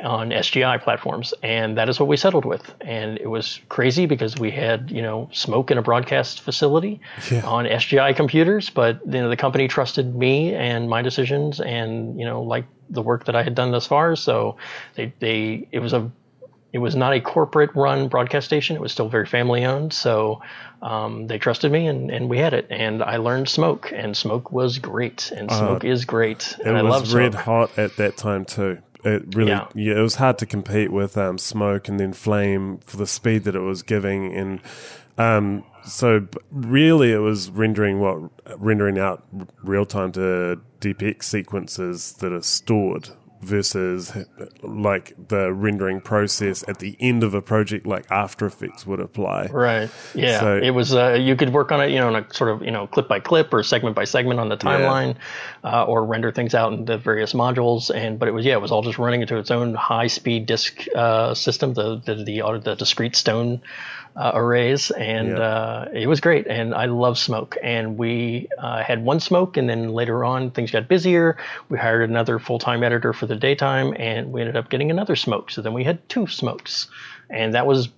on 0.02 0.30
SGI 0.30 0.82
platforms, 0.82 1.34
and 1.42 1.76
that 1.76 1.90
is 1.90 2.00
what 2.00 2.08
we 2.08 2.16
settled 2.16 2.46
with. 2.46 2.74
And 2.80 3.18
it 3.18 3.26
was 3.26 3.60
crazy 3.68 4.06
because 4.06 4.34
we 4.38 4.50
had 4.50 4.90
you 4.90 5.02
know 5.02 5.28
smoke 5.30 5.70
in 5.70 5.76
a 5.76 5.82
broadcast 5.82 6.40
facility 6.40 7.02
yeah. 7.30 7.46
on 7.46 7.66
SGI 7.66 8.16
computers, 8.16 8.70
but 8.70 8.98
you 9.04 9.20
know 9.20 9.28
the 9.28 9.36
company 9.36 9.68
trusted 9.68 10.16
me 10.16 10.54
and 10.54 10.88
my 10.88 11.02
decisions, 11.02 11.60
and 11.60 12.18
you 12.18 12.24
know 12.24 12.42
like 12.42 12.64
the 12.88 13.02
work 13.02 13.26
that 13.26 13.36
I 13.36 13.42
had 13.42 13.54
done 13.54 13.72
thus 13.72 13.86
far. 13.86 14.16
So 14.16 14.56
they 14.94 15.12
they 15.18 15.68
it 15.70 15.80
was 15.80 15.92
a 15.92 16.10
it 16.74 16.78
was 16.78 16.96
not 16.96 17.12
a 17.12 17.20
corporate 17.20 17.70
run 17.76 18.08
broadcast 18.08 18.46
station. 18.46 18.74
It 18.74 18.82
was 18.82 18.90
still 18.90 19.08
very 19.08 19.26
family 19.26 19.64
owned. 19.64 19.92
So 19.92 20.42
um, 20.82 21.28
they 21.28 21.38
trusted 21.38 21.70
me 21.70 21.86
and, 21.86 22.10
and 22.10 22.28
we 22.28 22.36
had 22.36 22.52
it. 22.52 22.66
And 22.68 23.00
I 23.00 23.18
learned 23.18 23.48
smoke, 23.48 23.92
and 23.94 24.16
smoke 24.16 24.50
was 24.50 24.80
great. 24.80 25.30
And 25.30 25.48
uh, 25.52 25.56
smoke 25.56 25.84
uh, 25.84 25.86
is 25.86 26.04
great. 26.04 26.56
And 26.64 26.76
I 26.76 26.80
love 26.80 27.02
was 27.02 27.14
red 27.14 27.32
hot 27.32 27.78
at 27.78 27.96
that 27.98 28.16
time, 28.16 28.44
too. 28.44 28.78
It 29.04 29.36
really, 29.36 29.52
yeah. 29.52 29.68
yeah. 29.76 29.98
it 29.98 30.00
was 30.00 30.16
hard 30.16 30.36
to 30.38 30.46
compete 30.46 30.90
with 30.90 31.16
um, 31.16 31.38
smoke 31.38 31.86
and 31.86 32.00
then 32.00 32.12
flame 32.12 32.78
for 32.78 32.96
the 32.96 33.06
speed 33.06 33.44
that 33.44 33.54
it 33.54 33.60
was 33.60 33.84
giving. 33.84 34.34
And 34.34 34.60
um, 35.16 35.62
so, 35.84 36.26
really, 36.50 37.12
it 37.12 37.18
was 37.18 37.50
rendering 37.50 38.00
what 38.00 38.32
rendering 38.58 38.98
out 38.98 39.24
real 39.62 39.86
time 39.86 40.10
to 40.12 40.60
DPX 40.80 41.22
sequences 41.22 42.14
that 42.14 42.32
are 42.32 42.42
stored 42.42 43.10
versus 43.44 44.12
like 44.62 45.14
the 45.28 45.52
rendering 45.52 46.00
process 46.00 46.64
at 46.68 46.78
the 46.78 46.96
end 47.00 47.22
of 47.22 47.34
a 47.34 47.42
project 47.42 47.86
like 47.86 48.10
After 48.10 48.46
Effects 48.46 48.86
would 48.86 49.00
apply. 49.00 49.46
Right. 49.46 49.90
Yeah. 50.14 50.40
So, 50.40 50.58
it 50.58 50.70
was 50.70 50.94
uh, 50.94 51.14
you 51.14 51.36
could 51.36 51.52
work 51.52 51.72
on 51.72 51.80
it, 51.80 51.90
you 51.90 51.98
know, 51.98 52.08
in 52.08 52.16
a 52.16 52.34
sort 52.34 52.50
of 52.50 52.62
you 52.62 52.70
know 52.70 52.86
clip 52.86 53.08
by 53.08 53.20
clip 53.20 53.52
or 53.52 53.62
segment 53.62 53.96
by 53.96 54.04
segment 54.04 54.40
on 54.40 54.48
the 54.48 54.56
timeline, 54.56 55.16
yeah. 55.62 55.82
uh, 55.82 55.84
or 55.84 56.04
render 56.04 56.32
things 56.32 56.54
out 56.54 56.72
in 56.72 56.84
the 56.84 56.98
various 56.98 57.32
modules. 57.32 57.94
And 57.94 58.18
but 58.18 58.28
it 58.28 58.32
was 58.32 58.44
yeah, 58.44 58.54
it 58.54 58.60
was 58.60 58.72
all 58.72 58.82
just 58.82 58.98
running 58.98 59.20
into 59.20 59.36
its 59.38 59.50
own 59.50 59.74
high 59.74 60.06
speed 60.06 60.46
disk 60.46 60.86
uh, 60.94 61.34
system, 61.34 61.74
the 61.74 62.00
the 62.04 62.14
the, 62.14 62.60
the 62.62 62.74
Discreet 62.74 63.16
Stone 63.16 63.60
uh, 64.16 64.32
arrays, 64.34 64.90
and 64.90 65.30
yeah. 65.30 65.38
uh, 65.38 65.88
it 65.92 66.06
was 66.06 66.20
great. 66.20 66.46
And 66.46 66.74
I 66.74 66.86
love 66.86 67.18
smoke. 67.18 67.56
And 67.62 67.96
we 67.96 68.48
uh, 68.58 68.82
had 68.82 69.04
one 69.04 69.20
smoke, 69.20 69.56
and 69.56 69.68
then 69.68 69.88
later 69.88 70.24
on 70.24 70.50
things 70.50 70.70
got 70.70 70.88
busier. 70.88 71.36
We 71.68 71.78
hired 71.78 72.08
another 72.08 72.38
full 72.38 72.58
time 72.58 72.82
editor 72.82 73.12
for 73.12 73.26
the 73.26 73.36
daytime, 73.36 73.94
and 73.98 74.32
we 74.32 74.40
ended 74.40 74.56
up 74.56 74.70
getting 74.70 74.90
another 74.90 75.16
smoke. 75.16 75.50
So 75.50 75.62
then 75.62 75.72
we 75.72 75.84
had 75.84 76.08
two 76.08 76.26
smokes, 76.26 76.88
and 77.28 77.54
that 77.54 77.66
was 77.66 77.88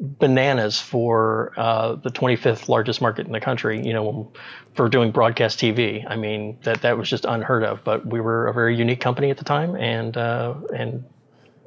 bananas 0.00 0.80
for 0.80 1.52
uh, 1.56 1.96
the 1.96 2.10
25th 2.10 2.68
largest 2.68 3.00
market 3.00 3.26
in 3.26 3.32
the 3.32 3.40
country. 3.40 3.84
You 3.84 3.92
know, 3.92 4.32
for 4.74 4.88
doing 4.88 5.10
broadcast 5.10 5.58
TV. 5.58 6.04
I 6.08 6.16
mean, 6.16 6.56
that 6.62 6.82
that 6.82 6.96
was 6.96 7.10
just 7.10 7.26
unheard 7.26 7.64
of. 7.64 7.84
But 7.84 8.06
we 8.06 8.20
were 8.20 8.46
a 8.46 8.54
very 8.54 8.74
unique 8.74 9.00
company 9.00 9.30
at 9.30 9.36
the 9.36 9.44
time, 9.44 9.76
and 9.76 10.16
uh, 10.16 10.54
and 10.74 11.04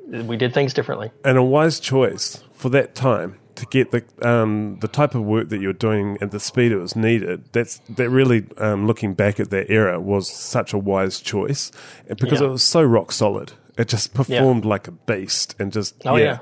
we 0.07 0.37
did 0.37 0.55
things 0.55 0.73
differently. 0.73 1.11
And 1.23 1.37
a 1.37 1.43
wise 1.43 1.79
choice 1.79 2.43
for 2.53 2.69
that 2.69 2.95
time 2.95 3.37
to 3.61 3.67
get 3.67 3.91
the 3.91 4.03
um, 4.27 4.79
the 4.81 4.87
type 4.87 5.13
of 5.13 5.21
work 5.21 5.49
that 5.49 5.61
you're 5.61 5.71
doing 5.71 6.17
at 6.19 6.31
the 6.31 6.39
speed 6.39 6.71
it 6.71 6.77
was 6.77 6.95
needed. 6.95 7.43
That's 7.51 7.77
that 7.89 8.09
really 8.09 8.47
um, 8.57 8.87
looking 8.87 9.13
back 9.13 9.39
at 9.39 9.51
that 9.51 9.69
era 9.69 10.01
was 10.01 10.27
such 10.27 10.73
a 10.73 10.79
wise 10.79 11.19
choice 11.19 11.71
because 12.07 12.41
yeah. 12.41 12.47
it 12.47 12.49
was 12.49 12.63
so 12.63 12.81
rock 12.81 13.11
solid. 13.11 13.53
It 13.77 13.87
just 13.87 14.15
performed 14.15 14.63
yeah. 14.63 14.69
like 14.69 14.87
a 14.87 14.91
beast 14.91 15.55
and 15.59 15.71
just 15.71 15.95
oh, 16.05 16.15
yeah. 16.15 16.23
yeah. 16.23 16.39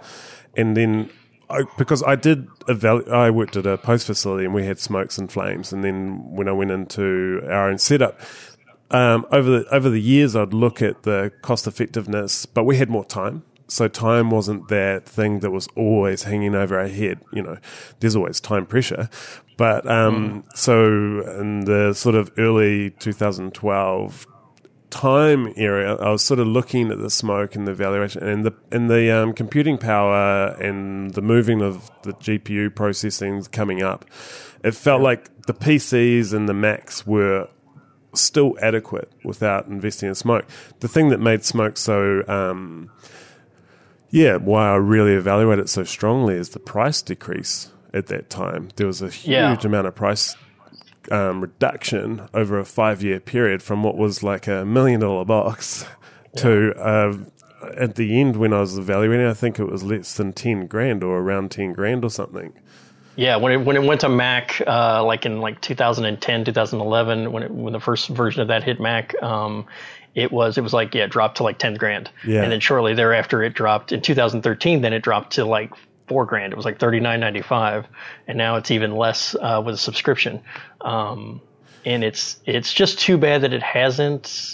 And 0.56 0.78
then 0.78 1.10
I, 1.50 1.64
because 1.78 2.02
I 2.04 2.16
did 2.16 2.48
evalu- 2.70 3.12
I 3.12 3.30
worked 3.32 3.58
at 3.58 3.66
a 3.66 3.78
post 3.78 4.08
facility 4.08 4.46
and 4.46 4.54
we 4.54 4.66
had 4.66 4.80
smokes 4.80 5.18
and 5.18 5.30
flames. 5.30 5.74
And 5.74 5.84
then 5.84 6.24
when 6.32 6.48
I 6.48 6.54
went 6.54 6.72
into 6.72 7.42
our 7.46 7.70
own 7.70 7.78
setup. 7.78 8.20
Um, 8.92 9.28
over 9.32 9.60
the 9.60 9.76
over 9.76 9.88
the 9.88 10.02
years, 10.02 10.36
I'd 10.36 10.52
look 10.52 10.82
at 10.82 11.04
the 11.04 11.32
cost 11.44 11.68
effectiveness, 11.68 12.48
but 12.48 12.64
we 12.64 12.78
had 12.78 12.90
more 12.90 13.06
time 13.06 13.44
so 13.70 13.88
time 13.88 14.30
wasn't 14.30 14.68
that 14.68 15.06
thing 15.06 15.40
that 15.40 15.52
was 15.52 15.68
always 15.76 16.24
hanging 16.24 16.56
over 16.56 16.80
our 16.80 16.88
head. 16.88 17.20
You 17.32 17.44
know, 17.44 17.58
there's 18.00 18.16
always 18.16 18.40
time 18.40 18.66
pressure, 18.66 19.10
but 19.58 19.90
um, 19.90 20.44
mm. 20.44 20.58
so 20.58 20.86
in 21.40 21.62
the 21.62 21.94
sort 21.94 22.16
of 22.16 22.32
early 22.38 22.92
2012 22.92 24.28
time 24.90 25.54
area, 25.56 25.96
I 25.96 26.10
was 26.10 26.24
sort 26.24 26.40
of 26.40 26.48
looking 26.48 26.92
at 26.92 27.00
the 27.00 27.10
smoke 27.10 27.56
and 27.56 27.68
the 27.68 27.74
valuation 27.74 28.24
and 28.24 28.46
the 28.46 28.54
and 28.72 28.90
the 28.90 29.12
um, 29.12 29.34
computing 29.34 29.78
power 29.78 30.56
and 30.62 31.14
the 31.14 31.22
moving 31.22 31.62
of 31.62 31.90
the 32.04 32.14
GPU 32.14 32.74
processing 32.74 33.44
coming 33.44 33.84
up. 33.84 34.06
It 34.64 34.72
felt 34.72 35.02
yeah. 35.02 35.06
like 35.06 35.46
the 35.46 35.54
PCs 35.54 36.34
and 36.34 36.50
the 36.50 36.54
Macs 36.54 37.06
were 37.06 37.48
still 38.14 38.58
adequate 38.62 39.12
without 39.24 39.68
investing 39.68 40.10
in 40.10 40.16
smoke. 40.16 40.46
The 40.80 40.88
thing 40.88 41.10
that 41.10 41.20
made 41.20 41.44
smoke 41.44 41.78
so 41.78 42.24
um, 42.28 42.90
yeah, 44.10 44.38
why 44.38 44.72
I 44.72 44.76
really 44.76 45.14
evaluate 45.14 45.60
it 45.60 45.70
so 45.70 45.84
strongly 45.84 46.36
is 46.36 46.50
the 46.50 46.60
price 46.60 47.02
decrease 47.02 47.72
at 47.94 48.08
that 48.08 48.30
time. 48.30 48.70
There 48.76 48.88
was 48.88 49.02
a 49.02 49.10
huge 49.10 49.28
yeah. 49.28 49.58
amount 49.64 49.88
of 49.88 49.96
price 49.96 50.36
um, 51.12 51.42
reduction 51.42 52.28
over 52.34 52.60
a 52.60 52.66
five 52.66 53.02
year 53.04 53.20
period 53.20 53.64
from 53.64 53.84
what 53.84 53.98
was 53.98 54.24
like 54.24 54.48
a 54.48 54.66
million 54.66 55.00
dollar 55.00 55.26
box 55.26 55.86
yeah. 56.34 56.42
to 56.42 56.74
uh, 56.76 57.18
at 57.76 57.96
the 57.96 58.20
end 58.20 58.38
when 58.38 58.54
I 58.54 58.60
was 58.62 58.78
evaluating, 58.78 59.26
I 59.26 59.34
think 59.34 59.60
it 59.60 59.66
was 59.66 59.84
less 59.84 60.16
than 60.16 60.34
10 60.34 60.68
grand 60.68 61.04
or 61.04 61.20
around 61.20 61.52
10 61.52 61.74
grand 61.74 62.04
or 62.04 62.10
something. 62.10 62.54
Yeah, 63.16 63.36
when 63.36 63.52
it 63.52 63.66
when 63.66 63.76
it 63.76 63.84
went 63.84 64.02
to 64.02 64.10
Mac, 64.10 64.62
uh, 64.66 65.04
like 65.04 65.26
in 65.26 65.42
like 65.42 65.60
2010, 65.60 66.46
2011, 66.46 67.34
when 67.34 67.44
it, 67.44 67.52
when 67.52 67.74
the 67.74 67.80
first 67.80 68.08
version 68.08 68.42
of 68.42 68.48
that 68.48 68.64
hit 68.64 68.80
Mac, 68.80 69.14
um, 69.22 69.66
it 70.16 70.32
was 70.32 70.58
it 70.58 70.62
was 70.62 70.74
like 70.74 70.94
yeah, 70.96 71.04
it 71.06 71.12
dropped 71.12 71.38
to 71.38 71.44
like 71.44 71.58
ten 71.60 71.76
grand, 71.76 72.10
yeah. 72.26 72.44
and 72.44 72.52
then 72.52 72.60
shortly 72.60 72.94
thereafter 72.94 73.44
it 73.44 73.54
dropped 73.54 73.92
in 73.92 74.02
2013. 74.02 74.82
Then 74.82 74.94
it 74.94 75.02
dropped 75.02 75.34
to 75.34 75.46
like 75.46 75.72
four 76.08 76.26
grand. 76.26 76.54
It 76.54 76.56
was 76.56 76.66
like 76.66 76.80
thirty 76.80 77.00
nine 77.00 77.20
ninety 77.20 77.42
five, 77.42 77.86
and 78.28 78.38
now 78.38 78.56
it's 78.56 78.72
even 78.72 78.96
less 78.96 79.36
uh, 79.36 79.62
with 79.66 79.76
a 79.76 79.78
subscription. 79.78 80.42
Um, 80.82 81.42
and 81.86 82.04
it's 82.04 82.40
it's 82.46 82.74
just 82.74 83.00
too 83.00 83.18
bad 83.18 83.42
that 83.42 83.54
it 83.54 83.64
hasn't 83.64 84.54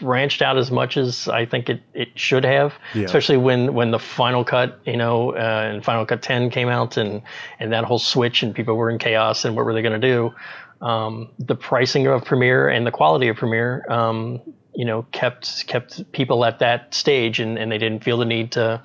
branched 0.00 0.42
out 0.42 0.58
as 0.58 0.70
much 0.70 0.96
as 0.96 1.26
I 1.28 1.46
think 1.46 1.70
it, 1.70 1.80
it 1.94 2.08
should 2.18 2.44
have, 2.44 2.74
Yeah. 2.94 3.04
especially 3.04 3.38
when, 3.38 3.72
when 3.72 3.90
the 3.90 3.98
Final 3.98 4.44
Cut, 4.44 4.78
you 4.84 4.96
know, 4.96 5.32
uh, 5.32 5.70
and 5.72 5.84
Final 5.84 6.04
Cut 6.04 6.20
10 6.22 6.50
came 6.50 6.68
out 6.68 6.96
and, 6.98 7.22
and 7.58 7.72
that 7.72 7.84
whole 7.84 7.98
switch 7.98 8.42
and 8.42 8.54
people 8.54 8.76
were 8.76 8.90
in 8.90 8.98
chaos 8.98 9.44
and 9.44 9.56
what 9.56 9.64
were 9.64 9.72
they 9.72 9.82
going 9.82 9.98
to 9.98 10.06
do? 10.06 10.34
Um, 10.80 11.30
the 11.38 11.54
pricing 11.54 12.06
of 12.06 12.24
Premiere 12.24 12.68
and 12.68 12.86
the 12.86 12.90
quality 12.90 13.28
of 13.28 13.36
Premiere, 13.36 13.84
um, 13.90 14.40
you 14.74 14.84
know, 14.84 15.02
kept 15.12 15.66
kept 15.66 16.10
people 16.12 16.44
at 16.44 16.60
that 16.60 16.94
stage 16.94 17.38
and, 17.40 17.58
and 17.58 17.70
they 17.70 17.78
didn't 17.78 18.02
feel 18.02 18.16
the 18.16 18.24
need 18.24 18.52
to 18.52 18.82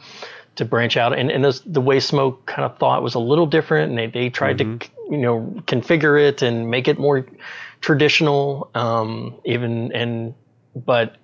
to 0.56 0.66
branch 0.66 0.98
out. 0.98 1.18
And, 1.18 1.32
and 1.32 1.44
the 1.66 1.82
way 1.82 2.00
Smoke 2.00 2.46
kind 2.46 2.64
of 2.64 2.78
thought 2.78 3.04
was 3.04 3.16
a 3.16 3.20
little 3.20 3.46
different 3.46 3.90
and 3.90 4.00
they, 4.00 4.08
they 4.08 4.30
tried 4.30 4.58
to, 4.60 4.80
you 5.10 5.18
know, 5.18 5.42
configure 5.68 6.20
it 6.22 6.42
and 6.42 6.70
make 6.70 6.88
it 6.88 6.98
more 6.98 7.26
traditional, 7.82 8.70
um, 8.74 9.36
even, 9.44 9.92
and, 9.92 10.34
but 10.74 11.18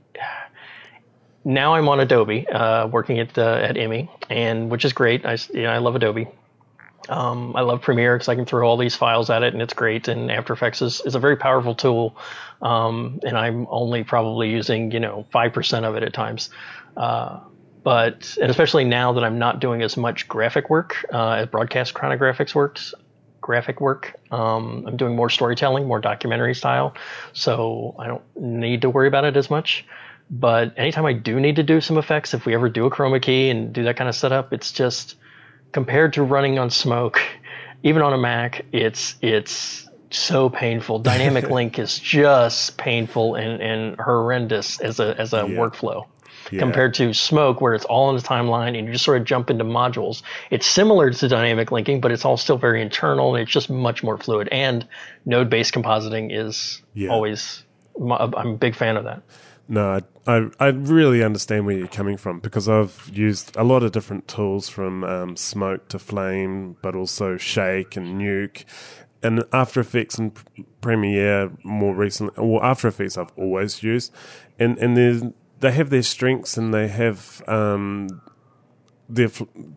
now 1.43 1.73
I'm 1.75 1.87
on 1.89 1.99
Adobe, 1.99 2.47
uh, 2.47 2.87
working 2.87 3.19
at 3.19 3.37
uh, 3.37 3.53
at 3.61 3.75
IMMI, 3.75 4.09
and 4.29 4.69
which 4.69 4.85
is 4.85 4.93
great. 4.93 5.25
I 5.25 5.37
you 5.53 5.63
know, 5.63 5.71
I 5.71 5.79
love 5.79 5.95
Adobe. 5.95 6.27
Um, 7.11 7.55
I 7.57 7.61
love 7.61 7.81
Premiere 7.81 8.15
because 8.15 8.29
I 8.29 8.35
can 8.35 8.45
throw 8.45 8.65
all 8.65 8.77
these 8.77 8.95
files 8.95 9.29
at 9.29 9.43
it 9.43 9.53
and 9.53 9.61
it's 9.61 9.73
great. 9.73 10.07
And 10.07 10.31
After 10.31 10.53
Effects 10.53 10.81
is, 10.81 11.01
is 11.05 11.13
a 11.13 11.19
very 11.19 11.35
powerful 11.35 11.75
tool, 11.75 12.15
um, 12.61 13.19
and 13.23 13.37
I'm 13.37 13.67
only 13.69 14.03
probably 14.05 14.49
using 14.49 14.91
you 14.91 14.99
know 15.01 15.25
five 15.31 15.51
percent 15.51 15.85
of 15.85 15.95
it 15.95 16.03
at 16.03 16.13
times. 16.13 16.49
Uh, 16.95 17.41
but 17.83 18.37
and 18.41 18.49
especially 18.49 18.85
now 18.85 19.11
that 19.13 19.23
I'm 19.23 19.39
not 19.39 19.59
doing 19.59 19.81
as 19.81 19.97
much 19.97 20.27
graphic 20.27 20.69
work 20.69 21.05
uh, 21.11 21.31
as 21.31 21.47
broadcast 21.47 21.93
chronographics 21.93 22.55
works, 22.55 22.93
graphic 23.41 23.81
work. 23.81 24.15
Um, 24.31 24.85
I'm 24.87 24.95
doing 24.95 25.15
more 25.15 25.29
storytelling, 25.29 25.87
more 25.87 25.99
documentary 25.99 26.55
style, 26.55 26.95
so 27.33 27.93
I 27.99 28.07
don't 28.07 28.23
need 28.39 28.83
to 28.83 28.89
worry 28.89 29.09
about 29.09 29.25
it 29.25 29.35
as 29.35 29.49
much. 29.49 29.85
But 30.29 30.73
anytime 30.77 31.05
I 31.05 31.11
do 31.11 31.41
need 31.41 31.57
to 31.57 31.63
do 31.63 31.81
some 31.81 31.97
effects, 31.97 32.33
if 32.33 32.45
we 32.45 32.53
ever 32.53 32.69
do 32.69 32.85
a 32.85 32.89
chroma 32.89 33.21
key 33.21 33.49
and 33.49 33.73
do 33.73 33.83
that 33.83 33.97
kind 33.97 34.07
of 34.07 34.15
setup, 34.15 34.53
it's 34.53 34.71
just 34.71 35.15
compared 35.71 36.13
to 36.13 36.23
running 36.23 36.59
on 36.59 36.69
Smoke, 36.69 37.21
even 37.83 38.01
on 38.01 38.13
a 38.13 38.17
Mac, 38.17 38.65
it's 38.71 39.15
it's 39.21 39.87
so 40.09 40.49
painful. 40.49 40.99
Dynamic 41.11 41.49
Link 41.49 41.79
is 41.79 41.97
just 41.97 42.77
painful 42.77 43.35
and, 43.35 43.61
and 43.61 43.95
horrendous 43.99 44.79
as 44.81 44.99
a 44.99 45.15
as 45.19 45.33
a 45.33 45.37
Yeah. 45.37 45.43
workflow. 45.57 46.05
Yeah. 46.51 46.59
Compared 46.59 46.95
to 46.95 47.13
Smoke, 47.13 47.61
where 47.61 47.75
it's 47.75 47.85
all 47.85 48.09
in 48.09 48.15
the 48.17 48.21
timeline 48.21 48.77
and 48.77 48.87
you 48.87 48.93
just 48.93 49.05
sort 49.05 49.17
of 49.21 49.25
jump 49.25 49.49
into 49.51 49.63
modules. 49.63 50.21
It's 50.49 50.65
similar 50.65 51.11
to 51.11 51.27
dynamic 51.27 51.71
linking, 51.71 52.01
but 52.01 52.11
it's 52.11 52.25
all 52.25 52.35
still 52.35 52.57
very 52.57 52.81
internal 52.81 53.35
and 53.35 53.43
it's 53.43 53.51
just 53.51 53.69
much 53.69 54.03
more 54.03 54.17
fluid. 54.17 54.49
And 54.51 54.85
node 55.23 55.49
based 55.49 55.73
compositing 55.73 56.29
is 56.35 56.81
Yeah. 56.93 57.09
always, 57.09 57.63
I'm 57.95 58.11
a 58.35 58.57
big 58.57 58.75
fan 58.75 58.97
of 58.97 59.03
that. 59.05 59.21
No, 59.71 60.01
I, 60.27 60.49
I 60.59 60.67
really 60.67 61.23
understand 61.23 61.65
where 61.65 61.77
you're 61.77 61.87
coming 61.87 62.17
from 62.17 62.41
because 62.41 62.67
I've 62.67 63.09
used 63.13 63.55
a 63.55 63.63
lot 63.63 63.83
of 63.83 63.93
different 63.93 64.27
tools 64.27 64.67
from 64.67 65.05
um, 65.05 65.37
Smoke 65.37 65.87
to 65.87 65.97
Flame, 65.97 66.75
but 66.81 66.93
also 66.93 67.37
Shake 67.37 67.95
and 67.95 68.19
Nuke, 68.19 68.65
and 69.23 69.45
After 69.53 69.79
Effects 69.79 70.17
and 70.17 70.37
Premiere 70.81 71.53
more 71.63 71.95
recently. 71.95 72.33
Well, 72.45 72.61
After 72.61 72.89
Effects 72.89 73.17
I've 73.17 73.31
always 73.37 73.81
used, 73.81 74.11
and 74.59 74.77
and 74.77 75.33
they 75.61 75.71
have 75.71 75.89
their 75.89 76.03
strengths 76.03 76.57
and 76.57 76.73
they 76.73 76.89
have 76.89 77.41
um, 77.47 78.21
their 79.07 79.29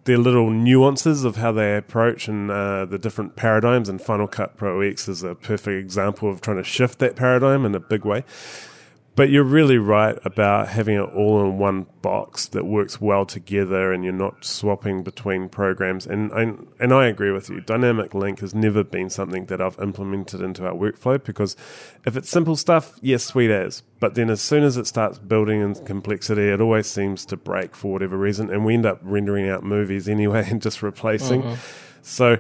their 0.07 0.19
little 0.19 0.51
nuances 0.51 1.23
of 1.23 1.37
how 1.37 1.53
they 1.53 1.77
approach 1.77 2.27
and 2.27 2.51
uh, 2.51 2.85
the 2.85 2.99
different 2.99 3.37
paradigms. 3.37 3.89
And 3.89 4.03
Final 4.03 4.27
Cut 4.27 4.57
Pro 4.57 4.81
X 4.81 5.07
is 5.07 5.23
a 5.23 5.37
perfect 5.37 5.79
example 5.81 6.29
of 6.29 6.41
trying 6.41 6.57
to 6.57 6.65
shift 6.65 6.99
that 6.99 7.15
paradigm 7.15 7.65
in 7.65 7.77
a 7.77 7.81
big 7.81 8.05
way. 8.05 8.25
But 9.17 9.31
you're 9.31 9.45
really 9.45 9.79
right 9.79 10.19
about 10.25 10.69
having 10.69 10.97
it 10.97 11.09
all 11.15 11.41
in 11.43 11.57
one 11.57 11.87
box 12.03 12.49
that 12.49 12.65
works 12.65 13.01
well 13.01 13.25
together, 13.25 13.93
and 13.93 14.03
you're 14.03 14.13
not 14.13 14.45
swapping 14.45 15.05
between 15.05 15.49
programs. 15.49 16.05
And 16.05 16.33
I, 16.33 16.43
and 16.83 16.93
I 16.93 17.07
agree 17.07 17.31
with 17.31 17.49
you. 17.49 17.61
Dynamic 17.61 18.13
Link 18.13 18.41
has 18.41 18.57
never 18.57 18.83
been 18.83 19.09
something 19.11 19.47
that 19.47 19.61
I've 19.61 19.79
implemented 19.79 20.41
into 20.41 20.67
our 20.67 20.73
workflow 20.73 21.23
because 21.23 21.55
if 22.05 22.17
it's 22.17 22.29
simple 22.29 22.57
stuff, 22.57 22.99
yes, 23.03 23.25
sweet 23.25 23.51
as. 23.51 23.83
But 24.01 24.17
then 24.17 24.31
as 24.31 24.41
soon 24.41 24.65
as 24.65 24.77
it 24.77 24.89
starts 24.89 25.19
building 25.19 25.61
in 25.61 25.77
complexity, 25.85 26.49
it 26.49 26.61
always 26.61 26.89
seems 26.89 27.25
to 27.27 27.37
break 27.37 27.77
for 27.77 27.93
whatever 27.93 28.19
reason, 28.19 28.51
and 28.51 28.65
we 28.65 28.75
end 28.75 28.85
up 28.85 28.99
rendering 29.03 29.49
out 29.49 29.63
movies 29.63 30.09
anyway 30.15 30.45
and 30.51 30.61
just 30.61 30.83
replacing. 30.83 31.57
So, 32.03 32.39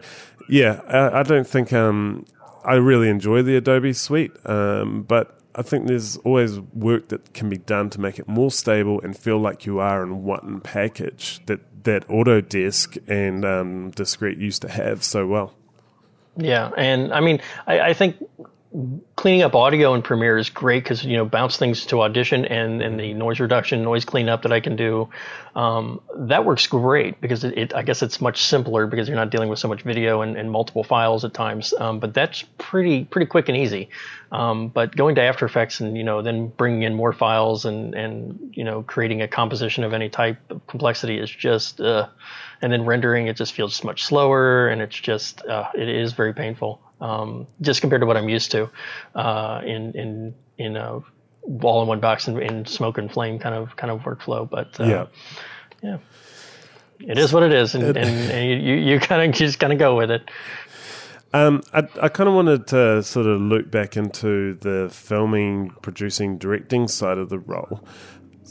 yeah, 0.48 0.80
I, 0.88 1.20
I 1.20 1.22
don't 1.22 1.46
think 1.46 1.72
um, 1.72 2.26
I 2.64 2.74
really 2.74 3.08
enjoy 3.08 3.42
the 3.42 3.56
Adobe 3.56 3.92
suite, 3.92 4.32
um, 4.44 5.04
but 5.04 5.38
I 5.54 5.62
think 5.62 5.86
there's 5.86 6.16
always 6.18 6.58
work 6.58 7.08
that 7.08 7.32
can 7.32 7.48
be 7.48 7.58
done 7.58 7.90
to 7.90 8.00
make 8.00 8.18
it 8.18 8.28
more 8.28 8.50
stable 8.50 9.00
and 9.02 9.16
feel 9.16 9.38
like 9.38 9.66
you 9.66 9.78
are 9.78 10.02
in 10.02 10.24
one 10.24 10.60
package 10.60 11.40
that 11.46 11.60
that 11.84 12.08
Autodesk 12.08 12.96
and 13.08 13.44
um, 13.44 13.90
Discreet 13.90 14.38
used 14.38 14.62
to 14.62 14.68
have 14.68 15.04
so 15.04 15.26
well. 15.26 15.54
Yeah, 16.36 16.70
and 16.76 17.12
I 17.12 17.20
mean, 17.20 17.40
I, 17.66 17.80
I 17.80 17.92
think 17.92 18.16
cleaning 19.14 19.42
up 19.42 19.54
audio 19.54 19.94
in 19.94 20.02
Premiere 20.02 20.36
is 20.36 20.50
great 20.50 20.82
because 20.82 21.04
you 21.04 21.16
know 21.16 21.24
bounce 21.24 21.56
things 21.56 21.86
to 21.86 22.00
Audition 22.02 22.44
and 22.44 22.82
and 22.82 22.98
the 22.98 23.14
noise 23.14 23.38
reduction, 23.38 23.82
noise 23.82 24.04
cleanup 24.04 24.42
that 24.42 24.52
I 24.52 24.58
can 24.58 24.74
do, 24.74 25.08
um, 25.54 26.00
that 26.16 26.44
works 26.44 26.66
great 26.66 27.20
because 27.20 27.44
it, 27.44 27.56
it 27.56 27.74
I 27.74 27.82
guess 27.82 28.02
it's 28.02 28.20
much 28.20 28.42
simpler 28.42 28.86
because 28.88 29.08
you're 29.08 29.16
not 29.16 29.30
dealing 29.30 29.48
with 29.48 29.60
so 29.60 29.68
much 29.68 29.82
video 29.82 30.22
and, 30.22 30.36
and 30.36 30.50
multiple 30.50 30.82
files 30.82 31.24
at 31.24 31.34
times. 31.34 31.72
Um, 31.78 32.00
but 32.00 32.14
that's 32.14 32.44
pretty 32.58 33.04
pretty 33.04 33.26
quick 33.26 33.48
and 33.48 33.56
easy. 33.56 33.90
Um, 34.32 34.68
but 34.68 34.96
going 34.96 35.14
to 35.14 35.22
After 35.22 35.46
Effects 35.46 35.78
and 35.78 35.96
you 35.96 36.02
know 36.02 36.20
then 36.20 36.48
bringing 36.48 36.82
in 36.82 36.94
more 36.94 37.12
files 37.12 37.64
and 37.64 37.94
and 37.94 38.52
you 38.56 38.64
know 38.64 38.82
creating 38.82 39.22
a 39.22 39.28
composition 39.28 39.84
of 39.84 39.92
any 39.92 40.08
type 40.08 40.38
of 40.50 40.66
complexity 40.66 41.18
is 41.18 41.30
just 41.30 41.80
uh, 41.80 42.08
and 42.60 42.72
then 42.72 42.84
rendering 42.84 43.28
it 43.28 43.36
just 43.36 43.52
feels 43.52 43.84
much 43.84 44.02
slower 44.02 44.66
and 44.66 44.82
it's 44.82 44.98
just 44.98 45.44
uh, 45.46 45.70
it 45.76 45.88
is 45.88 46.12
very 46.12 46.34
painful 46.34 46.80
um, 47.04 47.46
just 47.60 47.80
compared 47.82 48.00
to 48.00 48.06
what 48.06 48.16
I'm 48.16 48.28
used 48.28 48.50
to 48.52 48.70
uh, 49.14 49.60
in 49.64 49.92
in 49.92 50.34
in 50.56 50.76
a 50.76 51.00
all 51.62 51.82
in 51.82 51.88
one 51.88 52.00
box 52.00 52.26
and 52.26 52.38
in 52.40 52.64
smoke 52.64 52.96
and 52.98 53.12
flame 53.12 53.38
kind 53.38 53.54
of 53.54 53.76
kind 53.76 53.90
of 53.90 54.00
workflow. 54.00 54.48
But 54.48 54.80
uh, 54.80 54.84
Yeah. 54.84 55.06
yeah, 55.82 55.98
it 57.00 57.18
is 57.18 57.32
what 57.32 57.42
it 57.42 57.52
is, 57.52 57.74
and, 57.74 57.84
and, 57.84 57.98
and 57.98 58.48
you 58.48 58.56
you, 58.56 58.74
you 58.92 59.00
kind 59.00 59.22
of 59.22 59.36
just 59.38 59.60
kind 59.60 59.72
of 59.72 59.78
go 59.78 59.96
with 59.96 60.10
it. 60.10 60.30
Um, 61.34 61.62
I, 61.72 61.82
I 62.00 62.08
kind 62.08 62.28
of 62.28 62.34
wanted 62.36 62.68
to 62.68 63.02
sort 63.02 63.26
of 63.26 63.40
loop 63.40 63.68
back 63.68 63.96
into 63.96 64.54
the 64.54 64.88
filming, 64.92 65.70
producing, 65.82 66.38
directing 66.38 66.86
side 66.86 67.18
of 67.18 67.28
the 67.28 67.40
role. 67.40 67.82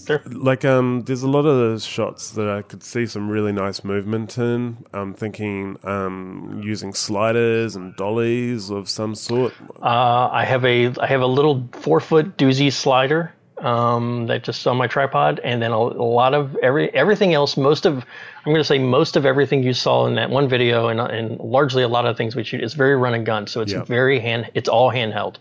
Sure. 0.05 0.21
Like, 0.25 0.65
um, 0.65 1.03
there's 1.05 1.23
a 1.23 1.29
lot 1.29 1.45
of 1.45 1.81
shots 1.81 2.31
that 2.31 2.49
I 2.49 2.61
could 2.61 2.83
see 2.83 3.05
some 3.05 3.29
really 3.29 3.51
nice 3.51 3.83
movement 3.83 4.37
in. 4.37 4.85
I'm 4.93 5.13
thinking 5.13 5.77
um, 5.83 6.61
using 6.63 6.93
sliders 6.93 7.75
and 7.75 7.95
dollies 7.95 8.69
of 8.69 8.89
some 8.89 9.15
sort. 9.15 9.53
Uh, 9.81 10.29
I 10.31 10.45
have 10.45 10.65
a 10.65 10.93
I 10.99 11.07
have 11.07 11.21
a 11.21 11.27
little 11.27 11.67
four 11.73 11.99
foot 11.99 12.37
doozy 12.37 12.71
slider 12.71 13.33
um, 13.59 14.27
that 14.27 14.43
just 14.43 14.65
on 14.67 14.77
my 14.77 14.87
tripod, 14.87 15.39
and 15.43 15.61
then 15.61 15.71
a, 15.71 15.77
a 15.77 15.77
lot 15.77 16.33
of 16.33 16.55
every 16.57 16.93
everything 16.93 17.33
else. 17.33 17.55
Most 17.55 17.85
of 17.85 17.97
I'm 17.97 18.51
going 18.51 18.57
to 18.57 18.63
say 18.63 18.79
most 18.79 19.15
of 19.15 19.25
everything 19.25 19.63
you 19.63 19.73
saw 19.73 20.05
in 20.05 20.15
that 20.15 20.29
one 20.29 20.49
video, 20.49 20.87
and 20.89 20.99
and 20.99 21.39
largely 21.39 21.83
a 21.83 21.87
lot 21.87 22.05
of 22.05 22.17
things 22.17 22.35
we 22.35 22.43
shoot 22.43 22.61
is 22.63 22.73
very 22.73 22.95
run 22.95 23.13
and 23.13 23.25
gun. 23.25 23.47
So 23.47 23.61
it's 23.61 23.71
Yeah. 23.71 23.83
very 23.83 24.19
hand. 24.19 24.49
It's 24.53 24.67
all 24.67 24.91
handheld, 24.91 25.35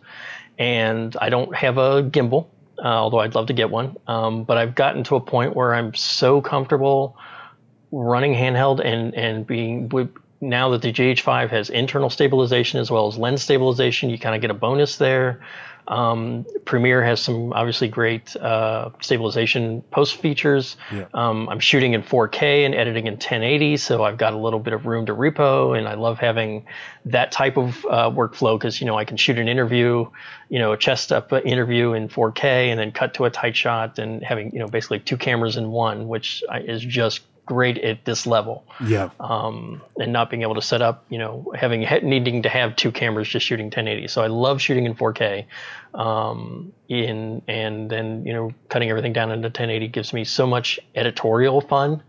and 0.58 1.16
I 1.20 1.30
don't 1.30 1.54
have 1.56 1.78
a 1.78 2.02
gimbal, 2.04 2.46
uh, 2.78 2.86
although 2.86 3.20
I'd 3.20 3.34
love 3.34 3.46
to 3.46 3.52
get 3.52 3.70
one. 3.70 3.96
Um, 4.06 4.44
but 4.44 4.58
I've 4.58 4.74
gotten 4.74 5.04
to 5.04 5.16
a 5.16 5.20
point 5.20 5.56
where 5.56 5.74
I'm 5.74 5.94
so 5.94 6.40
comfortable 6.40 7.16
running 7.90 8.34
handheld 8.34 8.84
and 8.84 9.14
and 9.14 9.46
being 9.46 9.88
now 10.42 10.70
that 10.70 10.82
the 10.82 10.92
GH5 10.92 11.50
has 11.50 11.70
internal 11.70 12.10
stabilization 12.10 12.80
as 12.80 12.90
well 12.90 13.06
as 13.06 13.16
lens 13.16 13.42
stabilization, 13.42 14.10
you 14.10 14.18
kind 14.18 14.34
of 14.34 14.40
get 14.40 14.50
a 14.50 14.54
bonus 14.54 14.96
there. 14.96 15.40
Um, 15.88 16.46
Premiere 16.64 17.02
has 17.02 17.20
some 17.20 17.52
obviously 17.52 17.88
great 17.88 18.36
uh, 18.36 18.90
stabilization 19.00 19.82
post 19.90 20.16
features. 20.16 20.76
Yeah. 20.92 21.06
Um, 21.12 21.48
I'm 21.48 21.58
shooting 21.58 21.94
in 21.94 22.02
4K 22.02 22.64
and 22.64 22.74
editing 22.74 23.06
in 23.06 23.14
1080, 23.14 23.76
so 23.78 24.04
I've 24.04 24.16
got 24.16 24.32
a 24.32 24.38
little 24.38 24.60
bit 24.60 24.72
of 24.72 24.86
room 24.86 25.06
to 25.06 25.14
repo, 25.14 25.76
and 25.76 25.88
I 25.88 25.94
love 25.94 26.18
having 26.18 26.66
that 27.06 27.32
type 27.32 27.56
of 27.56 27.84
uh, 27.86 28.10
workflow 28.10 28.58
because 28.58 28.80
you 28.80 28.86
know 28.86 28.96
I 28.96 29.04
can 29.04 29.16
shoot 29.16 29.38
an 29.38 29.48
interview, 29.48 30.06
you 30.48 30.58
know, 30.58 30.72
a 30.72 30.76
chest 30.76 31.12
up 31.12 31.32
interview 31.32 31.94
in 31.94 32.08
4K, 32.08 32.44
and 32.44 32.78
then 32.78 32.92
cut 32.92 33.14
to 33.14 33.24
a 33.24 33.30
tight 33.30 33.56
shot, 33.56 33.98
and 33.98 34.22
having 34.22 34.52
you 34.52 34.60
know 34.60 34.68
basically 34.68 35.00
two 35.00 35.16
cameras 35.16 35.56
in 35.56 35.70
one, 35.70 36.06
which 36.06 36.44
is 36.64 36.80
just 36.82 37.22
great 37.46 37.78
at 37.78 38.04
this 38.04 38.26
level 38.26 38.64
Yeah. 38.80 39.10
um, 39.20 39.82
and 39.98 40.12
not 40.12 40.30
being 40.30 40.42
able 40.42 40.54
to 40.54 40.62
set 40.62 40.80
up, 40.82 41.04
you 41.08 41.18
know, 41.18 41.52
having 41.54 41.80
needing 42.02 42.42
to 42.42 42.48
have 42.48 42.76
two 42.76 42.92
cameras 42.92 43.28
just 43.28 43.46
shooting 43.46 43.66
1080. 43.66 44.08
So 44.08 44.22
I 44.22 44.28
love 44.28 44.60
shooting 44.60 44.86
in 44.86 44.94
4K, 44.94 45.46
um, 45.94 46.72
in 46.88 47.42
and 47.48 47.90
then 47.90 48.24
you 48.24 48.32
know 48.32 48.52
cutting 48.68 48.90
everything 48.90 49.12
down 49.12 49.30
into 49.30 49.46
1080 49.46 49.88
gives 49.88 50.12
me 50.12 50.24
so 50.24 50.46
much 50.46 50.78
editorial 50.94 51.60
fun 51.60 52.02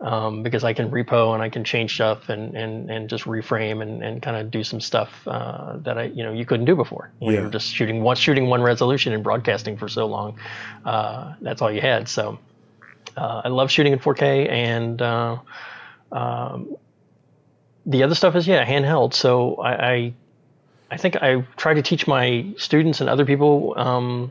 um, 0.00 0.42
because 0.42 0.64
I 0.64 0.72
can 0.72 0.90
repo 0.90 1.34
and 1.34 1.42
I 1.42 1.48
can 1.48 1.64
change 1.64 1.94
stuff 1.94 2.28
and, 2.28 2.54
and, 2.56 2.90
and 2.90 3.08
just 3.08 3.24
reframe 3.24 3.82
and, 3.82 4.02
and 4.02 4.22
kind 4.22 4.36
of 4.36 4.50
do 4.50 4.62
some 4.64 4.80
stuff 4.80 5.26
uh, 5.26 5.76
that 5.78 5.98
I 5.98 6.04
you 6.04 6.22
know 6.24 6.32
you 6.32 6.46
couldn't 6.46 6.66
do 6.66 6.76
before. 6.76 7.12
You 7.20 7.32
Yeah. 7.32 7.40
know, 7.42 7.50
just 7.50 7.72
shooting 7.72 8.02
one 8.02 8.16
shooting 8.16 8.46
one 8.48 8.62
resolution 8.62 9.12
and 9.12 9.22
broadcasting 9.22 9.76
for 9.76 9.88
so 9.88 10.06
long. 10.06 10.36
Uh, 10.84 11.34
that's 11.40 11.60
all 11.62 11.70
you 11.70 11.80
had. 11.80 12.08
So 12.08 12.38
uh, 13.18 13.42
I 13.44 13.48
love 13.48 13.70
shooting 13.70 13.92
in 13.92 13.98
4K 13.98 14.50
and. 14.50 15.02
Uh, 15.02 15.38
um, 16.10 16.76
the 17.88 18.02
other 18.02 18.14
stuff 18.14 18.36
is 18.36 18.46
yeah 18.46 18.64
handheld. 18.64 19.14
So 19.14 19.56
I, 19.56 19.90
I 19.90 20.14
I 20.90 20.96
think 20.96 21.16
I 21.16 21.44
try 21.56 21.74
to 21.74 21.82
teach 21.82 22.06
my 22.06 22.46
students 22.56 23.00
and 23.00 23.10
other 23.10 23.24
people 23.24 23.74
um, 23.76 24.30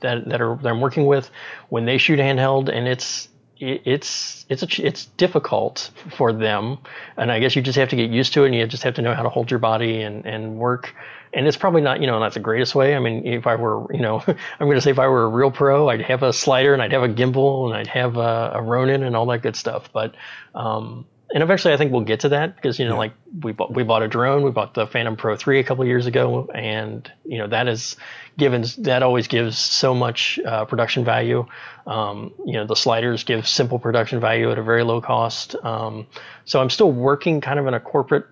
that 0.00 0.28
that 0.28 0.40
are 0.40 0.56
that 0.56 0.68
I'm 0.68 0.80
working 0.80 1.06
with 1.06 1.30
when 1.68 1.84
they 1.84 1.98
shoot 1.98 2.18
handheld, 2.18 2.70
and 2.72 2.88
it's 2.88 3.26
it, 3.26 3.31
it's 3.62 4.44
it's 4.48 4.62
a, 4.62 4.86
it's 4.86 5.06
difficult 5.06 5.90
for 6.16 6.32
them, 6.32 6.78
and 7.16 7.30
I 7.30 7.38
guess 7.38 7.54
you 7.54 7.62
just 7.62 7.78
have 7.78 7.90
to 7.90 7.96
get 7.96 8.10
used 8.10 8.32
to 8.34 8.42
it, 8.42 8.46
and 8.46 8.54
you 8.54 8.66
just 8.66 8.82
have 8.82 8.94
to 8.94 9.02
know 9.02 9.14
how 9.14 9.22
to 9.22 9.28
hold 9.28 9.50
your 9.50 9.60
body 9.60 10.02
and 10.02 10.26
and 10.26 10.56
work. 10.56 10.94
And 11.34 11.46
it's 11.48 11.56
probably 11.56 11.80
not, 11.80 12.02
you 12.02 12.06
know, 12.06 12.18
not 12.18 12.34
the 12.34 12.40
greatest 12.40 12.74
way. 12.74 12.94
I 12.94 12.98
mean, 12.98 13.26
if 13.26 13.46
I 13.46 13.54
were, 13.54 13.86
you 13.94 14.02
know, 14.02 14.22
I'm 14.26 14.36
going 14.66 14.74
to 14.74 14.82
say 14.82 14.90
if 14.90 14.98
I 14.98 15.08
were 15.08 15.24
a 15.24 15.28
real 15.28 15.50
pro, 15.50 15.88
I'd 15.88 16.02
have 16.02 16.22
a 16.22 16.30
slider 16.30 16.74
and 16.74 16.82
I'd 16.82 16.92
have 16.92 17.04
a 17.04 17.08
gimbal 17.08 17.66
and 17.66 17.74
I'd 17.74 17.86
have 17.86 18.18
a, 18.18 18.52
a 18.54 18.62
Ronin 18.62 19.02
and 19.02 19.16
all 19.16 19.24
that 19.26 19.40
good 19.40 19.56
stuff. 19.56 19.90
But 19.94 20.14
um, 20.54 21.06
and 21.32 21.42
eventually 21.42 21.72
I 21.72 21.78
think 21.78 21.92
we'll 21.92 22.02
get 22.02 22.20
to 22.20 22.30
that 22.30 22.56
because 22.56 22.78
you 22.78 22.86
know 22.86 22.96
like 22.96 23.12
we 23.40 23.52
bought 23.52 23.74
we 23.74 23.82
bought 23.82 24.02
a 24.02 24.08
drone. 24.08 24.42
We 24.42 24.50
bought 24.50 24.74
the 24.74 24.86
Phantom 24.86 25.16
Pro 25.16 25.34
3 25.34 25.60
a 25.60 25.64
couple 25.64 25.82
of 25.82 25.88
years 25.88 26.06
ago. 26.06 26.50
And 26.54 27.10
you 27.24 27.38
know 27.38 27.46
that 27.48 27.68
is 27.68 27.96
given 28.36 28.64
that 28.78 29.02
always 29.02 29.28
gives 29.28 29.56
so 29.56 29.94
much 29.94 30.38
uh, 30.44 30.66
production 30.66 31.04
value. 31.04 31.46
Um, 31.86 32.34
you 32.44 32.54
know 32.54 32.66
the 32.66 32.76
sliders 32.76 33.24
give 33.24 33.48
simple 33.48 33.78
production 33.78 34.20
value 34.20 34.50
at 34.50 34.58
a 34.58 34.62
very 34.62 34.84
low 34.84 35.00
cost. 35.00 35.56
Um, 35.62 36.06
so 36.44 36.60
I'm 36.60 36.70
still 36.70 36.92
working 36.92 37.40
kind 37.40 37.58
of 37.58 37.66
in 37.66 37.74
a 37.74 37.80
corporate 37.80 38.26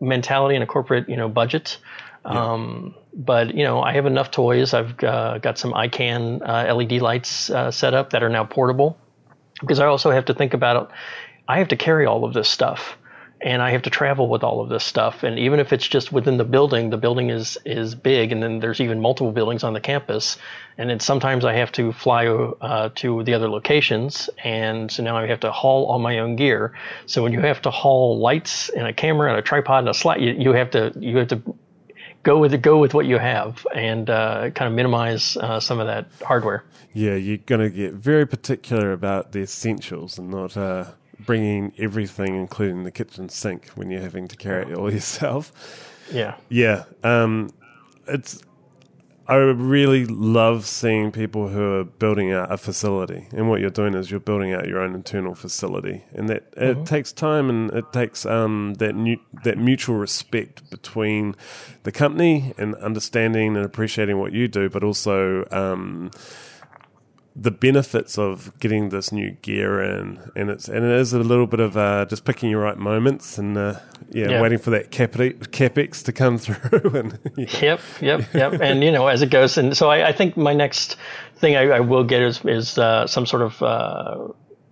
mentality 0.00 0.54
and 0.54 0.62
a 0.62 0.68
corporate 0.68 1.08
you 1.08 1.16
know 1.16 1.28
budget. 1.28 1.78
Um, 2.24 2.94
but 3.12 3.54
you 3.56 3.64
know 3.64 3.80
I 3.82 3.94
have 3.94 4.06
enough 4.06 4.30
toys. 4.30 4.72
I've 4.72 5.02
uh, 5.02 5.38
got 5.38 5.58
some 5.58 5.72
Ikan 5.72 6.48
uh, 6.48 6.72
LED 6.72 7.02
lights 7.02 7.50
uh, 7.50 7.72
set 7.72 7.92
up 7.92 8.10
that 8.10 8.22
are 8.22 8.28
now 8.30 8.44
portable. 8.44 8.96
Because 9.60 9.78
I 9.78 9.86
also 9.86 10.10
have 10.10 10.24
to 10.26 10.32
think 10.32 10.54
about 10.54 10.90
I 11.50 11.58
have 11.58 11.68
to 11.68 11.76
carry 11.76 12.06
all 12.06 12.24
of 12.24 12.32
this 12.32 12.48
stuff 12.48 12.96
and 13.42 13.62
I 13.62 13.70
have 13.70 13.82
to 13.82 13.90
travel 13.90 14.28
with 14.28 14.44
all 14.44 14.60
of 14.60 14.68
this 14.68 14.84
stuff. 14.84 15.22
And 15.22 15.38
even 15.38 15.60
if 15.60 15.72
it's 15.72 15.88
just 15.88 16.12
within 16.12 16.36
the 16.36 16.44
building, 16.44 16.90
the 16.90 16.98
building 16.98 17.30
is 17.30 17.58
is 17.64 17.94
big, 17.94 18.32
and 18.32 18.42
then 18.42 18.60
there's 18.60 18.80
even 18.80 19.00
multiple 19.00 19.32
buildings 19.32 19.64
on 19.64 19.72
the 19.72 19.80
campus. 19.80 20.36
And 20.76 20.90
then 20.90 21.00
sometimes 21.00 21.44
I 21.44 21.54
have 21.54 21.72
to 21.72 21.92
fly 21.92 22.26
uh, 22.26 22.90
to 22.96 23.22
the 23.24 23.34
other 23.34 23.48
locations, 23.48 24.28
and 24.44 24.90
so 24.92 25.02
now 25.02 25.16
I 25.16 25.26
have 25.26 25.40
to 25.40 25.50
haul 25.50 25.86
all 25.86 25.98
my 25.98 26.18
own 26.18 26.36
gear. 26.36 26.74
So 27.06 27.22
when 27.22 27.32
you 27.32 27.40
have 27.40 27.62
to 27.62 27.70
haul 27.70 28.18
lights 28.18 28.68
and 28.68 28.86
a 28.86 28.92
camera 28.92 29.30
and 29.30 29.38
a 29.38 29.42
tripod 29.42 29.80
and 29.80 29.88
a 29.88 29.94
slide, 29.94 30.20
you, 30.20 30.32
you 30.32 30.52
have 30.52 30.70
to 30.72 30.92
you 30.96 31.16
have 31.16 31.28
to 31.28 31.42
go 32.22 32.38
with 32.38 32.60
go 32.60 32.78
with 32.78 32.92
what 32.92 33.06
you 33.06 33.18
have 33.18 33.66
and 33.74 34.10
uh, 34.10 34.50
kind 34.50 34.68
of 34.68 34.74
minimize 34.74 35.36
uh, 35.38 35.58
some 35.60 35.80
of 35.80 35.86
that 35.86 36.06
hardware. 36.22 36.62
Yeah, 36.92 37.14
you're 37.14 37.38
going 37.38 37.60
to 37.60 37.70
get 37.70 37.94
very 37.94 38.26
particular 38.26 38.92
about 38.92 39.32
the 39.32 39.40
essentials 39.40 40.18
and 40.18 40.28
not 40.28 40.56
uh, 40.56 40.86
bringing 41.26 41.72
everything, 41.78 42.34
including 42.34 42.84
the 42.84 42.90
kitchen 42.90 43.28
sink, 43.28 43.68
when 43.74 43.90
you're 43.90 44.00
having 44.00 44.28
to 44.28 44.36
carry 44.36 44.70
it 44.72 44.76
all 44.76 44.92
yourself. 44.92 45.52
Yeah. 46.12 46.36
Yeah, 46.48 46.84
um, 47.02 47.50
it's. 48.06 48.42
I 49.28 49.36
really 49.36 50.06
love 50.06 50.66
seeing 50.66 51.12
people 51.12 51.46
who 51.46 51.62
are 51.74 51.84
building 51.84 52.32
out 52.32 52.50
a 52.50 52.56
facility, 52.56 53.28
and 53.30 53.48
what 53.48 53.60
you're 53.60 53.70
doing 53.70 53.94
is 53.94 54.10
you're 54.10 54.18
building 54.18 54.52
out 54.52 54.66
your 54.66 54.80
own 54.80 54.92
internal 54.92 55.36
facility, 55.36 56.02
and 56.14 56.28
that 56.28 56.52
it 56.56 56.84
takes 56.84 57.12
time 57.12 57.48
and 57.48 57.70
it 57.70 57.92
takes 57.92 58.26
um, 58.26 58.74
that 58.78 58.96
new, 58.96 59.18
that 59.44 59.56
mutual 59.56 59.94
respect 59.94 60.68
between 60.68 61.36
the 61.84 61.92
company 61.92 62.54
and 62.58 62.74
understanding 62.76 63.56
and 63.56 63.64
appreciating 63.64 64.18
what 64.18 64.32
you 64.32 64.48
do, 64.48 64.68
but 64.68 64.82
also. 64.82 65.46
Um, 65.52 66.10
the 67.40 67.50
benefits 67.50 68.18
of 68.18 68.52
getting 68.60 68.90
this 68.90 69.10
new 69.10 69.30
gear 69.30 69.82
in, 69.82 70.20
and 70.36 70.50
it's 70.50 70.68
and 70.68 70.84
it 70.84 70.92
is 70.92 71.14
a 71.14 71.18
little 71.20 71.46
bit 71.46 71.58
of 71.58 71.74
uh, 71.74 72.04
just 72.04 72.26
picking 72.26 72.50
your 72.50 72.60
right 72.60 72.76
moments 72.76 73.38
and 73.38 73.56
uh, 73.56 73.80
yeah, 74.10 74.42
waiting 74.42 74.58
for 74.58 74.68
that 74.70 74.90
capex, 74.90 75.38
capex 75.48 76.04
to 76.04 76.12
come 76.12 76.36
through. 76.38 76.94
And 76.94 77.18
yeah. 77.38 77.60
Yep, 77.60 77.80
yep, 78.02 78.34
yep. 78.34 78.60
and 78.60 78.84
you 78.84 78.92
know, 78.92 79.06
as 79.06 79.22
it 79.22 79.30
goes, 79.30 79.56
and 79.56 79.74
so 79.74 79.88
I, 79.88 80.08
I 80.08 80.12
think 80.12 80.36
my 80.36 80.52
next 80.52 80.96
thing 81.36 81.56
I, 81.56 81.68
I 81.68 81.80
will 81.80 82.04
get 82.04 82.20
is 82.20 82.44
is 82.44 82.76
uh, 82.76 83.06
some 83.06 83.24
sort 83.24 83.42
of 83.42 83.62
uh, 83.62 84.28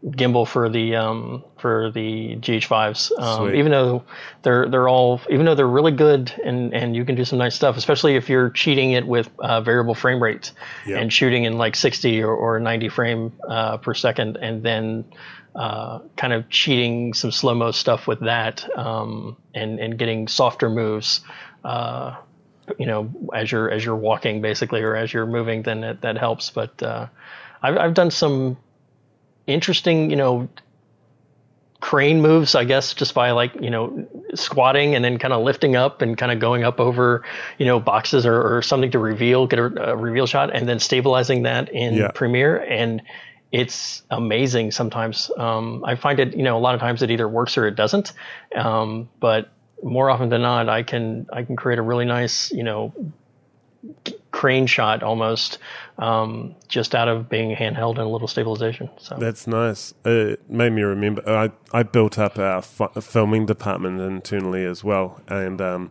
gimbal 0.07 0.46
for 0.46 0.68
the 0.68 0.94
um, 0.94 1.42
for 1.59 1.90
the 1.90 2.36
GH5s. 2.36 3.11
Um, 3.20 3.55
even 3.55 3.72
though 3.72 4.05
they're 4.42 4.68
they're 4.68 4.88
all 4.88 5.20
even 5.28 5.44
though 5.44 5.55
they're 5.55 5.66
really 5.66 5.92
good 5.92 6.32
and 6.44 6.72
and 6.72 6.94
you 6.94 7.05
can 7.05 7.14
do 7.16 7.24
some 7.24 7.38
nice 7.38 7.55
stuff, 7.57 7.76
especially 7.76 8.14
if 8.16 8.28
you're 8.28 8.51
cheating 8.51 8.92
it 8.92 9.07
with 9.07 9.28
uh, 9.40 9.61
variable 9.61 9.94
frame 9.94 10.22
rates 10.22 10.53
Yeah. 10.86 10.99
and 10.99 11.12
shooting 11.12 11.44
in 11.44 11.59
like 11.59 11.74
60 11.74 12.22
or, 12.22 12.32
or 12.34 12.61
90 12.61 12.88
frame 12.90 13.32
uh, 13.49 13.78
per 13.78 13.94
second, 13.94 14.36
and 14.36 14.62
then. 14.62 15.05
Uh, 15.55 16.01
kind 16.16 16.32
of 16.32 16.49
cheating 16.51 17.12
some 17.14 17.32
slow 17.32 17.53
mo 17.53 17.72
stuff 17.72 18.07
with 18.07 18.20
that, 18.20 18.64
um, 18.78 19.36
and 19.55 19.80
and 19.80 19.99
getting 19.99 20.28
softer 20.28 20.70
moves, 20.70 21.22
uh, 21.64 22.14
you 22.78 22.86
know, 22.86 23.11
as 23.34 23.51
you're 23.51 23.68
as 23.68 23.84
you're 23.84 23.96
walking 23.96 24.40
basically, 24.40 24.82
or 24.82 24.94
as 24.94 25.12
you're 25.12 25.26
moving, 25.26 25.62
then 25.62 25.82
it, 25.82 26.03
that 26.03 26.16
helps. 26.16 26.51
But 26.51 26.80
uh, 26.80 27.09
I've 27.61 27.76
I've 27.76 27.94
done 27.94 28.12
some 28.12 28.57
interesting, 29.49 30.11
you 30.11 30.16
know, 30.16 30.49
crane 31.80 32.20
moves, 32.20 32.55
I 32.55 32.64
guess, 32.64 32.92
just 32.94 33.14
by 33.14 33.30
like 33.32 33.55
you 33.61 33.70
know 33.70 34.07
squatting 34.34 34.94
and 34.94 35.05
then 35.05 35.18
kind 35.18 35.32
of 35.32 35.42
lifting 35.42 35.76
up 35.76 36.03
and 36.03 36.16
kind 36.16 36.30
of 36.30 36.38
going 36.38 36.64
up 36.64 36.80
over 36.80 37.24
you 37.59 37.66
know 37.66 37.80
boxes 37.80 38.26
or, 38.26 38.57
or 38.57 38.62
something 38.62 38.90
to 38.92 38.99
reveal, 38.99 39.46
get 39.46 39.59
a, 39.59 39.92
a 39.92 39.96
reveal 39.96 40.26
shot, 40.26 40.55
and 40.55 40.68
then 40.68 40.78
stabilizing 40.78 41.42
that 41.44 41.68
in 41.72 41.94
Yeah. 41.94 42.11
Premiere 42.14 42.59
and. 42.59 43.03
It's 43.51 44.03
amazing 44.11 44.72
sometimes. 44.72 45.30
Um, 45.38 45.82
I 45.82 45.94
find 45.94 46.20
it, 46.20 46.36
you 46.36 46.42
know, 46.42 46.59
a 46.59 46.61
lot 46.61 46.74
of 46.74 46.82
times 46.82 47.01
it 47.01 47.11
either 47.11 47.26
works 47.26 47.57
or 47.57 47.66
it 47.66 47.76
doesn't. 47.76 48.12
Um, 48.55 49.09
but 49.20 49.49
more 49.82 50.11
often 50.11 50.28
than 50.28 50.42
not, 50.42 50.68
I 50.68 50.82
can 50.82 51.26
I 51.32 51.44
can 51.44 51.57
create 51.57 51.78
a 51.78 51.82
really 51.82 52.05
nice, 52.05 52.53
you 52.53 52.62
know, 52.62 52.92
crane 54.31 54.66
shot 54.66 55.03
almost 55.03 55.59
um, 55.99 56.55
just 56.68 56.95
out 56.95 57.09
of 57.09 57.29
being 57.29 57.55
handheld 57.57 57.93
and 57.93 58.01
a 58.01 58.09
little 58.09 58.29
stabilization. 58.29 58.91
So 58.99 59.16
That's 59.18 59.47
nice. 59.47 59.95
It 60.05 60.49
made 60.51 60.70
me 60.72 60.83
remember. 60.83 61.29
I 61.29 61.51
I 61.72 61.83
built 61.83 62.18
up 62.18 62.39
our 62.39 62.62
fi- 62.62 62.89
filming 63.01 63.47
department 63.47 64.01
internally 64.01 64.64
as 64.64 64.85
well, 64.85 65.20
and 65.29 65.61
um, 65.61 65.91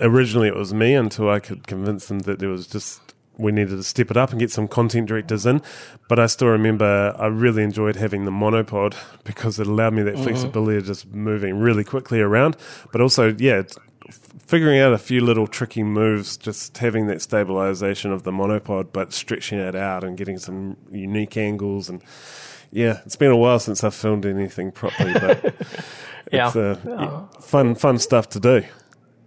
originally 0.00 0.48
it 0.48 0.56
was 0.56 0.74
me 0.74 0.94
until 0.94 1.30
I 1.30 1.40
could 1.40 1.66
convince 1.66 2.08
them 2.08 2.20
that 2.20 2.38
there 2.38 2.48
was 2.48 2.66
just 2.66 3.00
we 3.38 3.50
needed 3.50 3.76
to 3.76 3.82
step 3.82 4.10
it 4.10 4.16
up 4.16 4.30
and 4.30 4.38
get 4.38 4.50
some 4.50 4.68
content 4.68 5.08
directors 5.08 5.46
in. 5.46 5.62
But 6.08 6.18
I 6.18 6.26
still 6.26 6.48
remember 6.48 7.14
I 7.18 7.26
really 7.26 7.62
enjoyed 7.62 7.96
having 7.96 8.24
the 8.24 8.30
monopod 8.30 8.94
because 9.24 9.58
it 9.58 9.66
allowed 9.66 9.94
me 9.94 10.02
that 10.02 10.18
flexibility 10.18 10.76
of 10.78 10.84
just 10.84 11.06
moving 11.06 11.58
really 11.58 11.84
quickly 11.84 12.20
around, 12.20 12.56
but 12.92 13.00
also 13.00 13.34
yeah. 13.38 13.62
Figuring 14.46 14.80
out 14.80 14.92
a 14.92 14.98
few 14.98 15.20
little 15.20 15.46
tricky 15.46 15.82
moves, 15.82 16.36
just 16.36 16.76
having 16.78 17.06
that 17.06 17.22
stabilization 17.22 18.12
of 18.12 18.22
the 18.22 18.30
monopod, 18.32 18.88
but 18.92 19.12
stretching 19.12 19.58
it 19.58 19.74
out 19.74 20.04
and 20.04 20.16
getting 20.16 20.38
some 20.38 20.76
unique 20.90 21.36
angles 21.36 21.88
and 21.88 22.02
yeah, 22.70 23.00
it's 23.04 23.16
been 23.16 23.30
a 23.30 23.36
while 23.36 23.58
since 23.58 23.84
I've 23.84 23.94
filmed 23.94 24.24
anything 24.24 24.72
properly, 24.72 25.12
but 25.12 25.54
Yeah. 26.32 26.46
it's 26.46 26.56
uh, 26.56 26.78
yeah, 26.86 27.40
fun, 27.40 27.74
fun 27.74 27.98
stuff 27.98 28.30
to 28.30 28.40
do. 28.40 28.62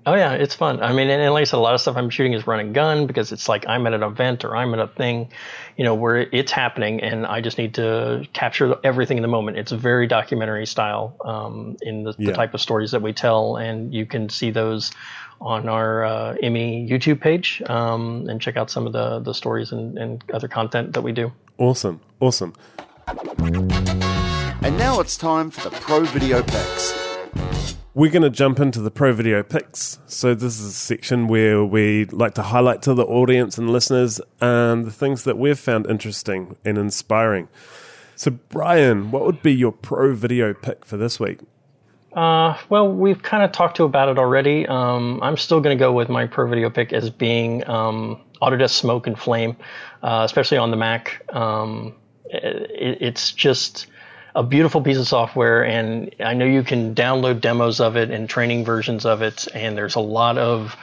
Oh 0.07 0.13
yeah, 0.13 0.33
it's 0.33 0.53
fun. 0.53 0.83
I 0.83 0.89
mean, 0.93 1.09
and, 1.09 1.19
and 1.21 1.33
like 1.33 1.41
I 1.41 1.43
said, 1.45 1.57
a 1.57 1.59
lot 1.59 1.73
of 1.73 1.81
stuff 1.81 1.97
I'm 1.97 2.11
shooting 2.11 2.33
is 2.33 2.45
run 2.45 2.59
and 2.59 2.75
gun 2.75 3.07
because 3.07 3.31
it's 3.31 3.49
like 3.49 3.67
I'm 3.67 3.87
at 3.87 3.93
an 3.93 4.03
event 4.03 4.45
or 4.45 4.55
I'm 4.55 4.71
at 4.75 4.79
a 4.79 4.87
thing, 4.87 5.31
you 5.77 5.83
know, 5.83 5.95
where 5.95 6.17
it's 6.17 6.51
happening, 6.51 7.01
and 7.01 7.25
I 7.25 7.41
just 7.41 7.57
need 7.57 7.73
to 7.75 8.27
capture 8.33 8.75
everything 8.83 9.17
in 9.17 9.23
the 9.23 9.27
moment. 9.27 9.57
It's 9.57 9.71
very 9.71 10.05
documentary 10.05 10.67
style 10.67 11.15
um, 11.25 11.75
in 11.81 12.03
the, 12.03 12.13
Yeah. 12.19 12.27
the 12.27 12.33
type 12.33 12.53
of 12.53 12.61
stories 12.61 12.91
that 12.91 13.01
we 13.01 13.13
tell, 13.13 13.57
and 13.57 13.91
you 13.93 14.05
can 14.05 14.29
see 14.29 14.51
those 14.51 14.91
on 15.41 15.67
our 15.67 16.05
uh, 16.05 16.35
IMMI 16.41 16.87
YouTube 16.89 17.19
page 17.19 17.61
um, 17.65 18.27
and 18.29 18.39
check 18.39 18.57
out 18.57 18.69
some 18.69 18.85
of 18.87 18.93
the 18.93 19.19
the 19.19 19.33
stories 19.33 19.71
and, 19.71 19.97
and 19.97 20.23
other 20.31 20.47
content 20.47 20.93
that 20.93 21.01
we 21.01 21.13
do. 21.13 21.31
Awesome, 21.57 21.99
awesome. 22.19 22.53
And 24.61 24.77
now 24.77 24.99
it's 24.99 25.17
time 25.17 25.49
for 25.51 25.67
the 25.69 25.75
Pro 25.75 26.01
Video 26.05 26.41
Picks. 26.43 26.93
We're 27.95 28.11
going 28.11 28.23
to 28.23 28.29
jump 28.29 28.59
into 28.59 28.81
the 28.81 28.91
pro 28.91 29.13
video 29.13 29.41
picks. 29.41 29.99
So 30.05 30.35
this 30.35 30.59
is 30.59 30.65
a 30.65 30.73
section 30.73 31.29
where 31.29 31.63
we 31.63 32.03
like 32.03 32.33
to 32.33 32.41
highlight 32.41 32.81
to 32.81 32.93
the 32.93 33.05
audience 33.05 33.57
and 33.57 33.69
listeners 33.69 34.19
um, 34.41 34.83
the 34.83 34.91
things 34.91 35.23
that 35.23 35.37
we've 35.37 35.57
found 35.57 35.87
interesting 35.87 36.57
and 36.65 36.77
inspiring. 36.77 37.47
So 38.17 38.31
Brian, 38.49 39.11
what 39.11 39.23
would 39.23 39.41
be 39.41 39.53
your 39.53 39.71
pro 39.71 40.13
video 40.13 40.53
pick 40.53 40.83
for 40.83 40.97
this 40.97 41.21
week? 41.21 41.39
Uh, 42.11 42.57
well, 42.67 42.91
we've 42.91 43.23
kind 43.23 43.43
of 43.43 43.53
talked 43.53 43.77
to 43.77 43.85
about 43.85 44.09
it 44.09 44.17
already. 44.17 44.67
Um, 44.67 45.21
I'm 45.23 45.37
still 45.37 45.61
going 45.61 45.77
to 45.77 45.79
go 45.81 45.93
with 45.93 46.09
my 46.09 46.27
pro 46.27 46.49
video 46.49 46.69
pick 46.69 46.91
as 46.91 47.09
being 47.09 47.65
um, 47.65 48.19
Autodesk 48.41 48.71
Smoke 48.71 49.07
and 49.07 49.17
Flame, 49.17 49.55
uh, 50.03 50.23
especially 50.25 50.57
on 50.57 50.69
the 50.69 50.77
Mac. 50.77 51.23
Um, 51.33 51.95
it, 52.25 52.97
it's 52.99 53.31
just 53.31 53.87
a 54.35 54.43
beautiful 54.43 54.81
piece 54.81 54.97
of 54.97 55.07
software, 55.07 55.63
and 55.65 56.13
I 56.19 56.33
know 56.33 56.45
you 56.45 56.61
can 56.61 56.93
download 56.93 57.39
demos 57.39 57.79
of 57.79 57.95
it 57.95 58.11
and 58.11 58.29
training 58.29 58.65
versions 58.65 59.05
of 59.05 59.21
it, 59.21 59.47
and 59.55 59.77
there's 59.77 59.95
a 59.95 60.01
lot 60.01 60.37
of 60.37 60.75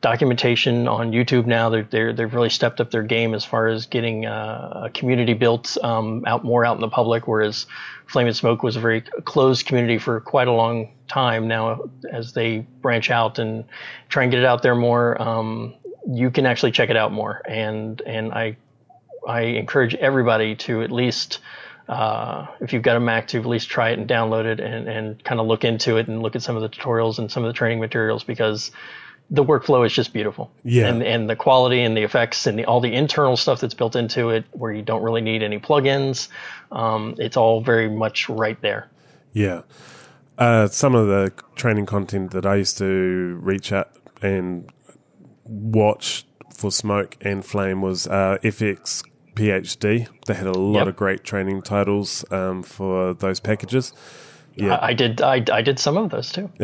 documentation 0.00 0.86
on 0.86 1.10
YouTube 1.10 1.44
now. 1.44 1.68
They're, 1.68 1.82
they're 1.82 2.12
they've 2.12 2.32
really 2.32 2.50
stepped 2.50 2.80
up 2.80 2.92
their 2.92 3.02
game 3.02 3.34
as 3.34 3.44
far 3.44 3.66
as 3.66 3.86
getting 3.86 4.26
uh, 4.26 4.84
a 4.84 4.90
community 4.90 5.34
built 5.34 5.76
um, 5.82 6.24
out 6.26 6.44
more 6.44 6.64
out 6.64 6.76
in 6.76 6.80
the 6.80 6.88
public, 6.88 7.26
whereas 7.26 7.66
Flame 8.06 8.28
and 8.28 8.36
Smoke 8.36 8.62
was 8.62 8.76
a 8.76 8.80
very 8.80 9.00
closed 9.00 9.66
community 9.66 9.98
for 9.98 10.20
quite 10.20 10.46
a 10.48 10.52
long 10.52 10.92
time. 11.08 11.48
Now, 11.48 11.90
as 12.12 12.32
they 12.32 12.58
branch 12.80 13.10
out 13.10 13.40
and 13.40 13.64
try 14.08 14.22
and 14.22 14.30
get 14.30 14.38
it 14.38 14.46
out 14.46 14.62
there 14.62 14.76
more, 14.76 15.20
um, 15.20 15.74
you 16.08 16.30
can 16.30 16.46
actually 16.46 16.70
check 16.70 16.90
it 16.90 16.96
out 16.96 17.10
more. 17.10 17.42
And 17.46 18.00
and 18.02 18.32
I 18.32 18.56
I 19.26 19.40
encourage 19.42 19.96
everybody 19.96 20.54
to 20.56 20.82
at 20.82 20.92
least. 20.92 21.40
Uh, 21.90 22.46
if 22.60 22.72
you've 22.72 22.84
got 22.84 22.96
a 22.96 23.00
Mac, 23.00 23.26
to 23.26 23.40
at 23.40 23.46
least 23.46 23.68
try 23.68 23.90
it 23.90 23.98
and 23.98 24.08
download 24.08 24.44
it 24.44 24.60
and, 24.60 24.88
and 24.88 25.24
kind 25.24 25.40
of 25.40 25.48
look 25.48 25.64
into 25.64 25.96
it 25.96 26.06
and 26.06 26.22
look 26.22 26.36
at 26.36 26.42
some 26.42 26.54
of 26.54 26.62
the 26.62 26.68
tutorials 26.68 27.18
and 27.18 27.32
some 27.32 27.42
of 27.42 27.48
the 27.48 27.52
training 27.52 27.80
materials 27.80 28.22
because 28.22 28.70
the 29.28 29.44
workflow 29.44 29.84
is 29.84 29.92
just 29.92 30.12
beautiful. 30.12 30.52
Yeah. 30.62 30.86
And 30.86 31.02
and 31.02 31.28
the 31.28 31.34
quality 31.34 31.82
and 31.82 31.96
the 31.96 32.02
effects 32.02 32.46
and 32.46 32.56
the, 32.56 32.64
all 32.64 32.80
the 32.80 32.94
internal 32.94 33.36
stuff 33.36 33.60
that's 33.60 33.74
built 33.74 33.96
into 33.96 34.30
it, 34.30 34.44
where 34.52 34.72
you 34.72 34.82
don't 34.82 35.02
really 35.02 35.20
need 35.20 35.42
any 35.42 35.58
plugins, 35.58 36.28
um, 36.70 37.16
it's 37.18 37.36
all 37.36 37.60
very 37.60 37.90
much 37.90 38.28
right 38.28 38.60
there. 38.62 38.88
Yeah. 39.32 39.62
Uh, 40.38 40.68
some 40.68 40.94
of 40.94 41.08
the 41.08 41.32
training 41.56 41.86
content 41.86 42.30
that 42.30 42.46
I 42.46 42.54
used 42.54 42.78
to 42.78 43.36
reach 43.42 43.72
out 43.72 43.90
and 44.22 44.70
watch 45.44 46.24
for 46.54 46.70
Smoke 46.70 47.16
and 47.20 47.44
Flame 47.44 47.82
was 47.82 48.06
uh, 48.06 48.38
FX 48.44 49.02
PhD. 49.34 50.08
They 50.26 50.34
had 50.34 50.46
a 50.46 50.52
lot 50.52 50.80
Yep. 50.80 50.88
of 50.88 50.96
great 50.96 51.24
training 51.24 51.62
titles 51.62 52.24
um, 52.30 52.62
for 52.62 53.14
those 53.14 53.40
packages. 53.40 53.92
Yeah. 54.56 54.74
I, 54.74 54.88
I 54.88 54.92
did 54.94 55.22
I, 55.22 55.44
I 55.52 55.62
did 55.62 55.78
some 55.78 55.96
of 55.96 56.10
those 56.10 56.32
too. 56.32 56.50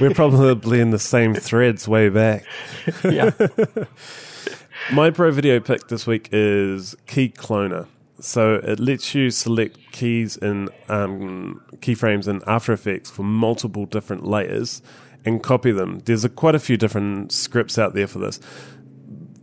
We're 0.00 0.14
probably 0.14 0.80
in 0.80 0.90
the 0.90 0.98
same 0.98 1.34
threads 1.34 1.88
way 1.88 2.08
back. 2.08 2.44
yeah. 3.04 3.30
My 4.92 5.10
pro 5.10 5.30
video 5.30 5.60
pick 5.60 5.88
this 5.88 6.06
week 6.06 6.28
is 6.32 6.94
Key 7.06 7.30
Cloner. 7.30 7.86
So 8.20 8.56
it 8.56 8.80
lets 8.80 9.14
you 9.14 9.30
select 9.30 9.78
keys 9.92 10.36
in 10.36 10.68
um, 10.88 11.62
keyframes 11.76 12.26
in 12.26 12.42
After 12.46 12.72
Effects 12.72 13.10
for 13.10 13.22
multiple 13.22 13.86
different 13.86 14.26
layers 14.26 14.82
and 15.24 15.42
copy 15.42 15.70
them. 15.72 16.00
There's 16.04 16.24
a, 16.24 16.28
quite 16.28 16.54
a 16.54 16.58
few 16.58 16.76
different 16.76 17.32
scripts 17.32 17.78
out 17.78 17.94
there 17.94 18.06
for 18.06 18.18
this. 18.18 18.40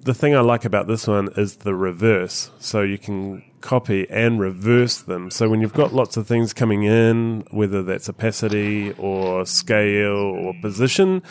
The 0.06 0.14
thing 0.14 0.36
I 0.36 0.42
like 0.42 0.66
about 0.66 0.86
this 0.86 1.08
one 1.08 1.30
is 1.36 1.58
the 1.58 1.74
reverse. 1.74 2.52
So 2.60 2.84
you 2.84 3.00
can 3.00 3.44
copy 3.62 4.08
and 4.08 4.40
reverse 4.40 5.02
them. 5.02 5.32
So 5.32 5.50
when 5.50 5.62
you've 5.62 5.74
got 5.74 5.96
lots 5.96 6.16
of 6.16 6.28
things 6.28 6.54
coming 6.54 6.84
in, 6.84 7.44
whether 7.50 7.82
that's 7.82 8.08
opacity 8.08 8.92
or 9.00 9.48
scale 9.48 10.12
or 10.16 10.54
position, 10.62 11.24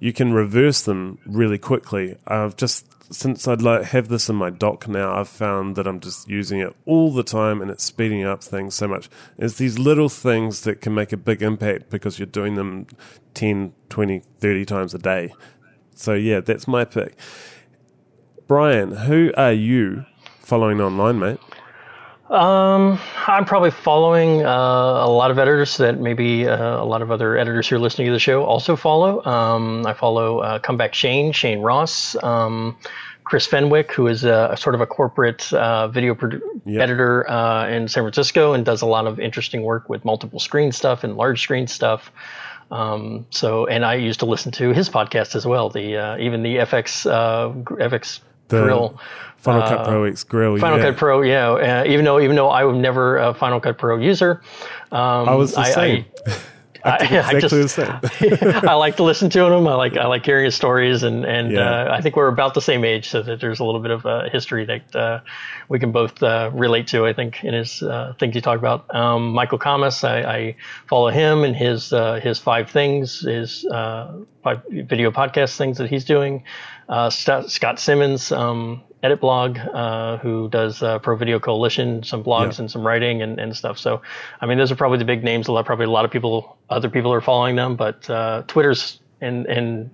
you 0.00 0.12
can 0.12 0.32
reverse 0.32 0.82
them 0.82 1.18
really 1.24 1.56
quickly. 1.56 2.16
I've 2.26 2.56
just 2.56 2.86
since 3.12 3.46
I'd 3.46 3.62
like 3.62 3.84
have 3.84 4.08
this 4.08 4.28
in 4.28 4.34
my 4.34 4.50
dock 4.50 4.88
now, 4.88 5.14
I've 5.14 5.28
found 5.28 5.76
that 5.76 5.86
I'm 5.86 6.00
just 6.00 6.28
using 6.28 6.58
it 6.58 6.74
all 6.84 7.12
the 7.12 7.22
time 7.22 7.62
and 7.62 7.70
it's 7.70 7.84
speeding 7.84 8.24
up 8.24 8.42
things 8.42 8.74
so 8.74 8.88
much. 8.88 9.08
It's 9.38 9.54
these 9.54 9.78
little 9.78 10.08
things 10.08 10.62
that 10.62 10.80
can 10.80 10.92
make 10.92 11.12
a 11.12 11.16
big 11.16 11.42
impact 11.42 11.90
because 11.90 12.18
you're 12.18 12.26
doing 12.26 12.56
them 12.56 12.88
10, 13.34 13.72
20, 13.88 14.22
30 14.40 14.64
times 14.64 14.94
a 14.94 14.98
day. 14.98 15.32
So 15.94 16.14
yeah, 16.14 16.40
that's 16.40 16.66
my 16.66 16.84
pick. 16.84 17.16
Brian, 18.48 18.92
who 18.92 19.32
are 19.36 19.52
you 19.52 20.04
following 20.40 20.80
online, 20.80 21.18
mate? 21.18 21.38
Um, 22.30 22.98
I'm 23.28 23.44
probably 23.44 23.70
following 23.70 24.44
uh, 24.44 24.48
a 24.50 25.08
lot 25.10 25.30
of 25.30 25.38
editors 25.38 25.76
that 25.76 26.00
maybe 26.00 26.48
uh, 26.48 26.82
a 26.82 26.84
lot 26.84 27.02
of 27.02 27.10
other 27.12 27.36
editors 27.36 27.68
who 27.68 27.76
are 27.76 27.78
listening 27.78 28.06
to 28.08 28.12
the 28.12 28.18
show 28.18 28.44
also 28.44 28.74
follow. 28.76 29.24
Um, 29.24 29.86
I 29.86 29.92
follow 29.94 30.40
uh, 30.40 30.58
Comeback 30.58 30.92
Shane, 30.94 31.32
Shane 31.32 31.60
Ross, 31.60 32.16
um, 32.24 32.76
Chris 33.22 33.46
Fenwick, 33.46 33.92
who 33.92 34.06
is 34.08 34.24
a, 34.24 34.50
a 34.52 34.56
sort 34.56 34.74
of 34.74 34.80
a 34.80 34.86
corporate 34.86 35.52
uh, 35.52 35.88
video 35.88 36.14
produ- 36.14 36.40
Yep. 36.64 36.82
editor 36.82 37.30
uh, 37.30 37.68
in 37.68 37.86
San 37.86 38.02
Francisco 38.02 38.52
and 38.52 38.64
does 38.64 38.82
a 38.82 38.86
lot 38.86 39.06
of 39.06 39.20
interesting 39.20 39.62
work 39.62 39.88
with 39.88 40.04
multiple 40.04 40.40
screen 40.40 40.72
stuff 40.72 41.04
and 41.04 41.16
large 41.16 41.40
screen 41.40 41.68
stuff. 41.68 42.10
Um, 42.72 43.24
so, 43.30 43.66
and 43.66 43.84
I 43.84 43.94
used 43.94 44.18
to 44.20 44.26
listen 44.26 44.50
to 44.52 44.72
his 44.72 44.88
podcast 44.90 45.36
as 45.36 45.46
well. 45.46 45.70
The 45.70 45.96
uh, 45.96 46.18
even 46.18 46.42
the 46.42 46.56
FX 46.56 47.08
uh, 47.08 47.52
FX 47.76 48.18
The 48.48 48.62
Grill. 48.62 49.00
Final 49.38 49.62
Cut 49.62 49.84
Pro 49.86 50.04
X 50.04 50.24
Grill. 50.24 50.58
Final 50.58 50.78
yeah. 50.78 50.84
Cut 50.86 50.96
Pro, 50.96 51.22
yeah. 51.22 51.50
Uh, 51.50 51.84
even 51.86 52.04
though 52.04 52.20
even 52.20 52.34
though 52.36 52.48
I 52.48 52.64
was 52.64 52.76
never 52.76 53.18
a 53.18 53.32
Final 53.34 53.60
Cut 53.60 53.78
Pro 53.78 53.98
user, 53.98 54.42
um, 54.90 55.28
I 55.28 55.34
was 55.34 55.54
the 55.54 55.64
same. 55.64 56.04
I, 56.86 56.98
did 56.98 57.12
I, 57.12 57.16
I 57.16 57.18
exactly 57.32 57.40
just 57.60 57.76
the 57.76 58.38
same. 58.38 58.48
I 58.68 58.74
like 58.74 58.96
to 58.96 59.02
listen 59.02 59.28
to 59.30 59.44
him. 59.44 59.66
I 59.66 59.74
like 59.74 59.96
I 59.96 60.06
like 60.06 60.24
hearing 60.24 60.44
his 60.44 60.54
stories, 60.54 61.02
and 61.02 61.24
and 61.24 61.50
Yeah. 61.50 61.60
uh, 61.68 61.94
I 61.96 62.00
think 62.00 62.16
we're 62.16 62.28
about 62.28 62.54
the 62.54 62.60
same 62.60 62.84
age, 62.84 63.08
so 63.08 63.22
that 63.22 63.40
there's 63.40 63.58
a 63.58 63.64
little 63.64 63.80
bit 63.80 63.90
of 63.90 64.06
uh, 64.06 64.28
history 64.30 64.64
that 64.66 64.94
uh, 64.96 65.20
we 65.68 65.78
can 65.80 65.90
both 65.90 66.22
uh, 66.22 66.50
relate 66.52 66.86
to. 66.88 67.04
I 67.06 67.12
think 67.12 67.42
in 67.42 67.54
his 67.54 67.82
uh, 67.82 68.14
things 68.18 68.34
you 68.34 68.40
talk 68.40 68.58
about. 68.58 68.92
Um, 68.94 69.30
Michael 69.32 69.58
Kammes, 69.58 70.04
I, 70.04 70.20
I 70.22 70.56
follow 70.88 71.10
him 71.10 71.42
and 71.42 71.56
his 71.56 71.92
uh, 71.92 72.20
his 72.20 72.38
five 72.38 72.70
things, 72.70 73.20
his 73.20 73.64
uh, 73.66 74.12
five 74.44 74.62
video 74.70 75.10
podcast 75.10 75.56
things 75.56 75.78
that 75.78 75.90
he's 75.90 76.04
doing. 76.04 76.44
Uh, 76.88 77.10
St- 77.10 77.50
Scott 77.50 77.78
Simmons, 77.80 78.30
um, 78.32 78.82
edit 79.02 79.20
blog, 79.20 79.58
uh, 79.58 80.18
who 80.18 80.48
does 80.48 80.82
uh, 80.82 80.98
Pro 81.00 81.16
Video 81.16 81.38
Coalition, 81.40 82.02
some 82.02 82.22
blogs 82.22 82.54
Yeah. 82.54 82.62
and 82.62 82.70
some 82.70 82.86
writing 82.86 83.22
and, 83.22 83.38
and 83.40 83.56
stuff. 83.56 83.78
So, 83.78 84.02
I 84.40 84.46
mean, 84.46 84.58
those 84.58 84.70
are 84.72 84.76
probably 84.76 84.98
the 84.98 85.04
big 85.04 85.24
names. 85.24 85.48
A 85.48 85.52
lot, 85.52 85.66
probably 85.66 85.86
a 85.86 85.90
lot 85.90 86.04
of 86.04 86.10
people, 86.10 86.56
other 86.70 86.88
people 86.88 87.12
are 87.12 87.20
following 87.20 87.56
them, 87.56 87.76
but 87.76 88.08
uh, 88.08 88.42
Twitter's 88.46 89.00
and 89.20 89.46
and 89.46 89.90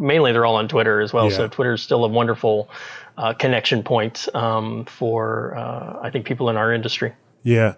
mainly 0.00 0.32
they're 0.32 0.44
all 0.46 0.56
on 0.56 0.68
Twitter 0.68 1.00
as 1.00 1.12
well. 1.12 1.30
Yeah. 1.30 1.36
So 1.36 1.48
Twitter's 1.48 1.82
still 1.82 2.04
a 2.04 2.08
wonderful 2.08 2.68
uh, 3.16 3.32
connection 3.34 3.82
point 3.82 4.28
um, 4.34 4.84
for 4.86 5.56
uh, 5.56 5.98
I 6.02 6.10
think 6.10 6.26
people 6.26 6.48
in 6.50 6.56
our 6.56 6.72
industry. 6.72 7.12
Yeah. 7.42 7.74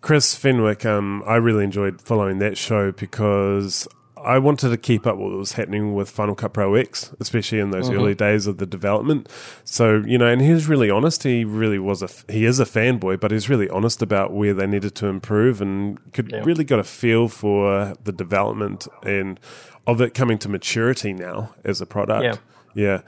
Chris 0.00 0.34
Fenwick, 0.34 0.84
um, 0.84 1.22
I 1.26 1.36
really 1.36 1.64
enjoyed 1.64 2.00
following 2.00 2.38
that 2.40 2.58
show 2.58 2.92
because 2.92 3.88
I 4.24 4.38
wanted 4.38 4.70
to 4.70 4.76
keep 4.76 5.06
up 5.06 5.16
what 5.16 5.30
was 5.30 5.52
happening 5.52 5.94
with 5.94 6.10
Final 6.10 6.34
Cut 6.34 6.52
Pro 6.52 6.74
X, 6.74 7.14
especially 7.20 7.58
in 7.58 7.70
those 7.70 7.88
mm-hmm. 7.88 7.98
early 7.98 8.14
days 8.14 8.46
of 8.46 8.58
the 8.58 8.66
development. 8.66 9.28
So, 9.64 10.02
you 10.06 10.18
know, 10.18 10.26
and 10.26 10.40
he 10.40 10.52
was 10.52 10.66
really 10.66 10.90
honest. 10.90 11.22
He 11.22 11.44
really 11.44 11.78
was 11.78 12.02
a, 12.02 12.08
he 12.32 12.44
is 12.44 12.60
a 12.60 12.64
fanboy, 12.64 13.20
but 13.20 13.30
he's 13.30 13.48
really 13.48 13.68
honest 13.68 14.02
about 14.02 14.32
where 14.32 14.54
they 14.54 14.66
needed 14.66 14.94
to 14.96 15.06
improve 15.06 15.60
and 15.60 15.98
could 16.12 16.30
Yeah. 16.32 16.42
really 16.44 16.64
got 16.64 16.78
a 16.78 16.84
feel 16.84 17.28
for 17.28 17.94
the 18.02 18.12
development 18.12 18.88
and 19.02 19.38
of 19.86 20.00
it 20.00 20.14
coming 20.14 20.38
to 20.38 20.48
maturity 20.48 21.12
now 21.12 21.54
as 21.64 21.80
a 21.80 21.86
product. 21.86 22.24
Yeah. 22.24 22.36
Yeah, 22.74 23.02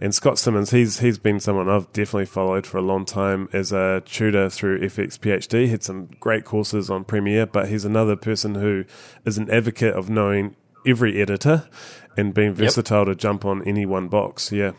and 0.00 0.12
Scott 0.12 0.36
Simmons, 0.36 0.72
he's 0.72 0.98
he's 0.98 1.16
been 1.16 1.38
someone 1.38 1.68
I've 1.68 1.92
definitely 1.92 2.26
followed 2.26 2.66
for 2.66 2.78
a 2.78 2.82
long 2.82 3.04
time 3.04 3.48
as 3.52 3.70
a 3.70 4.02
tutor 4.04 4.50
through 4.50 4.80
FX 4.80 5.16
PhD. 5.16 5.66
He 5.66 5.68
Had 5.68 5.84
some 5.84 6.08
great 6.18 6.44
courses 6.44 6.90
on 6.90 7.04
Premiere, 7.04 7.46
but 7.46 7.68
he's 7.68 7.84
another 7.84 8.16
person 8.16 8.56
who 8.56 8.84
is 9.24 9.38
an 9.38 9.48
advocate 9.48 9.94
of 9.94 10.10
knowing 10.10 10.56
every 10.86 11.20
editor 11.20 11.68
and 12.16 12.34
being 12.34 12.52
versatile 12.54 13.06
to 13.06 13.14
jump 13.14 13.44
on 13.44 13.62
any 13.66 13.86
one 13.86 14.08
box. 14.08 14.52
Yeah. 14.52 14.72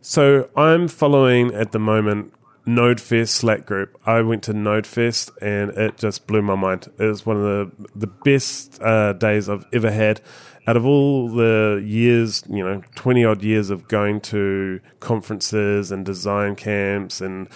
So 0.00 0.48
I'm 0.56 0.88
following 0.88 1.54
at 1.54 1.72
the 1.72 1.78
moment 1.78 2.34
NodeFest 2.66 3.28
Slack 3.28 3.66
group. 3.66 3.98
I 4.06 4.20
went 4.22 4.42
to 4.44 4.52
NodeFest 4.52 5.30
and 5.40 5.70
it 5.70 5.96
just 5.96 6.26
blew 6.26 6.42
my 6.42 6.54
mind. 6.54 6.90
It 6.98 7.04
was 7.04 7.26
one 7.26 7.36
of 7.36 7.42
the 7.42 7.88
the 7.94 8.06
best 8.06 8.80
uh, 8.82 9.12
days 9.14 9.48
I've 9.48 9.66
ever 9.72 9.90
had. 9.90 10.20
Out 10.66 10.76
of 10.76 10.86
all 10.86 11.28
the 11.28 11.82
years, 11.84 12.44
you 12.48 12.64
know, 12.64 12.82
twenty 12.94 13.24
odd 13.24 13.42
years 13.42 13.70
of 13.70 13.88
going 13.88 14.20
to 14.22 14.80
conferences 15.00 15.90
and 15.90 16.06
design 16.06 16.54
camps 16.54 17.20
and 17.20 17.48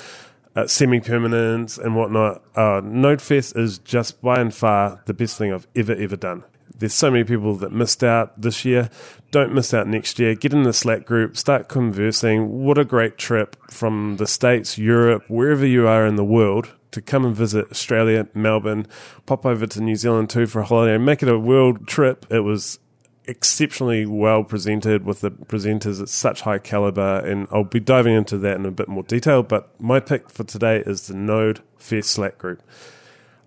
uh, 0.56 0.66
semi-permanents 0.66 1.78
and 1.78 1.94
whatnot, 1.94 2.42
uh, 2.56 2.80
NodeFest 2.80 3.56
is 3.56 3.78
just 3.78 4.20
by 4.22 4.40
and 4.40 4.52
far 4.52 5.02
the 5.06 5.14
best 5.14 5.38
thing 5.38 5.52
I've 5.52 5.68
ever 5.76 5.94
ever 5.94 6.16
done. 6.16 6.42
There's 6.78 6.94
so 6.94 7.10
many 7.10 7.24
people 7.24 7.54
that 7.56 7.72
missed 7.72 8.04
out 8.04 8.40
this 8.40 8.64
year. 8.64 8.90
Don't 9.30 9.54
miss 9.54 9.72
out 9.72 9.86
next 9.86 10.18
year. 10.18 10.34
Get 10.34 10.52
in 10.52 10.62
the 10.62 10.72
Slack 10.72 11.04
group, 11.04 11.36
start 11.36 11.68
conversing. 11.68 12.64
What 12.64 12.78
a 12.78 12.84
great 12.84 13.18
trip 13.18 13.56
from 13.70 14.16
the 14.16 14.26
States, 14.26 14.78
Europe, 14.78 15.24
wherever 15.28 15.66
you 15.66 15.86
are 15.86 16.06
in 16.06 16.16
the 16.16 16.24
world 16.24 16.72
to 16.92 17.02
come 17.02 17.24
and 17.26 17.36
visit 17.36 17.70
Australia, 17.70 18.26
Melbourne, 18.32 18.86
pop 19.26 19.44
over 19.44 19.66
to 19.66 19.80
New 19.80 19.96
Zealand 19.96 20.30
too 20.30 20.46
for 20.46 20.60
a 20.60 20.64
holiday, 20.64 20.96
make 20.96 21.22
it 21.22 21.28
a 21.28 21.38
world 21.38 21.86
trip. 21.86 22.24
It 22.30 22.40
was 22.40 22.78
exceptionally 23.28 24.06
well 24.06 24.44
presented 24.44 25.04
with 25.04 25.20
the 25.20 25.30
presenters 25.30 26.00
at 26.00 26.08
such 26.08 26.42
high 26.42 26.58
caliber, 26.58 27.18
and 27.18 27.48
I'll 27.50 27.64
be 27.64 27.80
diving 27.80 28.14
into 28.14 28.38
that 28.38 28.56
in 28.56 28.64
a 28.64 28.70
bit 28.70 28.88
more 28.88 29.02
detail. 29.02 29.42
But 29.42 29.78
my 29.80 30.00
pick 30.00 30.30
for 30.30 30.44
today 30.44 30.82
is 30.86 31.08
the 31.08 31.14
Node 31.14 31.60
Fest 31.76 32.10
Slack 32.10 32.38
group. 32.38 32.62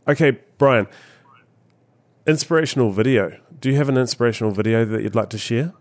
Okay, 0.07 0.37
Brian, 0.57 0.87
inspirational 2.29 2.91
video. 2.91 3.37
Do 3.59 3.69
you 3.69 3.75
have 3.75 3.89
an 3.89 3.97
inspirational 3.97 4.51
video 4.51 4.85
that 4.85 5.01
you'd 5.01 5.15
like 5.15 5.29
to 5.31 5.37
share? 5.37 5.73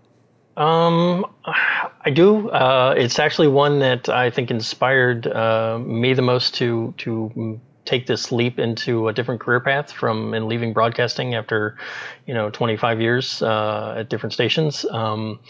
Um, 0.57 1.25
I 1.45 2.11
do. 2.13 2.51
Uh, 2.51 2.95
it's 2.97 3.19
actually 3.19 3.49
one 3.49 3.79
that 3.79 4.09
I 4.09 4.31
think 4.31 4.51
inspired 4.51 5.27
uh, 5.27 5.79
me 5.79 6.15
the 6.15 6.23
most 6.23 6.55
to 6.55 6.95
to 6.99 7.61
take 7.85 8.07
this 8.07 8.33
leap 8.33 8.59
into 8.59 9.09
a 9.09 9.13
different 9.13 9.41
career 9.41 9.61
path 9.61 9.93
from 9.93 10.35
and 10.35 10.47
leaving 10.47 10.75
broadcasting 10.75 11.35
after, 11.35 11.79
you 12.27 12.35
know, 12.35 12.51
25 12.51 13.01
years 13.01 13.41
uh, 13.41 13.95
at 13.99 14.11
different 14.11 14.35
stations. 14.35 14.85
Um, 14.91 15.41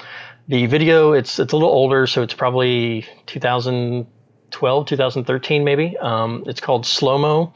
the 0.47 0.67
video 0.67 1.13
it's 1.13 1.39
it's 1.39 1.53
a 1.53 1.57
little 1.57 1.73
older, 1.73 2.07
so 2.07 2.23
it's 2.23 2.35
probably 2.35 3.07
2012, 3.27 4.87
2013 4.87 5.65
maybe. 5.65 5.97
Um, 5.99 6.45
it's 6.47 6.61
called 6.61 6.85
Slomo. 6.85 7.55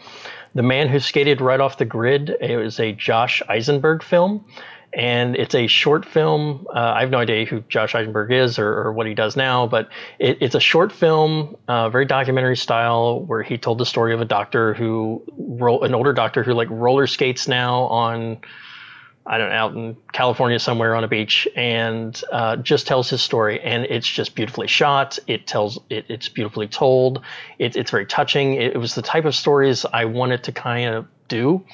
The 0.55 0.63
Man 0.63 0.89
Who 0.89 1.01
Skated 1.01 1.41
Right 1.41 1.61
Off 1.61 1.79
the 1.79 1.85
Grid. 1.85 2.31
It 2.41 2.57
was 2.57 2.79
a 2.79 2.93
Josh 2.93 3.43
Izenberg 3.49 4.03
film 4.03 4.45
and 4.93 5.37
it's 5.37 5.55
a 5.55 5.67
short 5.67 6.05
film. 6.05 6.67
Uh, 6.69 6.79
I 6.79 7.01
have 7.01 7.11
no 7.11 7.19
idea 7.19 7.47
who 7.47 7.61
Josh 7.63 7.95
Izenberg 7.95 8.31
is 8.31 8.59
or, 8.59 8.69
or 8.69 8.93
what 8.93 9.07
he 9.07 9.15
does 9.15 9.37
now, 9.37 9.67
but 9.67 9.89
it, 10.19 10.39
it's 10.41 10.55
a 10.55 10.61
short 10.61 10.93
film, 10.93 11.57
uh, 11.67 11.89
very 11.89 12.05
documentary 12.05 12.57
style, 12.57 13.21
where 13.21 13.43
he 13.43 13.57
told 13.57 13.79
the 13.79 13.87
story 13.87 14.13
of 14.13 14.21
a 14.21 14.27
doctor 14.27 14.75
who, 14.75 15.25
an 15.83 15.95
older 15.95 16.13
doctor 16.13 16.43
who 16.43 16.53
like 16.53 16.69
roller 16.71 17.07
skates 17.07 17.49
now 17.49 17.85
on, 17.85 18.39
I 19.25 19.39
don't 19.39 19.51
know, 19.51 19.55
out 19.55 19.75
in 19.75 19.97
California 20.13 20.59
somewhere 20.59 20.95
on 20.95 21.05
a 21.05 21.09
beach, 21.09 21.47
and 21.55 22.21
uh, 22.33 22.57
just 22.57 22.87
tells 22.87 23.09
his 23.09 23.23
story. 23.23 23.61
And 23.61 23.85
it's 23.85 24.07
just 24.07 24.35
beautifully 24.35 24.67
shot. 24.67 25.19
It 25.27 25.47
tells 25.47 25.79
it, 25.91 26.07
it's 26.09 26.29
beautifully 26.29 26.69
told. 26.69 27.23
It, 27.59 27.77
it's 27.77 27.91
very 27.91 28.07
touching. 28.07 28.55
It, 28.55 28.75
it 28.75 28.79
was 28.79 28.95
the 28.95 29.03
type 29.03 29.25
of 29.25 29.35
stories 29.35 29.85
I 29.85 30.07
wanted 30.07 30.45
to 30.45 30.53
kind 30.53 30.95
of 30.95 31.07
do, 31.29 31.65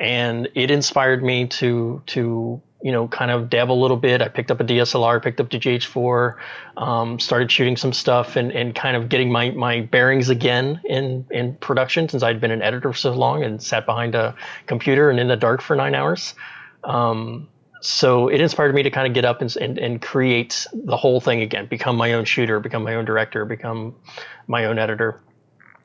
and 0.00 0.48
it 0.54 0.70
inspired 0.70 1.22
me 1.22 1.46
to 1.46 2.02
to 2.06 2.60
you 2.82 2.92
know, 2.92 3.08
kind 3.08 3.30
of 3.30 3.48
dab 3.50 3.70
a 3.70 3.72
little 3.72 3.96
bit. 3.96 4.20
I 4.22 4.28
picked 4.28 4.50
up 4.50 4.60
a 4.60 4.64
DSLR, 4.64 5.22
picked 5.22 5.40
up 5.40 5.50
the 5.50 5.58
GH4, 5.58 6.36
um, 6.76 7.18
started 7.18 7.50
shooting 7.50 7.76
some 7.76 7.92
stuff 7.92 8.36
and, 8.36 8.52
and 8.52 8.74
kind 8.74 8.96
of 8.96 9.08
getting 9.08 9.32
my, 9.32 9.50
my 9.50 9.80
bearings 9.80 10.28
again 10.28 10.80
in, 10.84 11.26
in 11.30 11.54
production 11.56 12.08
since 12.08 12.22
I'd 12.22 12.40
been 12.40 12.50
an 12.50 12.62
editor 12.62 12.92
for 12.92 12.98
so 12.98 13.12
long 13.12 13.42
and 13.42 13.62
sat 13.62 13.86
behind 13.86 14.14
a 14.14 14.36
computer 14.66 15.10
and 15.10 15.18
in 15.18 15.26
the 15.28 15.36
dark 15.36 15.62
for 15.62 15.74
nine 15.74 15.94
hours. 15.94 16.34
Um, 16.86 17.48
so 17.80 18.28
it 18.28 18.40
inspired 18.40 18.74
me 18.74 18.82
to 18.82 18.90
kind 18.90 19.06
of 19.06 19.14
get 19.14 19.24
up 19.24 19.42
and, 19.42 19.54
and, 19.56 19.78
and 19.78 20.02
create 20.02 20.66
the 20.72 20.96
whole 20.96 21.20
thing 21.20 21.42
again, 21.42 21.66
become 21.66 21.96
my 21.96 22.14
own 22.14 22.24
shooter, 22.24 22.58
become 22.60 22.82
my 22.82 22.94
own 22.94 23.04
director, 23.04 23.44
become 23.44 23.94
my 24.46 24.64
own 24.64 24.78
editor. 24.78 25.20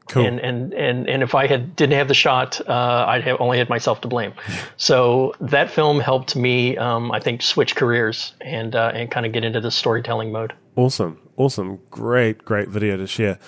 Cool. 0.09 0.25
And, 0.25 0.39
and 0.39 0.73
and 0.73 1.07
and 1.07 1.23
if 1.23 1.35
I 1.35 1.47
had 1.47 1.75
didn't 1.75 1.93
have 1.93 2.07
the 2.07 2.13
shot, 2.13 2.59
uh, 2.67 3.05
I'd 3.07 3.23
have 3.23 3.39
only 3.39 3.59
had 3.59 3.69
myself 3.69 4.01
to 4.01 4.07
blame. 4.07 4.33
so 4.77 5.33
that 5.39 5.69
film 5.69 5.99
helped 5.99 6.35
me, 6.35 6.75
um, 6.75 7.11
I 7.11 7.19
think, 7.19 7.41
switch 7.41 7.75
careers 7.75 8.33
and 8.41 8.75
uh, 8.75 8.91
and 8.93 9.09
kind 9.09 9.25
of 9.25 9.31
get 9.31 9.45
into 9.45 9.61
the 9.61 9.71
storytelling 9.71 10.31
mode. 10.31 10.53
Awesome, 10.75 11.19
awesome, 11.37 11.79
great, 11.91 12.43
great 12.43 12.67
video 12.67 12.97
to 12.97 13.07
share. 13.07 13.39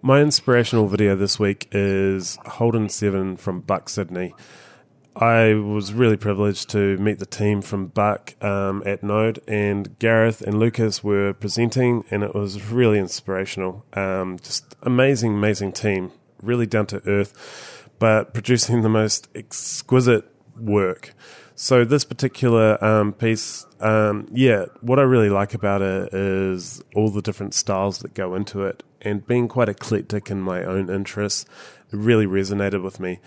My 0.00 0.20
inspirational 0.20 0.88
video 0.88 1.14
this 1.14 1.38
week 1.38 1.68
is 1.72 2.38
Holden 2.46 2.88
Seven 2.88 3.36
from 3.36 3.60
Buck 3.60 3.88
Sydney. 3.88 4.34
I 5.20 5.54
was 5.54 5.92
really 5.92 6.16
privileged 6.16 6.70
to 6.70 6.96
meet 6.98 7.18
the 7.18 7.26
team 7.26 7.60
from 7.60 7.88
Buck 7.88 8.36
um, 8.42 8.84
at 8.86 9.02
Node, 9.02 9.40
and 9.48 9.98
Gareth 9.98 10.42
and 10.42 10.60
Lucas 10.60 11.02
were 11.02 11.32
presenting, 11.32 12.04
and 12.10 12.22
it 12.22 12.36
was 12.36 12.70
really 12.70 13.00
inspirational. 13.00 13.84
Um, 13.94 14.38
just 14.40 14.76
amazing, 14.82 15.34
amazing 15.34 15.72
team, 15.72 16.12
really 16.40 16.66
down 16.66 16.86
to 16.86 17.02
earth, 17.08 17.88
but 17.98 18.32
producing 18.32 18.82
the 18.82 18.88
most 18.88 19.26
exquisite 19.34 20.24
work. 20.56 21.14
So 21.56 21.84
this 21.84 22.04
particular 22.04 22.82
um, 22.84 23.12
piece, 23.12 23.66
um, 23.80 24.28
yeah, 24.32 24.66
what 24.82 25.00
I 25.00 25.02
really 25.02 25.30
like 25.30 25.52
about 25.52 25.82
it 25.82 26.14
is 26.14 26.80
all 26.94 27.10
the 27.10 27.22
different 27.22 27.54
styles 27.54 27.98
that 27.98 28.14
go 28.14 28.36
into 28.36 28.62
it, 28.62 28.84
and 29.02 29.26
being 29.26 29.48
quite 29.48 29.68
eclectic 29.68 30.30
in 30.30 30.40
my 30.40 30.62
own 30.62 30.88
interests, 30.88 31.44
it 31.92 31.96
really 31.96 32.26
resonated 32.26 32.84
with 32.84 33.00
me. 33.00 33.18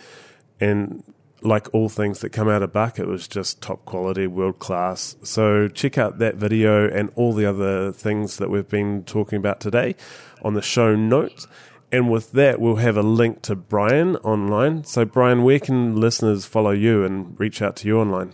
And 0.61 1.03
like 1.41 1.73
all 1.73 1.89
things 1.89 2.19
that 2.19 2.29
come 2.29 2.47
out 2.47 2.61
of 2.61 2.71
Buck, 2.71 2.99
it 2.99 3.07
was 3.07 3.27
just 3.27 3.61
top 3.61 3.85
quality, 3.85 4.27
world 4.27 4.59
class. 4.59 5.15
So 5.23 5.67
check 5.67 5.97
out 5.97 6.19
that 6.19 6.35
video 6.35 6.87
and 6.87 7.11
all 7.15 7.33
the 7.33 7.45
other 7.45 7.91
things 7.91 8.37
that 8.37 8.49
we've 8.49 8.67
been 8.67 9.03
talking 9.03 9.37
about 9.37 9.59
today 9.59 9.95
on 10.43 10.53
the 10.53 10.61
show 10.61 10.95
notes. 10.95 11.47
And 11.91 12.09
with 12.09 12.31
that, 12.31 12.61
we'll 12.61 12.77
have 12.77 12.95
a 12.95 13.01
link 13.01 13.41
to 13.43 13.55
Brian 13.55 14.15
online. 14.17 14.85
So, 14.85 15.03
Brian, 15.03 15.43
where 15.43 15.59
can 15.59 15.99
listeners 15.99 16.45
follow 16.45 16.71
you 16.71 17.03
and 17.03 17.37
reach 17.37 17.61
out 17.61 17.75
to 17.77 17.87
you 17.87 17.99
online? 17.99 18.31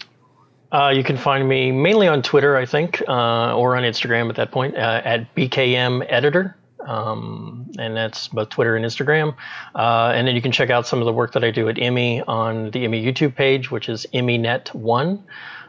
Uh, 0.72 0.90
you 0.96 1.04
can 1.04 1.18
find 1.18 1.48
me 1.48 1.72
mainly 1.72 2.08
on 2.08 2.22
Twitter, 2.22 2.56
I 2.56 2.66
think, 2.66 3.02
uh, 3.08 3.56
or 3.56 3.76
on 3.76 3.84
Instagram 3.84 4.30
at 4.30 4.36
that 4.36 4.52
point, 4.52 4.76
uh, 4.76 5.02
at 5.04 5.34
BKM 5.34 6.06
Editor 6.08 6.56
um, 6.88 7.70
and 7.78 7.96
that's 7.96 8.30
both 8.30 8.50
Twitter 8.50 8.76
and 8.76 8.86
Instagram. 8.86 9.36
Uh, 9.76 10.14
and 10.16 10.28
then 10.28 10.36
you 10.36 10.42
can 10.42 10.52
check 10.52 10.70
out 10.70 10.88
some 10.88 11.00
of 11.00 11.06
the 11.06 11.14
work 11.14 11.34
that 11.34 11.44
I 11.44 11.52
do 11.52 11.68
at 11.70 11.76
IMMI 11.76 12.24
on 12.28 12.72
the 12.72 12.86
IMMI 12.86 13.06
YouTube 13.06 13.36
page, 13.36 13.70
which 13.70 13.90
is 13.90 14.08
EmmyNet1. 14.14 15.22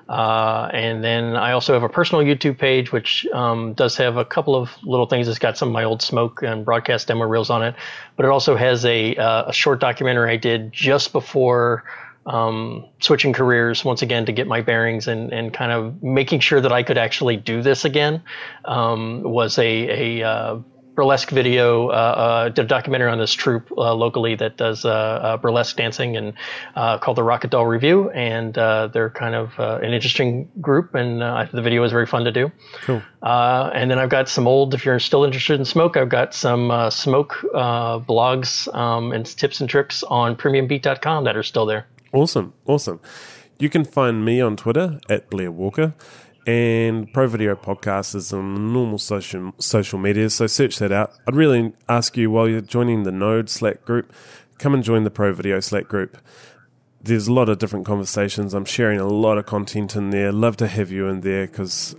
Uh, 0.08 0.70
and 0.72 1.04
then 1.04 1.36
I 1.36 1.52
also 1.52 1.74
have 1.74 1.82
a 1.82 1.88
personal 1.88 2.24
YouTube 2.24 2.56
page, 2.56 2.92
which 2.92 3.26
um, 3.26 3.74
does 3.74 3.96
have 3.98 4.16
a 4.16 4.24
couple 4.24 4.56
of 4.56 4.70
little 4.82 5.04
things. 5.04 5.28
It's 5.28 5.38
got 5.38 5.58
some 5.58 5.68
of 5.68 5.74
my 5.74 5.84
old 5.84 6.00
smoke 6.00 6.42
and 6.42 6.64
broadcast 6.64 7.08
demo 7.08 7.26
reels 7.26 7.50
on 7.50 7.62
it, 7.62 7.74
but 8.16 8.24
it 8.24 8.30
also 8.30 8.56
has 8.56 8.86
a, 8.86 9.16
uh, 9.16 9.48
a 9.48 9.52
short 9.52 9.80
documentary 9.80 10.32
I 10.32 10.36
did 10.36 10.72
just 10.72 11.12
before 11.12 11.84
um, 12.24 12.86
switching 13.00 13.32
careers 13.32 13.84
once 13.84 14.00
again 14.00 14.26
to 14.26 14.32
get 14.32 14.46
my 14.46 14.60
bearings 14.62 15.08
and, 15.08 15.32
and 15.32 15.52
kind 15.52 15.72
of 15.72 16.02
making 16.02 16.40
sure 16.40 16.60
that 16.60 16.72
I 16.72 16.82
could 16.82 16.98
actually 16.98 17.36
do 17.36 17.62
this 17.62 17.84
again. 17.84 18.22
Um, 18.64 19.22
was 19.22 19.58
a, 19.58 20.20
a 20.20 20.26
uh, 20.26 20.58
burlesque 20.98 21.30
video, 21.30 21.90
uh, 21.90 21.92
uh, 21.92 22.48
did 22.48 22.64
a 22.64 22.66
documentary 22.66 23.08
on 23.08 23.18
this 23.18 23.32
troupe 23.32 23.70
uh, 23.78 23.94
locally 23.94 24.34
that 24.34 24.56
does 24.56 24.84
uh, 24.84 25.38
burlesque 25.40 25.76
dancing 25.76 26.16
and 26.16 26.32
uh, 26.74 26.98
called 26.98 27.16
the 27.16 27.22
Rocket 27.22 27.52
Doll 27.52 27.66
Revue. 27.66 28.10
And 28.10 28.54
they're 28.54 29.10
kind 29.10 29.36
of 29.36 29.52
an 29.60 29.92
interesting 29.92 30.50
group, 30.60 30.96
and 30.96 31.20
the 31.52 31.62
video 31.62 31.82
was 31.82 31.92
very 31.92 32.06
fun 32.06 32.24
to 32.24 32.32
do. 32.32 32.50
Cool. 32.82 33.00
and 33.22 33.88
then 33.88 34.00
I've 34.00 34.10
got 34.10 34.28
some 34.28 34.48
old, 34.48 34.74
if 34.74 34.84
you're 34.84 34.98
still 34.98 35.22
interested 35.22 35.60
in 35.60 35.64
smoke, 35.64 35.96
I've 35.96 36.08
got 36.08 36.34
some 36.34 36.90
smoke 36.90 37.44
blogs 37.54 38.66
um, 38.74 39.12
and 39.12 39.24
tips 39.24 39.60
and 39.60 39.70
tricks 39.70 40.02
on 40.02 40.34
premiumbeat.com 40.34 41.22
that 41.24 41.36
are 41.36 41.44
still 41.44 41.64
there. 41.64 41.86
Awesome. 42.12 42.54
Awesome. 42.66 42.98
You 43.60 43.70
can 43.70 43.84
find 43.84 44.24
me 44.24 44.40
on 44.40 44.56
Twitter 44.56 44.98
at 45.08 45.30
Blair 45.30 45.52
Walker 45.52 45.94
and 46.48 47.12
Pro 47.12 47.26
Video 47.26 47.54
Podcast 47.54 48.14
is 48.14 48.32
on 48.32 48.72
normal 48.72 48.96
social 48.96 49.52
social 49.58 49.98
media, 49.98 50.30
so 50.30 50.46
search 50.46 50.78
that 50.78 50.90
out. 50.90 51.12
I'd 51.26 51.36
really 51.36 51.74
ask 51.90 52.16
you 52.16 52.30
while 52.30 52.48
you're 52.48 52.62
joining 52.62 53.02
the 53.02 53.12
Node 53.12 53.50
Slack 53.50 53.84
group, 53.84 54.14
come 54.56 54.72
and 54.72 54.82
join 54.82 55.04
the 55.04 55.10
Pro 55.10 55.34
Video 55.34 55.60
Slack 55.60 55.88
group. 55.88 56.16
There's 57.02 57.28
a 57.28 57.34
lot 57.34 57.50
of 57.50 57.58
different 57.58 57.84
conversations. 57.84 58.54
I'm 58.54 58.64
sharing 58.64 58.98
a 58.98 59.06
lot 59.06 59.36
of 59.36 59.44
content 59.44 59.94
in 59.94 60.08
there. 60.08 60.32
Love 60.32 60.56
to 60.56 60.68
have 60.68 60.90
you 60.90 61.06
in 61.08 61.20
there 61.20 61.46
because 61.46 61.94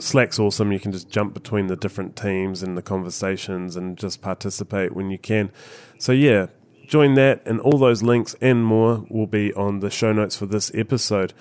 Slack's 0.00 0.40
awesome. 0.40 0.72
You 0.72 0.80
can 0.80 0.90
just 0.90 1.08
jump 1.08 1.32
between 1.32 1.68
the 1.68 1.76
different 1.76 2.16
teams 2.16 2.64
and 2.64 2.76
the 2.76 2.82
conversations 2.82 3.76
and 3.76 3.96
just 3.96 4.20
participate 4.20 4.92
when 4.96 5.10
you 5.10 5.18
can. 5.18 5.52
So 5.98 6.10
yeah, 6.10 6.46
join 6.88 7.14
that, 7.14 7.42
and 7.46 7.60
all 7.60 7.78
those 7.78 8.02
links 8.02 8.34
and 8.40 8.64
more 8.64 9.06
will 9.08 9.28
be 9.28 9.52
on 9.54 9.78
the 9.78 9.90
show 9.90 10.12
notes 10.12 10.34
for 10.36 10.46
this 10.46 10.72
episode. 10.74 11.32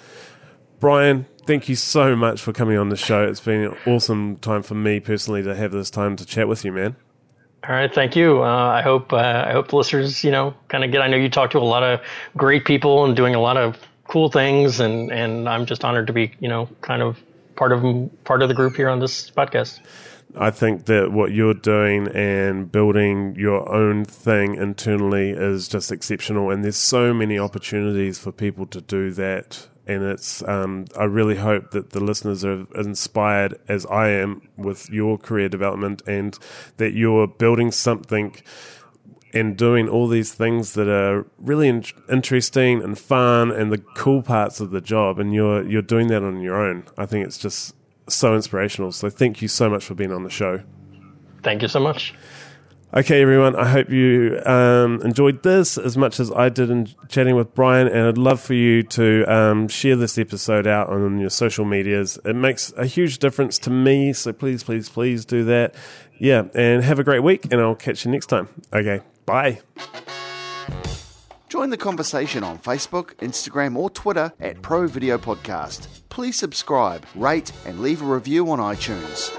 Brian, 0.79 1.25
thank 1.45 1.69
you 1.69 1.75
so 1.75 2.15
much 2.15 2.41
for 2.41 2.53
coming 2.53 2.77
on 2.77 2.89
the 2.89 2.97
show. 2.97 3.23
It's 3.23 3.39
been 3.39 3.63
an 3.63 3.77
awesome 3.85 4.37
time 4.37 4.63
for 4.63 4.75
me 4.75 4.99
personally 4.99 5.43
to 5.43 5.55
have 5.55 5.71
this 5.71 5.89
time 5.89 6.15
to 6.17 6.25
chat 6.25 6.47
with 6.47 6.65
you, 6.65 6.71
man. 6.71 6.95
All 7.67 7.73
right, 7.73 7.93
thank 7.93 8.15
you. 8.15 8.43
Uh, 8.43 8.47
I 8.47 8.81
hope 8.81 9.13
uh, 9.13 9.45
I 9.47 9.53
hope 9.53 9.69
the 9.69 9.77
listeners, 9.77 10.23
you 10.23 10.31
know, 10.31 10.53
kind 10.67 10.83
of 10.83 10.91
get. 10.91 11.01
I 11.01 11.07
know 11.07 11.15
you 11.15 11.29
talk 11.29 11.51
to 11.51 11.59
a 11.59 11.59
lot 11.59 11.81
of 11.81 12.01
great 12.35 12.65
people 12.65 13.05
and 13.05 13.15
doing 13.15 13.35
a 13.35 13.39
lot 13.39 13.55
of 13.55 13.77
cool 14.07 14.29
things, 14.29 14.81
and 14.81 15.11
and 15.11 15.47
I'm 15.47 15.65
just 15.65 15.85
honored 15.85 16.07
to 16.07 16.13
be, 16.13 16.33
you 16.39 16.49
know, 16.49 16.67
kind 16.81 17.01
of 17.01 17.17
part 17.55 17.71
of 17.71 17.83
part 18.25 18.41
of 18.41 18.49
the 18.49 18.55
group 18.55 18.75
here 18.75 18.89
on 18.89 18.99
this 18.99 19.31
podcast. 19.31 19.79
I 20.35 20.51
think 20.51 20.85
that 20.85 21.11
what 21.11 21.31
you're 21.31 21.53
doing 21.53 22.07
and 22.07 22.69
building 22.71 23.35
your 23.37 23.71
own 23.71 24.03
thing 24.03 24.55
internally 24.55 25.29
is 25.29 25.69
just 25.69 25.89
exceptional, 25.89 26.49
and 26.49 26.65
there's 26.65 26.75
so 26.75 27.13
many 27.13 27.39
opportunities 27.39 28.19
for 28.19 28.33
people 28.33 28.65
to 28.67 28.81
do 28.81 29.11
that 29.11 29.69
and 29.85 30.03
it's 30.03 30.41
um, 30.47 30.85
I 30.97 31.03
really 31.05 31.35
hope 31.35 31.71
that 31.71 31.91
the 31.91 31.99
listeners 31.99 32.45
are 32.45 32.65
inspired 32.75 33.59
as 33.67 33.85
I 33.87 34.09
am 34.09 34.47
with 34.57 34.89
your 34.89 35.17
career 35.17 35.49
development 35.49 36.01
and 36.07 36.37
that 36.77 36.93
you're 36.93 37.27
building 37.27 37.71
something 37.71 38.35
and 39.33 39.57
doing 39.57 39.89
all 39.89 40.07
these 40.07 40.33
things 40.33 40.73
that 40.73 40.87
are 40.87 41.25
really 41.37 41.67
in- 41.67 41.83
interesting 42.09 42.81
and 42.81 42.97
fun 42.97 43.51
and 43.51 43.71
the 43.71 43.79
cool 43.95 44.21
parts 44.21 44.59
of 44.59 44.71
the 44.71 44.81
job 44.81 45.19
and 45.19 45.33
you're 45.33 45.67
you're 45.67 45.81
doing 45.81 46.07
that 46.07 46.23
on 46.23 46.41
your 46.41 46.55
own. 46.55 46.85
I 46.97 47.05
think 47.05 47.25
it's 47.25 47.37
just 47.37 47.75
so 48.07 48.35
inspirational. 48.35 48.91
So 48.91 49.09
thank 49.09 49.41
you 49.41 49.47
so 49.47 49.69
much 49.69 49.83
for 49.83 49.95
being 49.95 50.11
on 50.11 50.23
the 50.23 50.29
show. 50.29 50.61
Thank 51.41 51.61
you 51.61 51.67
so 51.67 51.79
much. 51.79 52.13
Okay, 52.95 53.23
everyone, 53.23 53.55
I 53.55 53.67
hope 53.67 53.89
you 53.89 54.39
um, 54.45 55.01
enjoyed 55.01 55.41
this 55.41 55.79
as 55.79 55.97
much 55.97 56.19
as 56.19 56.31
I 56.31 56.49
did 56.49 56.69
in 56.69 56.87
chatting 57.07 57.35
with 57.35 57.55
Brian, 57.55 57.87
and 57.87 58.07
I'd 58.07 58.19
love 58.19 58.39
for 58.39 58.53
you 58.53 58.83
to 58.83 59.25
um, 59.25 59.67
share 59.67 59.95
this 59.95 60.19
episode 60.19 60.67
out 60.67 60.89
on 60.89 61.17
your 61.17 61.31
social 61.31 61.65
medias. 61.65 62.19
It 62.23 62.35
makes 62.35 62.71
a 62.77 62.85
huge 62.85 63.17
difference 63.17 63.57
to 63.59 63.71
me, 63.71 64.13
so 64.13 64.31
please, 64.31 64.63
please, 64.63 64.89
please 64.89 65.25
do 65.25 65.43
that. 65.45 65.73
Yeah, 66.19 66.43
and 66.53 66.83
have 66.83 66.99
a 66.99 67.03
great 67.03 67.23
week, 67.23 67.51
and 67.51 67.59
I'll 67.59 67.73
catch 67.73 68.05
you 68.05 68.11
next 68.11 68.27
time. 68.27 68.47
Okay, 68.71 69.01
bye. 69.25 69.59
Join 71.49 71.71
the 71.71 71.77
conversation 71.77 72.43
on 72.43 72.59
Facebook, 72.59 73.15
Instagram, 73.15 73.75
or 73.75 73.89
Twitter 73.89 74.33
at 74.39 74.61
Pro 74.61 74.85
Video 74.85 75.17
Podcast. 75.17 75.87
Please 76.09 76.37
subscribe, 76.37 77.07
rate, 77.15 77.51
and 77.65 77.79
leave 77.79 78.03
a 78.03 78.05
review 78.05 78.51
on 78.51 78.59
iTunes. 78.59 79.35